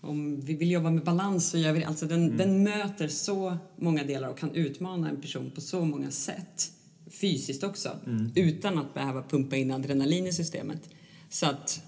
om 0.00 0.40
vi 0.40 0.54
vill 0.54 0.70
jobba 0.70 0.90
med 0.90 1.04
balans 1.04 1.50
så 1.50 1.58
gör 1.58 1.72
vi 1.72 1.80
det. 1.80 1.86
Alltså 1.86 2.06
den, 2.06 2.36
den 2.36 2.62
möter 2.62 3.08
så 3.08 3.56
många 3.76 4.04
delar 4.04 4.28
och 4.28 4.38
kan 4.38 4.54
utmana 4.54 5.08
en 5.10 5.20
person 5.20 5.50
på 5.54 5.60
så 5.60 5.84
många 5.84 6.10
sätt. 6.10 6.72
Fysiskt 7.10 7.64
också, 7.64 7.98
utan 8.34 8.78
att 8.78 8.94
behöva 8.94 9.22
pumpa 9.22 9.56
in 9.56 9.70
adrenalin 9.70 10.26
i 10.26 10.32
systemet. 10.32 10.90
Så 11.28 11.46
att 11.46 11.82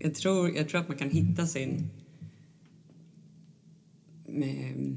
jag 0.00 0.14
tror, 0.14 0.56
jag 0.56 0.68
tror 0.68 0.80
att 0.80 0.88
man 0.88 0.98
kan 0.98 1.10
hitta 1.10 1.46
sin... 1.46 1.90
Med, 4.26 4.96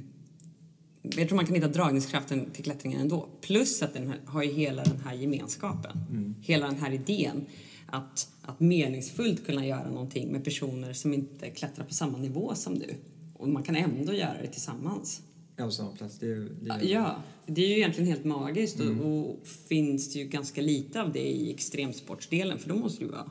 jag 1.18 1.28
tror 1.28 1.36
man 1.36 1.46
kan 1.46 1.56
hitta 1.56 1.68
dragningskraften 1.68 2.50
till 2.52 2.64
klättringen 2.64 3.02
ändå. 3.02 3.30
Plus 3.42 3.82
att 3.82 3.94
den 3.94 4.14
har 4.26 4.44
ju 4.44 4.52
hela 4.54 4.84
den 4.84 5.00
här 5.06 5.14
gemenskapen. 5.14 6.36
Hela 6.42 6.66
den 6.66 6.76
här 6.80 6.92
idén 6.94 7.46
att, 7.88 8.28
att 8.42 8.60
meningsfullt 8.60 9.46
kunna 9.46 9.66
göra 9.68 9.90
någonting 9.90 10.32
med 10.32 10.44
personer 10.44 10.94
som 10.94 11.14
inte 11.14 11.50
klättrar 11.50 11.86
på 11.86 11.94
samma 11.94 12.18
nivå 12.18 12.56
som 12.56 12.80
du. 12.80 12.96
Och 13.34 13.50
man 13.50 13.64
kan 13.64 13.76
ändå 13.76 14.14
göra 14.14 14.36
det 14.42 14.48
tillsammans. 14.48 15.22
Ja, 15.58 15.66
på 15.66 15.72
samma 15.72 15.92
plats. 15.92 16.20
Det 16.20 16.26
är, 16.26 16.30
ju- 16.30 16.50
det 16.62 16.70
är, 16.72 16.84
Ja, 16.84 17.16
det 17.48 17.62
är 17.64 17.68
ju 17.70 17.76
egentligen 17.76 18.10
helt 18.10 18.24
magiskt 18.26 18.80
och, 18.80 19.06
och 19.06 19.40
finns 19.70 20.14
det 20.14 20.20
ju 20.20 20.26
ganska 20.26 20.62
lite 20.62 21.02
av 21.02 21.12
det 21.12 21.20
i 21.28 21.54
extremsportsdelen 21.54 22.60
för 22.60 22.70
då 22.70 22.76
måste 22.76 23.04
du 23.04 23.10
vara 23.10 23.30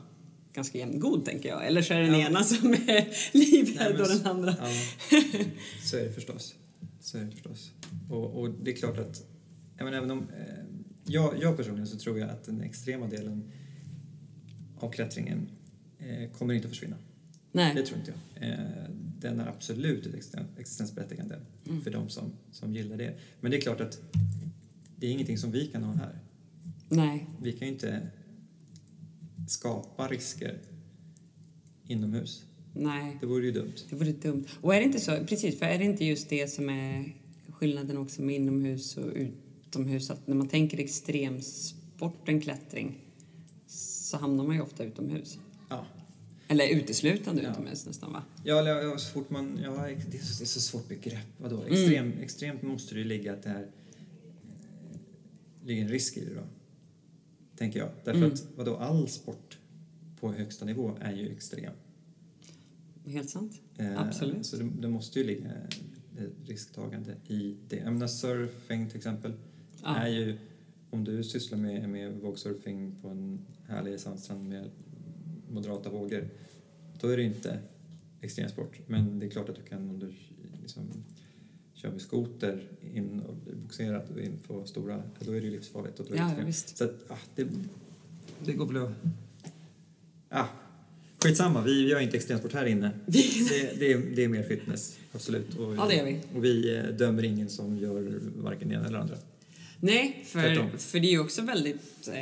ganska 0.53 0.77
jämngod 0.77 1.25
tänker 1.25 1.49
jag. 1.49 1.67
Eller 1.67 1.81
så 1.81 1.93
är 1.93 1.99
det 1.99 2.05
den 2.05 2.19
Ja. 2.19 2.27
ena 2.29 2.43
som 2.43 2.73
är 2.73 3.07
livrädd 3.37 4.01
och 4.01 4.07
den 4.07 4.25
andra. 4.27 4.55
Ja, 4.61 4.67
så 5.89 5.97
är 5.97 6.03
det 6.03 6.11
förstås. 6.13 6.55
Det 7.19 7.31
förstås. 7.31 7.71
Och, 8.09 8.39
och 8.39 8.49
det 8.63 8.71
är 8.71 8.75
klart 8.75 8.97
att, 8.97 9.23
jag 9.77 9.85
menar, 9.85 9.97
även 9.97 10.11
om, 10.11 10.19
eh, 10.29 10.63
jag, 11.05 11.33
jag 11.41 11.57
personligen 11.57 11.87
så 11.87 11.97
tror 11.97 12.19
jag 12.19 12.29
att 12.29 12.43
den 12.43 12.61
extrema 12.61 13.07
delen 13.07 13.51
av 14.79 14.91
klättringen 14.91 15.49
eh, 15.99 16.31
kommer 16.31 16.53
inte 16.53 16.67
att 16.67 16.71
försvinna. 16.73 16.95
Det 17.51 17.73
Nej. 17.73 17.85
tror 17.85 17.99
inte 17.99 18.13
jag. 18.35 18.49
Eh, 18.49 18.89
den 19.19 19.39
är 19.39 19.47
absolut 19.47 20.05
ett 20.05 20.13
existen- 20.15 20.45
existensberättigande 20.57 21.39
Mm. 21.67 21.81
för 21.81 21.91
de 21.91 22.09
som, 22.09 22.31
som 22.51 22.73
gillar 22.73 22.97
det. 22.97 23.17
Men 23.41 23.51
det 23.51 23.57
är 23.57 23.61
klart 23.61 23.81
att 23.81 24.01
det 24.97 25.07
är 25.07 25.11
ingenting 25.11 25.37
som 25.37 25.51
vi 25.51 25.67
kan 25.67 25.83
ha 25.83 25.93
här. 25.93 26.19
Nej. 26.89 27.27
Vi 27.41 27.51
kan 27.51 27.67
ju 27.67 27.73
inte 27.73 28.07
skapa 29.47 30.07
risker 30.07 30.57
inomhus. 31.87 32.43
Nej. 32.75 33.17
Det 33.19 33.25
vore 33.25 33.45
ju 33.45 33.51
dumt. 33.51 33.73
Det 33.89 33.95
vore 33.95 34.11
dumt. 34.11 34.45
Och 34.61 34.75
är 34.75 34.79
det 34.79 34.85
inte 34.85 34.99
så, 34.99 35.17
precis, 35.25 35.59
för 35.59 35.65
är 35.65 35.77
det 35.77 35.83
inte 35.85 36.05
just 36.05 36.29
det 36.29 36.47
som 36.47 36.69
är 36.69 37.15
skillnaden 37.49 37.97
också 37.97 38.21
med 38.21 38.35
inomhus 38.35 38.97
och 38.97 39.11
utomhus, 39.15 40.09
att 40.09 40.27
när 40.27 40.35
man 40.35 40.47
tänker 40.47 40.77
extremsporten 40.79 42.41
klättring 42.41 42.99
så 43.67 44.17
hamnar 44.17 44.43
man 44.43 44.55
ju 44.55 44.61
ofta 44.61 44.83
utomhus. 44.83 45.39
Ja, 45.69 45.85
Eller 46.47 46.67
uteslutande 46.69 47.41
Ja. 47.43 47.51
utomhus 47.51 47.85
nästan 47.85 48.13
va? 48.13 48.23
Ja, 48.43 48.59
eller 48.59 48.81
ja, 48.83 48.97
så 48.97 49.11
fort 49.13 49.29
man... 49.29 49.59
Ja, 49.63 49.71
det 50.11 50.17
är 50.17 50.21
så, 50.21 50.37
det 50.39 50.43
är 50.43 50.45
så 50.45 50.61
svårt 50.61 50.87
begrepp. 50.87 51.25
Vadå? 51.37 51.63
Extrem, 51.63 52.13
Extremt 52.21 52.61
måste 52.61 52.93
det 52.95 52.99
ju 52.99 53.05
ligga 53.07 53.33
att 53.33 53.43
det 53.43 53.49
här... 53.49 53.67
ligger 55.65 55.81
en 55.81 55.89
risk 55.89 56.17
i 56.17 56.25
det 56.25 56.33
då. 56.33 56.41
Tänker 57.57 57.79
jag. 57.79 57.89
Därför 58.03 58.19
Mm. 58.19 58.33
att 58.33 58.43
vadå, 58.55 58.75
all 58.77 59.07
sport 59.09 59.57
på 60.19 60.33
högsta 60.33 60.65
nivå 60.65 60.97
är 61.01 61.13
ju 61.13 61.29
extrem. 61.31 61.73
Helt 63.05 63.29
sant. 63.29 63.61
Eh, 63.77 64.01
Absolut. 64.01 64.45
Så 64.45 64.57
det, 64.57 64.69
det 64.79 64.87
måste 64.87 65.19
ju 65.19 65.25
ligga 65.25 65.51
risktagande 66.45 67.15
i 67.27 67.55
det. 67.69 67.75
Jag 67.75 67.93
menar 67.93 68.07
surfing 68.07 68.87
till 68.89 68.97
exempel 68.97 69.33
Ja. 69.83 69.95
är 69.95 70.07
ju... 70.07 70.37
Om 70.89 71.03
du 71.03 71.23
sysslar 71.23 71.57
med, 71.57 71.89
med 71.89 72.13
vågsurfing 72.13 72.95
på 73.01 73.09
en 73.09 73.45
härlig 73.67 73.99
sandstrand 73.99 74.49
med 74.49 74.69
moderata 75.49 75.89
vågor 75.89 76.29
då 77.01 77.07
är 77.07 77.17
det 77.17 77.23
inte 77.23 77.59
extremsport. 78.21 78.79
Men 78.87 79.19
det 79.19 79.25
är 79.25 79.29
klart 79.29 79.49
att 79.49 79.55
du 79.55 79.61
kan 79.61 79.89
om 79.89 79.99
du 79.99 80.13
liksom 80.61 80.83
kör 81.73 81.91
med 81.91 82.01
skoter 82.01 82.63
in 82.93 83.19
och 83.19 83.35
blir 83.35 83.55
bogserad 83.55 84.11
och 84.11 84.19
in 84.19 84.37
på 84.47 84.65
stora, 84.65 85.03
då 85.19 85.31
är 85.31 85.41
det 85.41 85.47
ju 85.47 85.51
livsfarligt. 85.51 85.99
Och 85.99 86.05
då 86.05 86.13
är 86.13 86.17
det 86.17 86.35
Ja, 86.39 86.45
visst. 86.45 86.77
Så 86.77 86.83
att, 86.83 87.11
ah, 87.11 87.17
det, 87.35 87.47
det 88.45 88.53
går 88.53 88.65
väl 88.65 88.77
att... 88.77 88.91
Ah, 90.29 90.47
skitsamma, 91.27 91.61
vi 91.61 91.87
gör 91.89 91.99
inte 91.99 92.17
extremsport 92.17 92.53
här 92.53 92.65
inne. 92.65 92.91
Det, 93.05 93.79
det, 93.79 93.91
är, 93.93 93.97
det 94.15 94.23
är 94.23 94.27
mer 94.27 94.43
fitness, 94.43 94.97
absolut. 95.11 95.55
Och, 95.55 95.75
Ja, 95.75 95.85
det 95.89 95.95
gör 95.95 96.05
vi. 96.05 96.19
Och 96.35 96.43
vi 96.45 96.77
eh, 96.77 96.83
dömer 96.83 97.23
ingen 97.23 97.49
som 97.49 97.77
gör 97.77 98.19
varken 98.35 98.69
det 98.69 98.75
ena 98.75 98.87
eller 98.87 98.99
andra. 98.99 99.15
Nej, 99.79 100.23
för, 100.27 100.77
för 100.77 100.99
det 100.99 101.07
är 101.07 101.11
ju 101.11 101.19
också 101.19 101.41
väldigt 101.41 102.07
eh, 102.07 102.13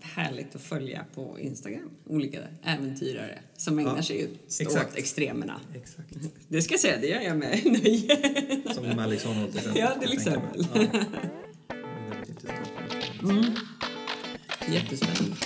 härligt 0.00 0.54
att 0.54 0.62
följa 0.62 1.04
på 1.14 1.36
Instagram 1.40 1.90
olika 2.06 2.38
äventyrare 2.62 3.38
som 3.56 3.78
ägnar 3.78 3.96
Ja, 3.96 4.02
sig 4.02 4.24
åt 4.24 4.60
exakt. 4.60 4.98
extremerna. 4.98 5.60
Exakt. 5.74 6.08
Det 6.48 6.62
ska 6.62 6.74
jag 6.74 6.80
säga, 6.80 6.96
det 7.00 7.06
gör 7.06 7.20
jag 7.20 7.36
med 7.36 7.60
nöje. 7.64 8.62
Som 8.74 8.98
Alex 8.98 9.24
Honnold 9.24 9.50
till 9.50 9.58
exempel. 9.58 9.82
Ja, 9.82 10.00
till 10.00 10.12
exempel. 10.12 10.66
Ja. 10.74 10.82
Intressant. 12.28 13.58
Jättespännande. 14.68 15.36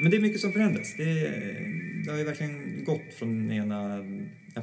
Men 0.00 0.10
det 0.10 0.16
är 0.16 0.20
mycket 0.20 0.40
som 0.40 0.52
förändras. 0.52 0.94
Det, 0.96 1.14
det 2.04 2.10
har 2.10 2.18
ju 2.18 2.24
verkligen 2.24 2.84
gått 2.84 3.14
från, 3.14 3.50
ena, 3.50 4.04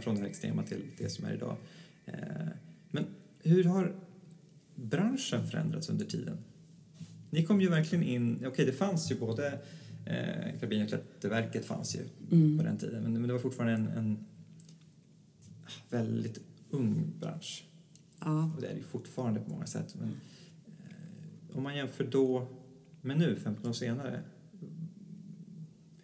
från 0.01 0.15
det 0.15 0.21
här 0.21 0.27
extrema 0.27 0.63
till 0.63 0.83
det 0.97 1.09
som 1.09 1.25
är 1.25 1.33
idag. 1.33 1.57
Eh, 2.05 2.47
Men 2.91 3.05
hur 3.43 3.63
har 3.63 3.95
branschen 4.75 5.47
förändrats 5.47 5.89
under 5.89 6.05
tiden? 6.05 6.37
Ni 7.29 7.45
kom 7.45 7.61
ju 7.61 7.69
verkligen 7.69 8.03
in, 8.03 8.45
okej 8.45 8.65
det 8.65 8.71
fanns 8.71 9.11
ju 9.11 9.15
både 9.15 9.47
eh, 10.05 10.59
Karabin 10.59 10.81
och 10.83 10.87
Klätterverket 10.89 11.65
fanns 11.65 11.95
ju 11.95 11.99
på 12.57 12.63
den 12.63 12.77
tiden 12.77 13.03
men, 13.03 13.13
men 13.13 13.27
det 13.27 13.33
var 13.33 13.39
fortfarande 13.39 13.73
en, 13.73 13.87
en 13.87 14.25
väldigt 15.89 16.39
ung 16.69 17.13
bransch. 17.19 17.65
Ja. 18.19 18.51
Och 18.55 18.61
det 18.61 18.67
är 18.67 18.71
det 18.71 18.77
ju 18.77 18.83
fortfarande 18.83 19.39
på 19.39 19.49
många 19.49 19.65
sätt. 19.65 19.95
Men, 19.99 20.09
eh, 20.09 21.57
om 21.57 21.63
man 21.63 21.77
jämför 21.77 22.03
då 22.03 22.47
med 23.01 23.17
nu, 23.17 23.35
15 23.35 23.69
år 23.69 23.73
senare, 23.73 24.21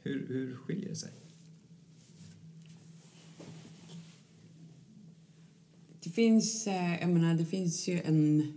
hur, 0.04 0.28
hur 0.28 0.56
skiljer 0.56 0.90
det 0.90 0.96
sig? 0.96 1.12
Det 6.04 6.10
finns, 6.10 6.68
eh, 6.68 7.02
jag 7.02 7.10
menar, 7.10 7.34
det 7.34 7.46
finns 7.46 7.88
ju 7.88 8.02
en, 8.02 8.54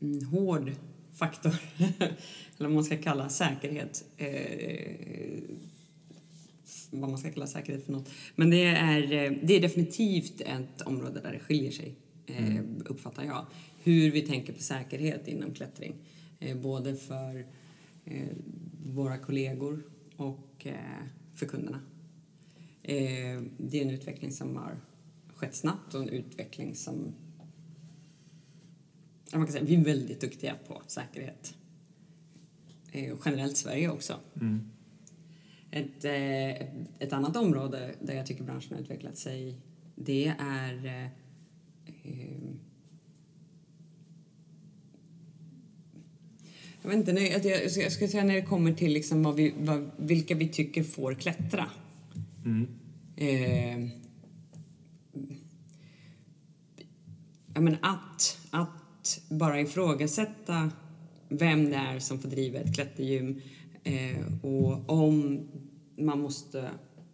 en 0.00 0.24
hård 0.24 0.72
faktor, 1.14 1.54
eller 1.78 2.16
vad 2.58 2.70
man 2.70 2.84
ska 2.84 2.96
kalla 2.96 3.28
säkerhet. 3.28 4.04
Eh, 4.16 5.40
vad 6.90 7.10
man 7.10 7.18
ska 7.18 7.30
kalla 7.30 7.46
säkerhet 7.46 7.84
för 7.84 7.92
något. 7.92 8.10
Men 8.34 8.50
det 8.50 8.64
är, 8.64 9.02
eh, 9.02 9.32
det 9.42 9.56
är 9.56 9.60
definitivt 9.60 10.40
ett 10.40 10.82
område 10.82 11.20
där 11.20 11.32
det 11.32 11.38
skiljer 11.38 11.70
sig, 11.70 11.94
eh, 12.26 12.60
uppfattar 12.84 13.24
jag. 13.24 13.46
Hur 13.82 14.10
vi 14.10 14.22
tänker 14.22 14.52
på 14.52 14.62
säkerhet 14.62 15.28
inom 15.28 15.54
klättring. 15.54 15.94
Eh, 16.40 16.56
både 16.56 16.96
för 16.96 17.46
eh, 18.04 18.28
våra 18.84 19.18
kollegor 19.18 19.82
och 20.16 20.66
eh, 20.66 21.04
för 21.34 21.46
kunderna. 21.46 21.80
Eh, 22.82 23.42
det 23.58 23.80
är 23.80 23.82
en 23.82 23.90
utveckling 23.90 24.32
som 24.32 24.56
har 24.56 24.80
skett 25.34 25.54
snabbt 25.54 25.94
och 25.94 26.02
en 26.02 26.08
utveckling 26.08 26.74
som... 26.74 27.14
Man 29.32 29.44
kan 29.44 29.52
säga, 29.52 29.64
vi 29.64 29.74
är 29.74 29.84
väldigt 29.84 30.20
duktiga 30.20 30.54
på 30.68 30.82
säkerhet. 30.86 31.54
Eh, 32.92 33.16
generellt 33.24 33.56
Sverige 33.56 33.90
också. 33.90 34.20
Ett, 35.70 36.04
eh, 36.04 36.68
ett 36.98 37.12
annat 37.12 37.36
område 37.36 37.94
där 38.00 38.14
jag 38.14 38.26
tycker 38.26 38.44
branschen 38.44 38.74
har 38.74 38.82
utvecklat 38.82 39.16
sig 39.16 39.60
det 39.96 40.34
är 40.38 40.86
eh, 40.86 41.08
jag 46.86 46.90
vet 46.90 47.08
inte, 47.08 47.12
när, 47.12 47.46
jag, 47.46 47.64
jag, 47.84 47.92
skulle 47.92 48.08
säga 48.08 48.24
när 48.24 48.34
det 48.34 48.42
kommer 48.42 48.72
till 48.72 48.92
liksom 48.92 49.22
vad 49.22 49.34
vi, 49.34 49.54
vad, 49.58 49.90
vilka 49.96 50.34
vi 50.34 50.48
tycker 50.48 50.82
får 50.82 51.14
klättra. 51.14 51.70
Eh, 53.16 53.78
jag 57.54 57.62
menar 57.62 57.78
att, 57.82 58.38
att 58.50 59.20
bara 59.28 59.60
ifrågasätta 59.60 60.70
vem 61.28 61.70
det 61.70 61.76
är 61.76 61.98
som 61.98 62.18
får 62.18 62.28
driva 62.28 62.58
ett 62.58 62.74
klättergym 62.74 63.40
eh, 63.84 64.44
och 64.44 64.90
om 64.90 65.40
man 65.98 66.20
måste 66.20 66.70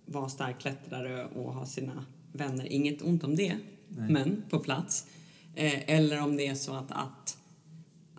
vara 0.06 0.28
stark 0.28 0.60
klättrare 0.60 1.24
och 1.24 1.54
ha 1.54 1.66
sina 1.66 2.06
vänner, 2.32 2.72
inget 2.72 3.02
ont 3.02 3.24
om 3.24 3.36
det, 3.36 3.56
men 3.88 4.42
på 4.50 4.58
plats. 4.58 5.06
Eh, 5.54 5.90
eller 5.90 6.22
om 6.22 6.36
det 6.36 6.46
är 6.46 6.54
så 6.54 6.74
att, 6.74 6.90
att, 6.90 7.38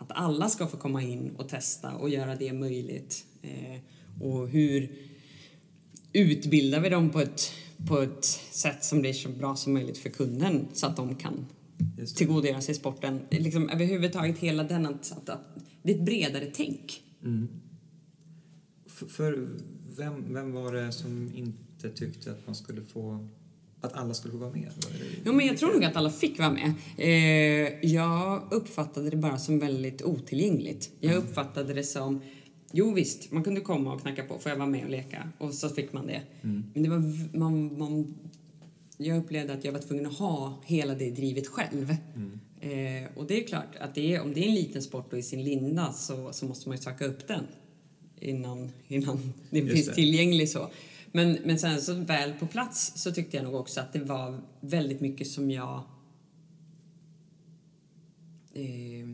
att 0.04 0.12
alla 0.18 0.49
ska 0.49 0.68
få 0.68 0.78
komma 0.78 1.01
in 1.01 1.36
och 1.38 1.49
testa 1.49 1.95
och 1.95 2.10
göra 2.10 2.36
det 2.36 2.54
möjligt. 2.54 3.26
Eh, 3.41 3.80
och 4.22 4.49
hur 4.49 4.91
utbildar 6.14 6.80
vi 6.80 6.89
dem 6.89 7.10
på 7.10 7.20
ett, 7.20 7.51
på 7.88 7.99
ett 7.99 8.26
sätt 8.51 8.84
som 8.84 9.01
blir 9.01 9.14
så 9.14 9.30
bra 9.30 9.56
som 9.56 9.74
möjligt 9.74 9.97
för 9.97 10.10
kunden 10.10 10.68
så 10.74 10.88
att 10.88 10.95
de 10.95 11.16
kan 11.16 11.45
tillgodogöra 12.16 12.62
sig 12.62 12.76
sporten. 12.76 13.22
Liksom 13.32 13.70
överhuvudtaget 13.70 14.38
hela 14.38 14.64
den 14.64 14.86
att, 14.86 15.12
att, 15.12 15.30
att 15.30 15.58
det 15.84 15.91
är 15.91 15.95
ett 15.95 16.06
bredare 16.06 16.51
tänk. 16.54 17.04
Mm. 17.24 17.47
För, 18.86 19.06
för 19.06 19.49
vem, 19.97 20.34
vem 20.34 20.51
var 20.51 20.74
det 20.74 20.91
som 20.91 21.32
inte 21.36 21.89
tyckte 21.89 22.32
att 22.32 22.45
man 22.45 22.56
skulle 22.56 22.82
få 22.82 23.28
att 23.84 23.94
alla 23.94 24.14
skulle 24.14 24.32
få 24.32 24.38
vara 24.38 24.52
med? 24.52 24.70
Jo, 25.26 25.34
men 25.34 25.46
jag 25.48 25.58
tror 25.58 25.74
nog 25.74 25.84
att 25.84 25.96
alla 25.96 26.10
fick 26.10 26.40
vara 26.40 26.52
med. 26.52 26.74
Eh, 26.98 27.90
jag 27.92 28.44
uppfattade 28.52 29.10
det 29.10 29.18
bara 29.18 29.38
som 29.38 29.60
väldigt 29.60 30.02
otillgängligt. 30.02 30.90
Jag 31.00 31.16
uppfattade 31.16 31.74
det 31.74 31.84
som, 31.84 32.22
jo 32.72 32.94
visst, 32.94 33.32
man 33.32 33.44
kunde 33.44 33.62
komma 33.62 33.94
och 33.94 34.02
knacka 34.02 34.24
på, 34.24 34.40
får 34.40 34.50
jag 34.50 34.58
vara 34.58 34.70
med 34.70 34.84
och 34.84 34.90
leka? 34.90 35.30
Och 35.38 35.54
så 35.54 35.70
fick 35.70 35.94
man 35.94 36.08
det. 36.08 36.22
Men 36.42 36.84
det 36.84 36.90
var, 36.90 37.38
man, 37.38 37.78
man, 37.80 38.16
jag 38.98 39.18
upplevde 39.18 39.54
att 39.54 39.66
jag 39.66 39.72
var 39.72 39.80
tvungen 39.80 40.06
att 40.06 40.18
ha 40.18 40.62
hela 40.66 40.96
det 40.96 41.10
drivet 41.10 41.48
själv. 41.48 41.96
Eh, 42.62 43.10
och 43.16 43.28
det 43.28 43.44
är 43.44 43.48
klart 43.48 43.76
att 43.80 43.96
det 43.96 44.16
är, 44.16 44.22
om 44.22 44.34
det 44.34 44.44
är 44.46 44.48
en 44.48 44.56
liten 44.56 44.82
sport 44.82 45.14
och 45.14 45.20
i 45.20 45.24
sin 45.24 45.44
linda 45.44 45.94
så, 45.94 46.34
så 46.34 46.46
måste 46.46 46.70
man 46.70 46.78
ju 46.78 46.84
söka 46.84 47.06
upp 47.06 47.28
den 47.28 47.44
innan, 48.20 48.72
innan 48.88 49.34
det 49.50 49.60
Just 49.60 49.74
finns 49.74 49.88
det. 49.88 49.94
tillgänglig 49.94 50.50
så. 50.50 50.70
Men, 51.16 51.38
men 51.45 51.59
sen 51.59 51.82
så 51.82 51.93
väl 51.93 52.34
på 52.34 52.47
plats 52.47 52.93
så 52.95 53.11
tyckte 53.11 53.38
jag 53.38 53.43
nog 53.43 53.55
också 53.55 53.82
att 53.82 53.93
det 53.93 53.99
var 53.99 54.41
väldigt 54.59 55.01
mycket 55.01 55.28
som 55.28 55.51
jag 55.51 55.84
eh, 58.53 59.07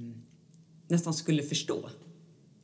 nästan 0.88 1.14
skulle 1.14 1.44
förstå 1.44 1.90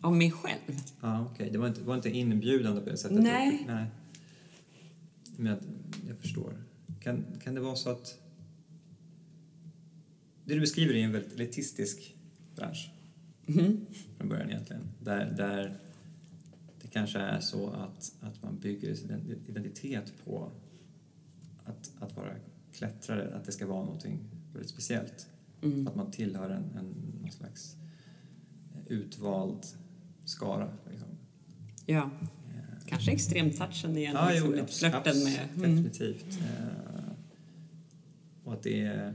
av 0.01 0.15
mig 0.15 0.31
själv. 0.31 0.79
Ja, 1.01 1.27
okej. 1.31 1.49
Det 1.51 1.57
var 1.57 1.67
inte, 1.67 1.81
var 1.81 1.95
inte 1.95 2.09
inbjudande 2.09 2.81
på 2.81 2.89
det 2.89 2.97
sättet? 2.97 3.23
Nej. 3.23 3.63
Nej. 3.67 3.85
Men 5.37 5.45
jag, 5.45 5.57
jag 6.07 6.17
förstår. 6.17 6.63
Kan, 7.01 7.25
kan 7.43 7.55
det 7.55 7.61
vara 7.61 7.75
så 7.75 7.89
att... 7.89 8.19
Det 10.45 10.53
du 10.53 10.59
beskriver 10.59 10.93
är 10.93 11.03
en 11.03 11.11
väldigt 11.11 11.33
elitistisk 11.33 12.15
bransch 12.55 12.91
Mhm. 13.47 13.85
från 14.17 14.29
början 14.29 14.49
egentligen. 14.49 14.81
Där, 14.99 15.33
där 15.37 15.79
kanske 16.95 17.19
är 17.19 17.39
så 17.39 17.69
att, 17.69 18.13
att 18.21 18.43
man 18.43 18.59
bygger 18.59 18.95
sin 18.95 19.41
identitet 19.47 20.13
på 20.25 20.51
att, 21.65 21.91
att 21.99 22.15
vara 22.15 22.35
klättrare, 22.73 23.35
att 23.35 23.45
det 23.45 23.51
ska 23.51 23.67
vara 23.67 23.83
någonting 23.83 24.19
väldigt 24.53 24.69
speciellt. 24.69 25.27
Mm. 25.61 25.87
Att 25.87 25.95
man 25.95 26.11
tillhör 26.11 26.49
en, 26.49 26.63
en 26.77 26.95
någon 27.21 27.31
slags 27.31 27.75
utvald 28.87 29.65
skara. 30.25 30.73
Liksom. 30.89 31.07
Ja, 31.85 32.09
kanske 32.85 33.11
extremtouchen 33.11 33.97
igen. 33.97 34.15
Ja, 34.15 34.29
liksom, 34.29 34.49
jo, 34.49 34.55
lite 34.55 34.73
flörten 34.73 35.23
med... 35.23 35.39
Mm. 35.55 35.75
Definitivt. 35.75 36.39
Eh, 36.41 37.11
och 38.43 38.53
att 38.53 38.63
det 38.63 38.81
är... 38.81 39.13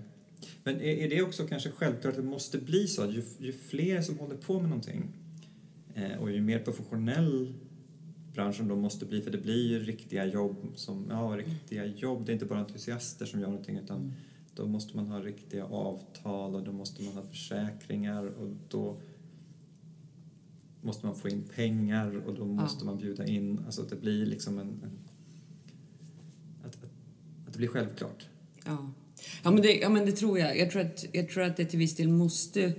Men 0.65 0.75
är, 0.75 0.97
är 0.97 1.11
det 1.11 1.23
också 1.23 1.47
kanske 1.47 1.71
självklart 1.71 2.11
att 2.11 2.23
det 2.23 2.29
måste 2.31 2.59
bli 2.59 2.87
så 2.87 3.03
att 3.03 3.15
ju, 3.15 3.23
ju 3.39 3.53
fler 3.53 4.03
som 4.03 4.19
håller 4.19 4.37
på 4.37 4.61
med 4.61 4.69
någonting 4.69 5.13
eh, 5.95 6.19
och 6.19 6.31
ju 6.31 6.41
mer 6.41 6.59
professionell 6.59 7.55
branschen 8.33 8.69
då 8.69 8.77
måste 8.77 9.07
bli, 9.07 9.23
för 9.23 9.31
det 9.31 9.39
blir 9.39 9.69
ju 9.69 9.79
riktiga 9.79 10.27
jobb 10.27 10.73
som, 10.75 11.07
ja, 11.11 11.37
riktiga 11.37 11.87
jobb, 11.87 12.27
det 12.27 12.33
är 12.33 12.35
inte 12.35 12.47
bara 12.47 12.59
entusiaster 12.59 13.27
som 13.27 13.41
gör 13.41 13.49
någonting 13.49 13.79
utan 13.79 13.97
Mm. 13.97 14.13
då 14.55 14.67
måste 14.67 14.97
man 14.97 15.07
ha 15.07 15.21
riktiga 15.21 15.65
avtal 15.65 16.55
och 16.55 16.63
då 16.63 16.73
måste 16.73 17.03
man 17.03 17.15
ha 17.15 17.23
försäkringar 17.23 18.25
och 18.27 18.49
då 18.69 19.01
måste 20.83 21.07
man 21.07 21.15
få 21.15 21.29
in 21.29 21.43
pengar 21.55 22.27
och 22.27 22.35
då 22.35 22.45
måste 22.45 22.85
man 22.85 22.99
bjuda 22.99 23.27
in, 23.27 23.59
alltså 23.67 23.83
att 23.83 23.89
det 23.89 23.97
blir 23.97 24.27
liksom 24.27 24.59
en, 24.59 24.69
en 24.69 24.99
att, 26.65 26.77
att, 26.77 26.91
att 27.47 27.53
det 27.53 27.59
blir 27.59 27.69
självklart. 27.69 28.27
Ja. 28.65 28.93
Ja, 29.43 29.51
men 29.51 29.63
det, 29.63 29.79
ja, 29.79 29.89
men 29.89 30.07
det 30.07 30.13
tror 30.13 30.39
jag. 30.39 30.59
Jag 30.59 30.71
tror, 30.71 30.83
att, 30.83 31.05
jag 31.13 31.29
tror 31.29 31.43
att 31.43 31.57
det 31.57 31.65
till 31.65 31.79
viss 31.79 31.97
del 31.97 32.09
måste, 32.09 32.73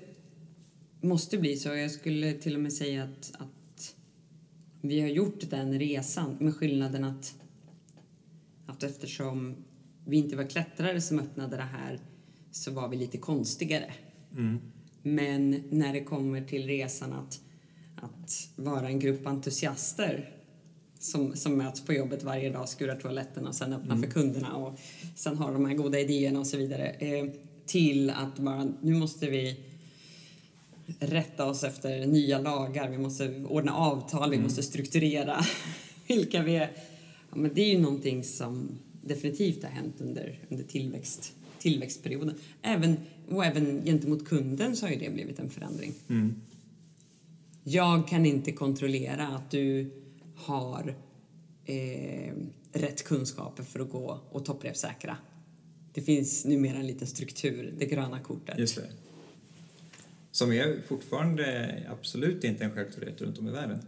måste 1.01 1.37
bli 1.37 1.55
så. 1.57 1.69
Jag 1.69 1.91
skulle 1.91 2.33
till 2.33 2.55
och 2.55 2.61
med 2.61 2.73
säga 2.73 3.03
att, 3.03 3.31
att 3.37 3.47
vi 4.81 5.01
har 5.01 5.07
gjort 5.07 5.49
den 5.49 5.79
resan 5.79 6.37
med 6.39 6.55
skillnaden 6.55 7.03
att, 7.03 7.35
att 8.65 8.83
eftersom 8.83 9.55
vi 10.05 10.17
inte 10.17 10.35
var 10.35 10.49
klättrare 10.49 11.01
som 11.01 11.19
öppnade 11.19 11.57
det 11.57 11.63
här 11.63 11.99
så 12.51 12.71
var 12.71 12.87
vi 12.87 12.97
lite 12.97 13.17
konstigare. 13.17 13.93
Men 15.03 15.63
när 15.69 15.93
det 15.93 16.03
kommer 16.03 16.41
till 16.41 16.67
resan 16.67 17.13
att, 17.13 17.41
att 17.95 18.49
vara 18.55 18.87
en 18.87 18.99
grupp 18.99 19.27
entusiaster 19.27 20.35
som, 20.99 21.35
som 21.35 21.57
möts 21.57 21.85
på 21.85 21.93
jobbet 21.93 22.23
varje 22.23 22.49
dag, 22.49 22.69
skurar 22.69 22.95
toaletterna 22.95 23.49
och 23.49 23.55
sen 23.55 23.73
öppnar 23.73 23.95
för 23.97 24.07
kunderna 24.07 24.55
och 24.55 24.79
sen 25.15 25.37
har 25.37 25.53
de 25.53 25.65
här 25.65 25.75
goda 25.75 25.99
idéerna 25.99 26.39
och 26.39 26.47
så 26.47 26.57
vidare. 26.57 26.89
Eh, 26.89 27.25
till 27.65 28.09
att 28.09 28.39
bara, 28.39 28.63
nu 28.81 28.93
måste 28.93 29.29
vi 29.29 29.65
rätta 30.99 31.45
oss 31.45 31.63
efter 31.63 32.05
nya 32.05 32.39
lagar, 32.39 32.89
vi 32.89 32.97
måste 32.97 33.43
ordna 33.43 33.75
avtal, 33.75 34.31
vi 34.31 34.39
måste 34.39 34.63
strukturera 34.63 35.41
vilka 36.07 36.43
vi 36.43 36.55
är. 36.55 36.71
Ja, 37.29 37.35
men 37.35 37.53
det 37.53 37.61
är 37.61 37.69
ju 37.69 37.79
någonting 37.79 38.23
som 38.23 38.69
definitivt 39.01 39.63
har 39.63 39.69
hänt 39.69 39.95
under, 39.99 40.39
under 40.49 40.63
tillväxt, 40.63 41.33
tillväxtperioden. 41.59 42.35
Även, 42.61 42.97
och 43.29 43.45
även 43.45 43.85
gentemot 43.85 44.25
kunden 44.25 44.75
så 44.75 44.85
har 44.85 44.93
ju 44.93 44.99
det 44.99 45.09
blivit 45.09 45.39
en 45.39 45.49
förändring. 45.49 45.93
Jag 47.63 48.07
kan 48.07 48.25
inte 48.25 48.51
kontrollera 48.51 49.27
att 49.27 49.51
du 49.51 49.91
har 50.35 50.95
eh, 51.65 52.33
rätt 52.73 53.03
kunskaper 53.03 53.63
för 53.63 53.79
att 53.79 53.89
gå 53.89 54.19
och 54.31 54.45
topprepsäkra. 54.45 55.17
Det 55.93 56.01
finns 56.01 56.45
numera 56.45 56.77
en 56.77 56.87
liten 56.87 57.07
struktur, 57.07 57.73
det 57.77 57.85
gröna 57.85 58.19
kortet. 58.19 58.59
Just 58.59 58.75
det. 58.75 58.89
Som 60.31 60.51
är 60.51 60.81
fortfarande 60.87 61.75
absolut 61.89 62.43
inte 62.43 62.63
en 62.63 62.71
självklarhet 62.71 63.21
runt 63.21 63.37
om 63.39 63.47
i 63.47 63.51
världen. 63.51 63.79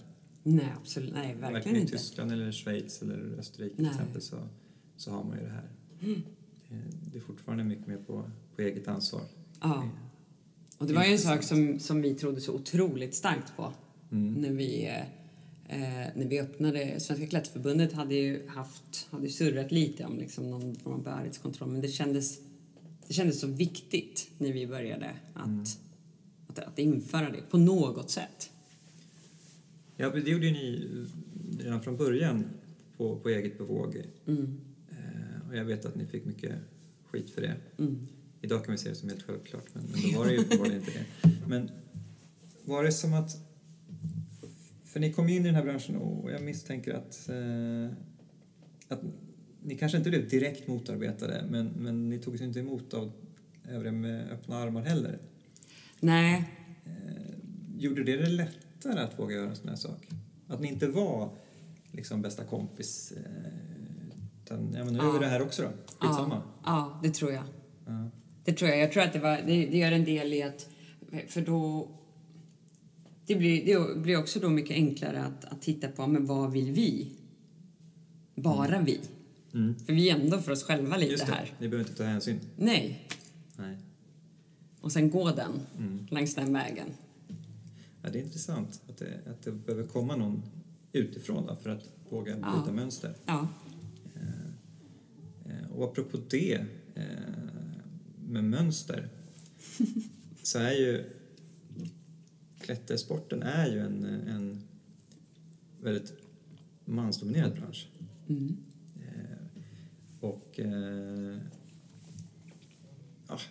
Nej, 0.43 0.73
absolut. 0.81 1.13
Nej, 1.13 1.35
verkligen 1.35 1.77
i 1.77 1.79
inte. 1.79 1.91
Tyskland 1.91 2.31
eller 2.31 2.51
Schweiz 2.51 3.01
eller 3.01 3.35
Österrike 3.39 3.75
Nej. 3.77 3.91
till 3.91 3.99
exempel 3.99 4.21
så, 4.21 4.37
så 4.97 5.11
har 5.11 5.23
man 5.23 5.37
ju 5.37 5.43
det 5.43 5.51
här. 5.51 5.69
Eh, 6.69 6.77
Det 7.11 7.17
är 7.17 7.21
fortfarande 7.21 7.63
mycket 7.63 7.87
mer 7.87 7.97
på, 7.97 8.29
på 8.55 8.61
eget 8.61 8.87
ansvar. 8.87 9.21
Ja. 9.61 9.89
Och 10.77 10.87
det 10.87 10.93
var 10.93 11.03
ju 11.03 11.11
en 11.11 11.19
sak 11.19 11.43
som, 11.43 11.79
som 11.79 12.01
vi 12.01 12.13
trodde 12.13 12.41
så 12.41 12.53
otroligt 12.53 13.15
starkt 13.15 13.55
på 13.55 13.73
när 14.09 14.51
vi 14.51 14.85
eh, 14.85 14.99
eh, 15.69 16.07
när 16.15 16.25
vi 16.27 16.39
öppnade. 16.39 16.99
Svenska 16.99 17.27
klätterförbundet 17.27 17.93
hade 17.93 18.15
ju 18.15 18.47
haft, 18.47 19.07
hade 19.11 19.29
surrat 19.29 19.71
lite 19.71 20.05
om 20.05 20.17
liksom 20.19 20.49
någon 20.51 20.75
form 20.75 20.93
av 20.93 21.03
bärighetskontroll 21.03 21.69
men 21.69 21.81
det 21.81 21.87
kändes, 21.87 22.39
det 23.07 23.13
kändes 23.13 23.39
så 23.39 23.47
viktigt 23.47 24.29
när 24.37 24.53
vi 24.53 24.67
började 24.67 25.11
att, 25.33 25.79
att, 26.59 26.67
att 26.67 26.79
införa 26.79 27.29
det 27.29 27.41
på 27.49 27.57
något 27.57 28.09
sätt. 28.09 28.49
Ja, 29.97 30.09
det 30.09 30.31
gjorde 30.31 30.45
ju 30.45 30.51
ni 30.51 30.89
redan 31.59 31.81
från 31.81 31.97
början 31.97 32.43
på, 32.97 33.19
på 33.19 33.29
eget 33.29 33.57
bevåg. 33.57 34.03
Mm. 34.27 34.61
Eh, 34.89 35.49
och 35.49 35.55
jag 35.55 35.65
vet 35.65 35.85
att 35.85 35.95
ni 35.95 36.05
fick 36.05 36.25
mycket 36.25 36.55
skit 37.05 37.29
för 37.29 37.41
det. 37.41 37.55
Mm. 37.77 38.07
Idag 38.41 38.65
kan 38.65 38.71
vi 38.71 38.77
se 38.77 38.89
det 38.89 38.95
som 38.95 39.09
helt 39.09 39.23
självklart, 39.23 39.65
men, 39.73 39.83
men 39.83 40.11
då 40.11 40.17
var 40.19 40.25
det 40.25 40.33
ju 40.33 40.39
uppenbarligen 40.39 40.79
inte 40.79 40.91
det. 40.91 41.29
Men 41.47 41.69
var 42.63 42.83
det 42.83 42.91
som 42.91 43.13
att... 43.13 43.37
För 44.83 44.99
ni 44.99 45.13
kom 45.13 45.29
in 45.29 45.41
i 45.41 45.45
den 45.45 45.55
här 45.55 45.63
branschen 45.63 45.95
och 45.95 46.31
jag 46.31 46.41
misstänker 46.41 46.93
att, 46.93 47.29
eh, 47.29 47.97
att 48.87 49.01
ni 49.63 49.77
kanske 49.77 49.97
inte 49.97 50.09
blev 50.09 50.29
direkt 50.29 50.67
motarbetade, 50.67 51.45
men, 51.49 51.67
men 51.77 52.09
ni 52.09 52.19
togs 52.19 52.41
inte 52.41 52.59
emot 52.59 52.93
av 52.93 53.11
övriga 53.69 53.91
med 53.91 54.31
öppna 54.31 54.57
armar 54.57 54.81
heller. 54.81 55.19
Nej, 56.03 56.49
Eh, 56.85 57.33
gjorde 57.77 58.03
det 58.03 58.17
det 58.17 58.29
lättare 58.29 58.99
att 58.99 59.19
våga 59.19 59.35
göra 59.35 59.49
en 59.49 59.55
sån 59.55 59.69
här 59.69 59.75
sak? 59.75 60.07
Att 60.47 60.61
ni 60.61 60.67
inte 60.67 60.87
var 60.87 61.29
liksom 61.91 62.21
bästa 62.21 62.43
kompis, 62.43 63.11
eh, 63.11 64.13
utan 64.43 64.73
ja, 64.73 64.83
men 64.83 64.93
nu 64.93 64.99
gör 64.99 65.09
vi 65.11 65.15
Ja. 65.15 65.19
det 65.19 65.27
här 65.27 65.41
också 65.41 65.61
då. 65.61 65.69
Skitsamma. 66.07 66.41
ja, 66.45 66.53
ja, 66.65 66.99
det 67.03 67.09
tror 67.13 67.31
jag. 67.31 67.43
Ja. 67.85 68.09
Det 68.45 68.53
tror 68.53 68.69
jag. 68.71 68.79
Jag 68.79 68.91
tror 68.91 69.03
att 69.03 69.13
det, 69.13 69.19
var, 69.19 69.37
det, 69.37 69.65
det 69.65 69.77
gör 69.77 69.91
en 69.91 70.05
del 70.05 70.33
i 70.33 70.43
att... 70.43 70.69
För 71.27 71.41
då... 71.41 71.89
Det 73.25 73.35
blir, 73.35 73.65
det 73.65 73.99
blir 73.99 74.17
också 74.17 74.39
då 74.39 74.49
mycket 74.49 74.75
enklare 74.75 75.23
att, 75.23 75.45
att 75.45 75.61
titta 75.61 75.87
på 75.87 76.07
men 76.07 76.25
vad 76.25 76.51
vill 76.51 76.71
vi? 76.71 77.11
Bara 78.35 78.79
vi. 78.81 78.99
Mm. 79.53 79.75
För 79.85 79.93
vi 79.93 80.09
är 80.09 80.15
ändå 80.15 80.37
för 80.41 80.51
oss 80.51 80.63
själva 80.63 80.97
lite 80.97 81.11
Just 81.11 81.25
det, 81.27 81.31
här. 81.33 81.51
ni 81.59 81.67
behöver 81.69 81.89
inte 81.89 81.97
ta 81.97 82.03
hänsyn. 82.03 82.39
Nej. 82.55 83.07
Nej. 83.55 83.77
Och 84.84 84.91
sen 84.91 85.09
gå 85.09 85.31
den 85.31 85.51
Mm. 85.77 86.07
längs 86.11 86.36
den 86.36 86.53
vägen. 86.53 86.88
Ja, 88.01 88.09
det 88.09 88.19
är 88.19 88.23
intressant 88.23 88.81
att 88.89 88.97
det, 88.97 89.19
att 89.31 89.41
det 89.41 89.51
behöver 89.51 89.88
komma 89.88 90.15
någon 90.15 90.43
utifrån 90.91 91.45
då, 91.47 91.55
för 91.55 91.69
att 91.69 91.89
våga 92.09 92.38
Ja. 92.38 92.53
bryta 92.55 92.71
mönster. 92.71 93.15
Ja. 93.25 93.47
Eh, 95.45 95.71
Och 95.71 95.84
apropå 95.84 96.17
det, 96.29 96.65
eh, 96.95 97.03
med 98.27 98.43
mönster, 98.43 99.09
så 100.43 100.59
är 100.59 100.71
ju 100.71 101.03
klättersporten 102.59 103.43
är 103.43 103.67
ju 103.71 103.79
en, 103.79 104.03
en 104.05 104.63
väldigt 105.81 106.13
mansdominerad 106.86 107.53
bransch. 107.53 107.88
Mm. 108.29 108.57
Eh, 108.95 109.38
och 110.19 110.59
eh, 110.59 111.38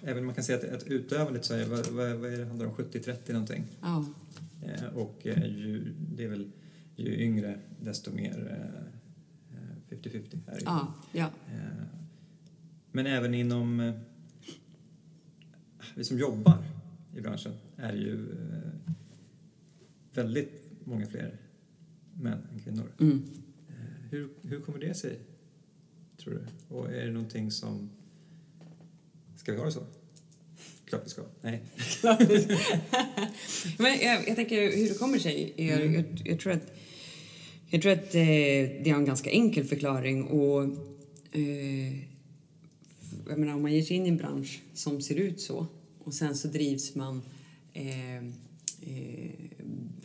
ja, 0.02 0.08
även 0.10 0.24
man 0.24 0.34
kan 0.34 0.44
säga 0.44 0.58
att, 0.58 0.82
att 0.82 0.86
utövandet 0.88 1.44
så 1.44 1.54
är, 1.54 1.66
vad, 1.66 1.86
vad, 1.86 2.16
vad 2.16 2.32
är 2.32 2.38
det 2.38 2.44
handlar 2.44 2.66
om, 2.66 2.74
70-30 2.74 3.32
någonting. 3.32 3.64
Ja. 3.80 4.04
Eh, 4.62 4.84
och 4.96 5.26
eh, 5.26 5.46
ju, 5.46 5.94
det 5.98 6.24
är 6.24 6.28
väl 6.28 6.50
ju 6.96 7.16
yngre 7.16 7.58
desto 7.80 8.10
mer 8.12 8.58
eh, 9.90 9.96
50-50 9.96 10.38
är 10.46 10.52
det 10.52 10.58
ju. 10.58 10.64
Ja. 10.64 10.94
ja. 11.12 11.30
Eh, 11.52 11.84
Men 12.92 13.06
även 13.06 13.34
inom... 13.34 13.80
eh, 13.80 13.94
Vi 15.94 16.04
som 16.04 16.18
jobbar 16.18 16.64
i 17.16 17.20
branschen 17.20 17.52
är 17.76 17.92
ju 17.92 18.30
eh, 18.30 18.92
väldigt 20.14 20.70
många 20.84 21.06
fler 21.06 21.36
män 22.14 22.38
än 22.52 22.58
kvinnor. 22.58 22.92
Mm. 23.00 23.22
Hur, 24.10 24.28
hur 24.42 24.60
kommer 24.60 24.78
det 24.78 24.94
sig, 24.94 25.18
tror 26.16 26.34
du? 26.34 26.74
Och 26.74 26.92
är 26.92 27.06
det 27.06 27.12
någonting 27.12 27.50
som... 27.50 27.90
Ska 29.42 29.52
vi 29.52 29.58
ha 29.58 29.64
det 29.64 29.72
så? 29.72 29.82
Klart 30.84 31.02
vi 31.04 31.10
ska. 31.10 31.22
Nej. 31.40 31.62
Men 33.78 33.98
jag, 34.00 34.28
jag 34.28 34.36
tänker 34.36 34.76
hur 34.76 34.88
det 34.88 34.98
kommer 34.98 35.18
sig. 35.18 35.52
Jag, 35.56 35.80
Mm. 35.80 35.94
jag, 35.94 36.04
jag 36.24 36.40
tror 36.40 36.52
att, 36.52 36.72
jag 37.70 37.82
tror 37.82 37.92
att 37.92 38.14
eh, 38.14 38.22
det 38.84 38.90
har 38.90 38.98
en 38.98 39.04
ganska 39.04 39.30
enkel 39.30 39.64
förklaring. 39.64 40.24
Och, 40.24 40.62
eh, 41.32 41.98
jag 43.28 43.38
menar, 43.38 43.54
om 43.54 43.62
man 43.62 43.72
ger 43.72 43.82
sig 43.82 43.96
in 43.96 44.06
i 44.06 44.08
en 44.08 44.16
bransch 44.16 44.60
som 44.74 45.00
ser 45.00 45.14
ut 45.14 45.40
så 45.40 45.66
och 46.04 46.14
sen 46.14 46.36
så 46.36 46.48
drivs 46.48 46.94
man 46.94 47.22
eh, 47.72 48.16
eh, 48.16 49.30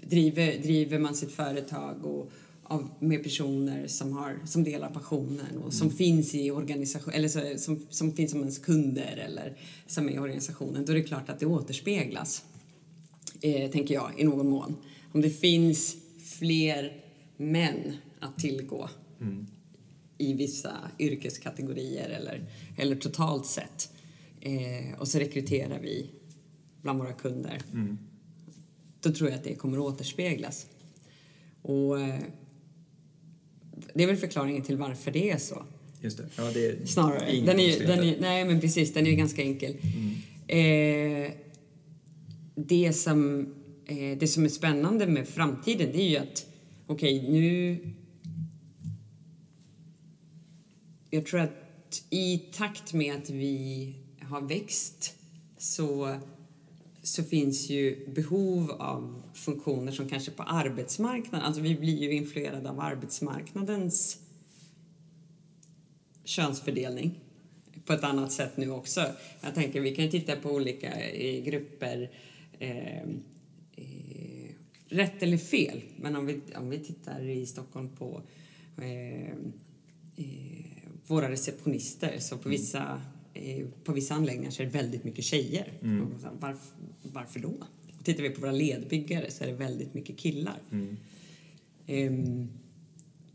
driver, 0.01 0.57
driver 0.61 0.99
man 0.99 1.15
sitt 1.15 1.31
företag 1.31 2.05
och 2.05 2.31
av, 2.69 2.89
med 2.99 3.23
personer 3.23 3.87
som, 3.87 4.13
har, 4.13 4.39
som 4.45 4.63
delar 4.63 4.89
passionen 4.89 5.57
och 5.57 5.73
som 5.73 5.91
finns 5.91 6.35
i 6.35 6.51
organisation, 6.51 7.13
eller 7.13 7.27
så, 7.27 7.57
som, 7.57 7.85
som 7.89 8.11
finns 8.11 8.31
som 8.31 8.39
ens 8.39 8.57
kunder 8.59 9.17
eller 9.25 9.57
som 9.87 10.09
är 10.09 10.13
i 10.13 10.19
organisationen, 10.19 10.85
då 10.85 10.91
är 10.91 10.95
det 10.95 11.03
klart 11.03 11.29
att 11.29 11.39
det 11.39 11.45
återspeglas 11.45 12.45
eh, 13.41 13.71
tänker 13.71 13.93
jag, 13.93 14.11
i 14.17 14.23
någon 14.23 14.49
mån. 14.49 14.75
Om 15.11 15.21
det 15.21 15.29
finns 15.29 15.95
fler 16.39 17.03
män 17.37 17.97
att 18.19 18.39
tillgå 18.39 18.89
i 20.17 20.33
vissa 20.33 20.73
yrkeskategorier 20.99 22.09
eller, 22.09 22.45
eller 22.77 22.95
totalt 22.95 23.45
sett 23.45 23.91
eh, 24.41 24.99
och 24.99 25.07
så 25.07 25.19
rekryterar 25.19 25.79
vi 25.79 26.09
bland 26.81 26.99
våra 26.99 27.13
kunder 27.13 27.61
Mm. 27.73 27.97
då 29.01 29.11
tror 29.11 29.29
jag 29.29 29.37
att 29.37 29.43
det 29.43 29.55
kommer 29.55 29.79
återspeglas. 29.79 30.67
Och 31.61 31.99
eh, 32.01 32.19
det 33.93 34.03
är 34.03 34.07
väl 34.07 34.17
förklaringen 34.17 34.61
till 34.61 34.77
varför 34.77 35.11
det 35.11 35.31
är 35.31 35.37
så. 35.37 35.65
Just 36.01 36.17
det. 36.17 36.25
Ja, 36.37 36.51
det 36.53 36.65
är 36.65 36.85
Snarare. 36.85 37.41
Den 37.45 37.59
är, 37.59 37.87
den 37.87 37.99
är, 38.03 38.17
nej, 38.19 38.45
men 38.45 38.61
precis. 38.61 38.93
Den 38.93 39.05
är 39.05 39.09
ju 39.09 39.15
ganska 39.15 39.41
enkel. 39.41 39.75
Eh, 40.47 41.31
det, 42.55 42.93
som, 42.93 43.39
eh, 43.85 44.17
det 44.17 44.27
som 44.27 44.45
är 44.45 44.49
spännande 44.49 45.07
med 45.07 45.27
framtiden 45.27 45.89
det 45.91 46.01
är 46.01 46.09
ju 46.09 46.17
att 46.17 46.45
okej, 46.87 47.29
nu... 47.29 47.77
Jag 51.09 51.25
tror 51.25 51.39
att 51.39 52.03
i 52.09 52.37
takt 52.37 52.93
med 52.93 53.15
att 53.15 53.29
vi 53.29 53.93
har 54.21 54.41
växt 54.41 55.15
så, 55.57 56.15
så 57.07 57.23
finns 57.23 57.69
ju 57.69 58.07
behov 58.07 58.71
av 58.71 59.21
funktioner 59.33 59.91
som 59.91 60.09
kanske 60.09 60.31
på 60.31 60.43
arbetsmarknaden... 60.43 61.47
Alltså 61.47 61.61
vi 61.61 61.75
blir 61.75 61.97
ju 61.97 62.11
influerade 62.11 62.69
av 62.69 62.79
arbetsmarknadens 62.79 64.19
könsfördelning 66.23 67.19
på 67.85 67.93
ett 67.93 68.03
annat 68.03 68.31
sätt 68.31 68.57
nu 68.57 68.71
också. 68.71 69.05
Jag 69.41 69.55
tänker 69.55 69.81
vi 69.81 69.95
kan 69.95 70.05
ju 70.05 70.11
titta 70.11 70.35
på 70.35 70.51
olika 70.51 71.09
eh, 71.09 71.43
grupper, 71.43 72.11
eh, 72.59 73.01
eh, 73.75 74.49
rätt 74.87 75.23
eller 75.23 75.37
fel, 75.37 75.81
men 75.97 76.15
om 76.15 76.25
vi, 76.25 76.41
om 76.55 76.69
vi 76.69 76.79
tittar 76.79 77.29
i 77.29 77.45
Stockholm 77.45 77.89
på 77.89 78.21
eh, 78.77 79.29
eh, 80.15 80.67
våra 81.07 81.31
receptionister 81.31 82.19
så 82.19 82.37
på 82.37 82.49
vissa, 82.49 82.81
eh, 82.81 82.97
på 83.83 83.93
vissa 83.93 84.15
anläggningar 84.15 84.51
så 84.51 84.61
är 84.61 84.65
det 84.65 84.73
väldigt 84.73 85.03
mycket 85.03 85.25
tjejer. 85.25 85.73
Här, 85.81 86.31
Varför, 86.39 86.59
varför 87.01 87.39
då? 87.39 87.53
Tittar 88.03 88.23
vi 88.23 88.29
på 88.29 88.41
våra 88.41 88.51
ledbyggare 88.51 89.31
så 89.31 89.43
är 89.43 89.47
det 89.47 89.53
väldigt 89.53 89.93
mycket 89.93 90.17
killar. 90.17 90.61
Mm. 90.71 90.97
Ehm, 91.87 92.49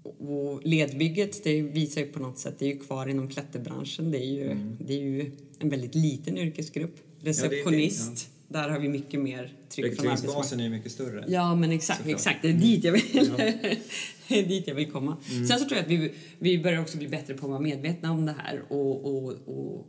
och 0.03 0.61
ledbygget 0.65 1.45
det 1.45 1.63
visar 1.63 2.01
ju 2.01 2.07
på 2.07 2.19
något 2.19 2.39
sätt, 2.39 2.55
det 2.59 2.65
är 2.65 2.75
ju 2.75 2.79
kvar 2.79 3.07
inom 3.07 3.29
klätterbranschen. 3.29 4.11
Det 4.11 4.19
är 4.19 4.27
ju, 4.27 4.57
det 4.79 4.95
är 4.95 5.01
ju 5.01 5.31
en 5.59 5.69
väldigt 5.69 5.95
liten 5.95 6.39
yrkesgrupp. 6.39 6.97
det 6.97 7.31
är 7.31 7.35
det, 7.35 7.49
Receptionist, 7.49 8.31
där 8.49 8.69
har 8.69 8.79
vi 8.79 8.89
mycket 8.89 9.21
mer 9.21 9.53
tryck 9.69 9.97
från 9.97 10.07
arbetsmarknaden. 10.09 10.11
Rekryteringsbasen 10.11 10.61
är 10.61 10.65
ju 10.65 10.71
mycket 10.71 10.93
större. 10.93 11.25
Ja, 11.29 11.55
men 11.55 11.71
exakt, 11.71 11.99
Såklart. 11.99 12.17
exakt. 12.17 12.43
Det 12.43 12.49
är 12.49 12.53
dit 12.53 12.85
jag 12.85 12.93
vill, 12.93 13.03
Ja. 13.13 13.37
det 14.29 14.39
är 14.39 14.47
dit 14.47 14.67
jag 14.67 14.75
vill 14.75 14.91
komma. 14.91 15.17
Sen 15.49 15.59
så 15.59 15.65
tror 15.65 15.73
jag 15.73 15.81
att 15.81 15.91
vi, 15.91 16.13
vi 16.39 16.59
börjar 16.59 16.81
också 16.81 16.99
bli 16.99 17.09
bättre 17.09 17.35
på 17.35 17.47
att 17.47 17.51
vara 17.51 17.61
medvetna 17.61 18.13
om 18.13 18.27
det 18.27 18.35
här 18.39 18.63
och, 18.69 19.05
och, 19.05 19.33
och 19.47 19.87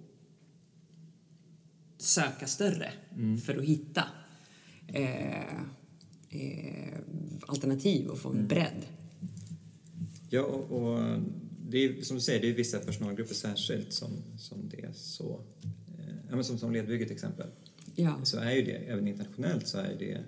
söka 2.04 2.48
större 2.48 2.94
för 3.46 3.58
att 3.58 3.64
hitta 3.64 4.04
eh, 4.88 5.54
eh, 6.30 7.00
alternativ 7.48 8.08
och 8.08 8.20
få 8.20 8.30
en 8.30 8.48
bredd. 8.48 8.86
Ja, 10.30 10.42
och, 10.42 10.72
och 10.72 11.20
det 11.70 11.78
är 11.78 12.02
som 12.02 12.18
du 12.18 12.22
säger, 12.22 12.42
det 12.42 12.50
är 12.50 12.54
vissa 12.54 12.80
personalgrupper 12.80 13.34
särskilt 13.36 13.94
som, 13.94 14.12
som 14.38 14.70
det 14.70 14.82
är 14.82 14.92
så. 14.94 15.42
Eh, 16.32 16.42
som, 16.42 16.58
som 16.58 16.72
ledbygge 16.72 17.06
till 17.06 17.14
exempel. 17.14 17.48
Ja. 17.96 18.20
Så 18.24 18.38
är 18.38 18.52
ju 18.52 18.62
det, 18.62 18.72
även 18.72 19.08
internationellt 19.08 19.68
så 19.68 19.78
är 19.78 19.96
det, 20.00 20.24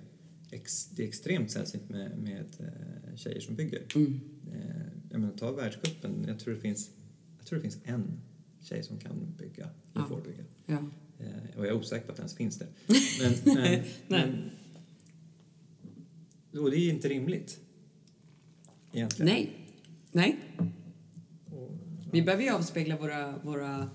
ex, 0.50 0.86
det 0.88 1.02
är 1.02 1.08
extremt 1.08 1.50
sällsynt 1.50 1.88
med, 1.88 2.18
med 2.18 2.46
eh, 2.58 3.16
tjejer 3.16 3.40
som 3.40 3.54
bygger. 3.54 3.82
Mm. 3.94 4.20
Eh, 4.52 4.86
jag 5.10 5.20
menar, 5.20 5.36
ta 5.36 5.52
världscupen, 5.52 6.24
jag 6.28 6.38
tror 6.38 6.54
det 6.54 6.60
finns, 6.60 6.90
jag 7.38 7.46
tror 7.46 7.56
det 7.58 7.62
finns 7.62 7.78
en 7.84 8.20
tjej 8.60 8.82
som 8.82 8.98
kan 8.98 9.34
bygga, 9.38 9.64
eller 9.64 10.04
Ja. 10.04 10.06
får 10.08 10.20
bygga. 10.20 10.44
Ja. 10.66 10.90
Eh, 11.20 11.58
och 11.58 11.66
jag 11.66 11.72
är 11.72 11.72
osäker 11.72 12.06
på 12.06 12.12
att 12.12 12.16
det 12.16 12.20
ens 12.20 12.36
finns 12.36 12.58
det. 12.58 12.66
Men, 13.20 13.54
men, 13.54 13.82
men, 14.08 14.50
och 16.62 16.70
det 16.70 16.76
är 16.76 16.90
inte 16.90 17.08
rimligt. 17.08 17.60
Egentligen. 18.92 19.32
Nej. 19.32 19.50
Nej. 20.12 20.36
Vi 22.12 22.22
behöver 22.22 22.44
ju 22.44 22.50
avspegla 22.50 22.96
våra, 22.96 23.38
våra, 23.42 23.90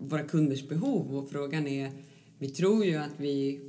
våra 0.00 0.22
kunders 0.22 0.68
behov 0.68 1.16
och 1.16 1.30
frågan 1.30 1.66
är, 1.66 1.92
vi 2.38 2.48
tror 2.48 2.84
ju 2.84 2.96
att 2.96 3.14
vi 3.16 3.60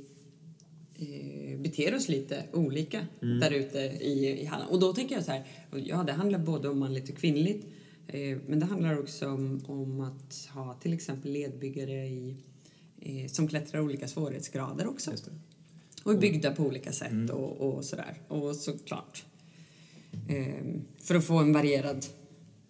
eh, 0.94 1.58
beter 1.58 1.94
oss 1.94 2.08
lite 2.08 2.44
olika 2.52 3.06
där 3.20 3.50
ute 3.50 3.78
i, 3.78 4.40
i 4.40 4.44
Halland. 4.44 4.70
Och 4.70 4.80
då 4.80 4.92
tänker 4.92 5.14
jag 5.14 5.24
så 5.24 5.32
här, 5.32 5.44
ja 5.70 6.02
det 6.02 6.12
handlar 6.12 6.38
både 6.38 6.68
om 6.68 6.78
manligt 6.78 7.08
och 7.08 7.16
kvinnligt 7.16 7.66
men 8.46 8.58
det 8.60 8.66
handlar 8.66 8.98
också 8.98 9.28
om, 9.28 9.60
om 9.66 10.00
att 10.00 10.48
ha 10.54 10.74
till 10.74 10.92
exempel 10.92 11.32
ledbyggare 11.32 12.06
i, 12.08 12.36
eh, 13.00 13.26
som 13.30 13.48
klättrar 13.48 13.80
olika 13.80 14.08
svårighetsgrader 14.08 14.86
också. 14.86 15.10
Och 16.04 16.12
är 16.12 16.18
byggda 16.18 16.54
på 16.54 16.62
olika 16.64 16.92
sätt 16.92 17.30
och, 17.30 17.56
och 17.56 17.84
sådär. 17.84 18.20
Och 18.28 18.56
såklart. 18.56 19.24
ehm, 20.28 20.80
för 20.98 21.14
att 21.14 21.24
få 21.24 21.38
en 21.38 21.52
varierad, 21.52 22.06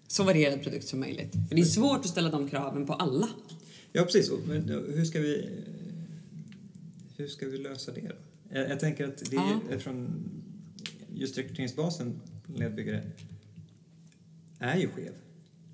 så 0.07 0.25
varierad 0.25 0.63
produkt 0.63 0.87
som 0.87 1.01
möjligt. 1.01 1.33
För 1.49 1.55
det 1.57 1.61
är 1.63 1.65
svårt 1.65 1.99
att 1.99 2.09
ställa 2.09 2.31
de 2.31 2.49
kraven 2.49 2.87
på 2.87 2.93
alla. 2.93 3.29
Ja, 3.93 4.03
precis. 4.03 4.31
Men 4.47 4.69
hur 4.69 5.05
ska 5.05 5.21
vi, 5.21 5.49
hur 7.17 7.29
ska 7.29 7.47
vi 7.47 7.59
lösa 7.59 7.93
det 7.93 8.01
då? 8.01 8.15
Jag, 8.57 8.71
jag 8.71 8.81
tänker 8.81 9.05
att 9.09 9.31
det 9.31 9.37
Ja. 9.37 9.61
är 9.71 9.79
från 9.79 10.09
just 11.15 11.39
rekryteringsbasen 11.39 12.21
ledbyggare 12.57 13.11
är 14.59 14.77
ju 14.79 14.89
skev. 14.89 15.13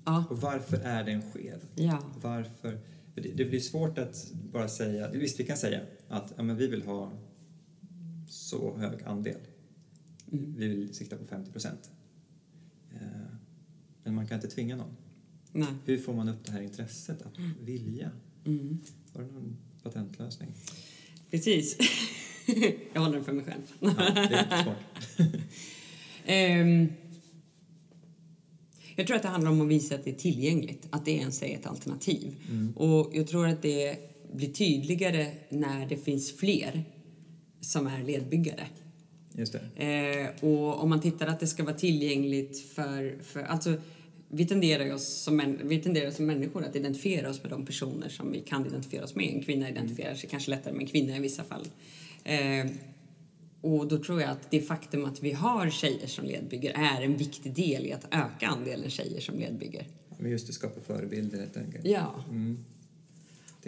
Ja. 0.05 0.25
Och 0.29 0.41
varför 0.41 0.77
är 0.77 1.03
den 1.03 1.21
skev? 1.31 1.65
Ja. 1.75 2.03
Varför? 2.21 2.79
för 3.13 3.21
Det, 3.21 3.29
det 3.29 3.45
blir 3.45 3.59
svårt 3.59 3.97
att 3.97 4.31
bara 4.33 4.67
säga, 4.67 5.11
visst 5.11 5.39
vi 5.39 5.43
kan 5.45 5.57
säga 5.57 5.81
att 6.07 6.33
ja, 6.37 6.43
men 6.43 6.55
vi 6.57 6.67
vill 6.67 6.83
ha 6.83 7.11
så 8.29 8.77
hög 8.77 9.03
andel. 9.03 9.39
Mm. 10.31 10.55
Vi 10.57 10.67
vill 10.67 10.93
sikta 10.95 11.17
på 11.17 11.25
50 11.25 11.51
procent. 11.51 11.91
Eh, 12.91 12.99
Men 14.03 14.15
man 14.15 14.27
kan 14.27 14.35
inte 14.35 14.47
tvinga 14.47 14.75
någon. 14.75 14.95
Nej. 15.51 15.67
Hur 15.85 15.97
får 15.97 16.13
man 16.13 16.29
upp 16.29 16.45
det 16.45 16.51
här 16.51 16.61
intresset 16.61 17.21
att 17.21 17.39
vilja? 17.61 18.11
Mm. 18.45 18.79
Har 19.13 19.21
du 19.21 19.31
någon 19.31 19.57
patentlösning? 19.83 20.49
Precis. 21.31 21.77
jag 22.93 23.01
håller 23.01 23.15
den 23.15 23.23
för 23.23 23.33
mig 23.33 23.45
själv. 23.45 23.61
Ja, 23.79 23.89
det 24.13 24.35
är 24.35 24.63
smart. 24.63 24.77
Ehm, 26.25 26.87
jag 28.95 29.07
tror 29.07 29.15
att 29.17 29.23
det 29.23 29.29
handlar 29.29 29.51
om 29.51 29.61
att 29.61 29.67
visa 29.67 29.95
att 29.95 30.03
det 30.03 30.09
är 30.09 30.15
tillgängligt, 30.15 30.87
att 30.89 31.05
det 31.05 31.11
ens 31.11 31.43
är 31.43 31.55
ett 31.55 31.65
alternativ. 31.65 32.35
Och 32.75 33.11
jag 33.13 33.27
tror 33.27 33.47
att 33.47 33.61
det 33.61 33.97
blir 34.33 34.53
tydligare 34.53 35.27
när 35.49 35.85
det 35.85 35.97
finns 35.97 36.37
fler 36.37 36.83
som 37.61 37.87
är 37.87 38.03
ledbyggare. 38.03 38.67
Just 39.31 39.55
det. 39.75 39.85
Eh, 39.85 40.49
och 40.49 40.83
om 40.83 40.89
man 40.89 41.01
tittar 41.01 41.27
att 41.27 41.39
det 41.39 41.47
ska 41.47 41.63
vara 41.63 41.75
tillgängligt 41.75 42.59
för... 42.59 43.23
för 43.23 43.43
alltså, 43.43 43.73
vi 44.35 44.45
tenderar, 44.45 44.93
oss 44.93 45.07
som, 45.07 45.57
vi 45.63 45.79
tenderar 45.79 46.11
som 46.11 46.25
människor 46.25 46.63
att 46.63 46.75
identifiera 46.75 47.29
oss 47.29 47.43
med 47.43 47.51
de 47.51 47.65
personer 47.65 48.09
som 48.09 48.31
vi 48.31 48.39
kan 48.39 48.65
identifiera 48.65 49.03
oss 49.03 49.15
med. 49.15 49.33
En 49.33 49.43
kvinna 49.43 49.69
identifierar 49.69 50.15
sig 50.15 50.29
kanske 50.29 50.51
lättare 50.51 50.73
med 50.73 50.81
en 50.81 50.87
kvinna 50.87 51.17
i 51.17 51.19
vissa 51.19 51.43
fall. 51.43 51.67
Eh, 52.23 52.65
och 53.63 53.87
då 53.87 54.03
tror 54.03 54.21
jag 54.21 54.29
att 54.29 54.51
det 54.51 54.61
faktum 54.61 55.05
att 55.05 55.23
vi 55.23 55.31
har 55.31 55.69
tjejer 55.69 56.07
som 56.07 56.25
ledbyggare 56.25 56.73
är 56.73 57.01
en 57.01 57.17
viktig 57.17 57.53
del 57.53 57.85
i 57.85 57.93
att 57.93 58.05
öka 58.11 58.47
andelen 58.47 58.89
tjejer 58.89 59.21
som 59.21 59.39
ledbyggare. 59.39 59.85
Men 60.17 60.31
just 60.31 60.47
det, 60.47 60.53
skapa 60.53 60.81
förebilder 60.81 61.39
helt 61.39 61.57
enkelt. 61.57 61.85
Ja. 61.85 62.23
Mm. 62.29 62.57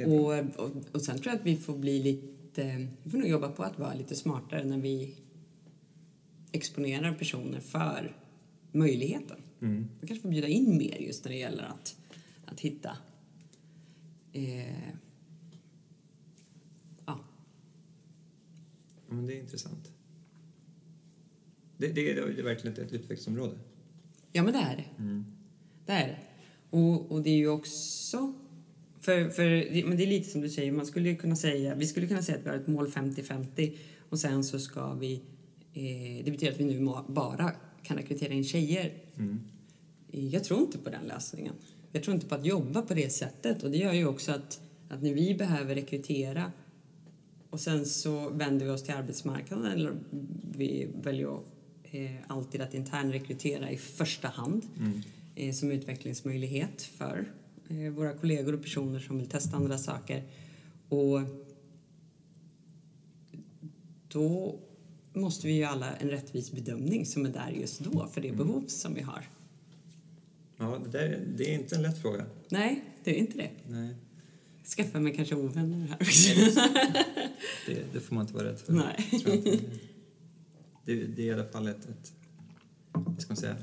Och, 0.05 0.63
och, 0.65 0.71
och 0.91 1.01
sen 1.01 1.19
tror 1.19 1.27
jag 1.33 1.39
att 1.39 1.45
vi 1.45 1.57
får 1.57 1.77
bli 1.77 2.03
lite... 2.03 2.87
Vi 3.03 3.11
får 3.11 3.17
nog 3.17 3.27
jobba 3.27 3.49
på 3.49 3.63
att 3.63 3.79
vara 3.79 3.93
lite 3.93 4.15
smartare 4.15 4.63
när 4.63 4.77
vi 4.77 5.15
exponerar 6.51 7.13
personer 7.13 7.59
för 7.59 8.15
möjligheten. 8.71 9.37
Mm. 9.61 9.75
Man 9.99 10.07
kanske 10.07 10.21
får 10.21 10.29
bjuda 10.29 10.47
in 10.47 10.77
mer 10.77 10.97
just 10.97 11.25
när 11.25 11.31
det 11.31 11.37
gäller 11.37 11.63
att, 11.63 11.95
att 12.45 12.59
hitta... 12.59 12.97
Eh, 14.33 14.89
ja, 17.05 17.05
Ja, 17.05 17.19
men 19.09 19.25
det 19.25 19.33
är 19.33 19.39
intressant. 19.39 19.91
Det, 21.77 21.87
det, 21.87 22.11
är, 22.11 22.15
det 22.15 22.39
är 22.39 22.43
verkligen 22.43 22.73
ett 22.73 22.93
utvecklingsområde. 22.93 23.57
ja, 24.31 24.43
men 24.43 24.53
det 24.53 24.59
är 24.59 24.75
det. 24.75 25.03
Mm. 25.03 25.25
Det 25.85 25.91
är 25.91 26.07
det. 26.07 26.17
Och, 26.69 27.11
och 27.11 27.21
det 27.21 27.29
är 27.29 27.37
ju 27.37 27.49
också... 27.49 28.33
För, 29.01 29.29
för, 29.29 29.43
men 29.87 29.97
det 29.97 30.03
är 30.03 30.07
lite 30.07 30.29
som 30.29 30.41
du 30.41 30.49
säger, 30.49 30.71
man 30.71 30.85
skulle 30.85 31.15
kunna 31.15 31.35
säga, 31.35 31.75
vi 31.75 31.85
skulle 31.85 32.07
kunna 32.07 32.21
säga 32.21 32.37
att 32.37 32.45
vi 32.45 32.49
har 32.49 32.55
ett 32.55 32.67
mål 32.67 32.87
50-50 32.87 33.77
och 34.09 34.19
sen 34.19 34.43
så 34.43 34.59
ska 34.59 34.93
vi... 34.93 35.21
Eh, 35.73 36.25
det 36.25 36.31
betyder 36.31 36.51
att 36.51 36.59
vi 36.59 36.63
nu 36.63 36.85
bara 37.07 37.51
kan 37.83 37.97
rekrytera 37.97 38.33
in 38.33 38.43
tjejer. 38.43 38.93
Mm. 39.17 39.39
Jag 40.11 40.43
tror 40.43 40.59
inte 40.59 40.77
på 40.77 40.89
den 40.89 41.03
lösningen. 41.07 41.53
Jag 41.91 42.03
tror 42.03 42.15
inte 42.15 42.27
på 42.27 42.35
att 42.35 42.45
jobba 42.45 42.81
på 42.81 42.93
det 42.93 43.09
sättet 43.09 43.63
och 43.63 43.71
det 43.71 43.77
gör 43.77 43.93
ju 43.93 44.05
också 44.05 44.31
att, 44.31 44.61
att 44.89 45.01
när 45.01 45.13
vi 45.13 45.35
behöver 45.35 45.75
rekrytera 45.75 46.51
och 47.49 47.59
sen 47.59 47.85
så 47.85 48.29
vänder 48.29 48.65
vi 48.65 48.71
oss 48.71 48.83
till 48.83 48.93
arbetsmarknaden 48.93 49.71
eller 49.71 49.93
vi 50.57 50.87
väljer 51.01 51.39
eh, 51.83 52.11
alltid 52.27 52.61
att 52.61 52.73
internrekrytera 52.73 53.71
i 53.71 53.77
första 53.77 54.27
hand 54.27 54.61
Mm. 54.79 55.01
eh, 55.35 55.53
som 55.53 55.71
utvecklingsmöjlighet 55.71 56.81
för 56.81 57.31
eh, 57.69 57.89
våra 57.89 58.13
kollegor 58.13 58.53
och 58.53 58.61
personer 58.61 58.99
som 58.99 59.17
vill 59.17 59.27
testa 59.27 59.57
andra 59.57 59.77
saker. 59.77 60.23
Och 60.89 61.21
då 64.07 64.59
måste 65.13 65.47
vi 65.47 65.53
ju 65.53 65.63
alla 65.63 65.95
en 65.95 66.09
rättvis 66.09 66.51
bedömning 66.51 67.05
som 67.05 67.25
är 67.25 67.29
där 67.29 67.49
just 67.49 67.79
då 67.79 68.07
för 68.07 68.21
det 68.21 68.31
behov 68.31 68.63
som 68.67 68.93
vi 68.93 69.01
har. 69.01 69.29
Ja, 70.57 70.79
det, 70.85 70.89
där, 70.91 71.19
det 71.37 71.53
är 71.53 71.59
inte 71.59 71.75
en 71.75 71.81
lätt 71.81 72.01
fråga. 72.01 72.25
Nej, 72.49 72.83
det 73.03 73.11
är 73.11 73.15
inte 73.19 73.37
det. 73.37 73.49
Nej, 73.67 73.95
Skaffa 74.65 74.99
mig 74.99 75.15
kanske 75.15 75.35
ovänner 75.35 75.87
här 75.87 75.97
det, 77.67 77.93
det 77.93 77.99
får 77.99 78.15
man 78.15 78.21
inte 78.21 78.33
vara 78.33 78.47
rädd 78.47 78.59
för. 78.59 78.73
Nej. 78.73 79.09
Det, 80.85 81.03
det 81.03 81.21
är 81.21 81.25
i 81.25 81.33
alla 81.33 81.45
fall 81.45 81.67
ett, 81.67 81.89
ett 81.89 82.13
vad 82.91 83.21
ska 83.21 83.31
man 83.31 83.37
säga, 83.37 83.55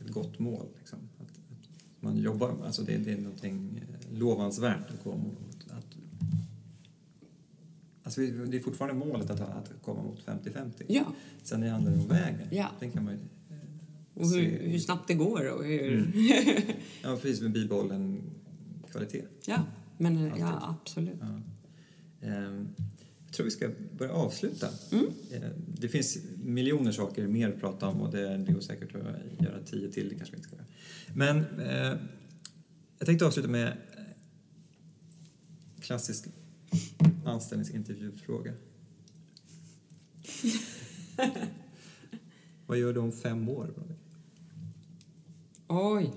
ett 0.00 0.10
gott 0.10 0.38
mål. 0.38 0.66
Liksom. 0.78 0.98
Att, 1.18 1.30
att 1.30 2.02
man 2.02 2.18
jobbar, 2.18 2.56
alltså 2.64 2.82
det, 2.82 2.96
det 2.96 3.12
är 3.12 3.16
någonting 3.16 3.82
eh, 3.82 4.18
lovansvärt 4.18 4.90
att 4.90 5.04
gå 5.04 5.16
mot. 5.16 5.70
Att, 5.70 5.86
alltså 8.02 8.20
det 8.20 8.56
är 8.56 8.60
fortfarande 8.60 9.06
målet 9.06 9.30
att, 9.30 9.40
att 9.40 9.72
komma 9.82 10.02
mot 10.02 10.26
50-50. 10.26 10.72
Ja, 10.88 11.12
Sen 11.42 11.62
handlar 11.62 11.92
det 11.92 11.98
om 11.98 12.08
vägen. 12.08 12.48
Ja. 12.50 12.70
Den 12.80 12.90
kan 12.90 13.04
man 13.04 13.14
ju, 13.14 13.20
eh, 13.50 14.22
och 14.22 14.28
hur, 14.28 14.70
hur 14.70 14.78
snabbt 14.78 15.08
det 15.08 15.14
går 15.14 15.50
och 15.50 15.64
hur... 15.64 15.94
Mm. 15.94 16.12
Ja, 17.02 17.16
precis 17.22 17.40
med 17.40 17.52
bibehållen 17.52 18.20
kvalitet. 18.92 19.24
ja, 19.46 19.64
men 19.98 20.32
ja, 20.38 20.76
absolut. 20.82 21.18
Ja. 21.20 21.40
Ehm, 22.28 22.68
Jag 23.26 23.32
tror 23.36 23.44
vi 23.44 23.50
ska 23.50 23.70
börja 23.98 24.12
avsluta. 24.12 24.68
Mm. 24.92 25.06
Eh, 25.32 25.50
Det 25.68 25.88
finns 25.88 26.18
miljoner 26.44 26.92
saker 26.92 27.26
mer 27.26 27.48
att 27.48 27.60
prata 27.60 27.88
om 27.88 28.00
och 28.00 28.10
det 28.12 28.46
går 28.52 28.60
säkert 28.60 28.94
att 28.94 29.02
göra 29.44 29.62
tio 29.64 29.92
till, 29.92 30.08
det 30.08 30.14
kanske 30.14 30.32
vi 30.32 30.36
inte 30.36 30.48
ska 30.48 30.56
göra. 30.56 30.66
Men 31.14 31.60
eh, 31.60 31.98
jag 32.98 33.06
tänkte 33.06 33.26
avsluta 33.26 33.48
med 33.48 33.68
eh, 33.68 33.74
klassisk 35.80 36.26
anställningsintervjufråga. 37.24 38.52
Vad 42.66 42.78
gör 42.78 42.92
du 42.92 43.00
om 43.00 43.12
fem 43.12 43.48
år? 43.48 43.74
Oj, 45.68 46.12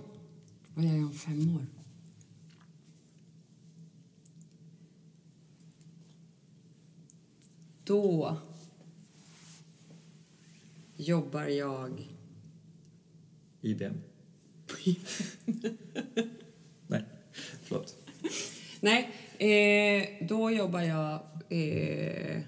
vad 0.73 0.85
gör 0.85 0.93
jag 0.95 1.03
om 1.05 1.13
fem 1.13 1.55
år? 1.55 1.65
Då 7.85 8.37
jobbar 10.95 11.43
jag... 11.43 12.11
IBM? 13.61 13.93
Nej, 16.87 17.05
förlåt. 17.63 17.97
Nej, 18.79 19.09
eh, 19.37 20.27
då 20.27 20.51
jobbar 20.51 20.81
jag 20.81 21.13
eh, 21.49 22.41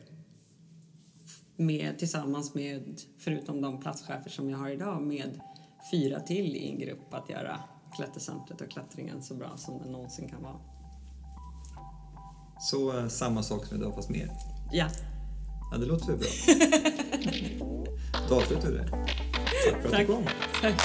med, 1.56 2.00
tillsammans 2.00 2.54
med, 2.54 3.02
förutom 3.18 3.62
de 3.62 3.80
platschefer 3.82 4.30
som 4.30 4.50
jag 4.50 4.58
har 4.58 4.70
idag, 4.70 5.02
med 5.02 5.40
fyra 5.92 6.20
till 6.20 6.56
i 6.56 6.70
en 6.70 6.80
grupp 6.80 7.14
att 7.14 7.30
göra 7.30 7.60
klättercentret 7.96 8.62
och 8.62 8.70
klättringen 8.70 9.24
så 9.24 9.36
bra 9.36 9.58
som 9.58 9.80
den 9.80 9.92
någonsin 9.92 10.30
kan 10.30 10.44
vara. 10.44 10.60
Så 12.60 13.00
eh, 13.00 13.08
samma 13.08 13.44
sak 13.44 13.66
som 13.66 13.78
idag 13.78 13.96
fast 13.96 14.10
mer. 14.10 14.30
Ja, 14.72 14.88
Ja, 15.72 15.78
det 15.78 15.86
låter 15.86 16.08
väl 16.08 16.18
bra. 16.18 16.28
Då 18.30 18.36
avslutar 18.36 18.70
vi 18.70 18.78
det. 18.78 18.88
Tack 19.72 19.82
för 19.82 19.86
att 19.86 19.92
Tack. 19.92 20.08
du 20.08 20.14
kom. 20.14 20.24
tack. 20.62 20.82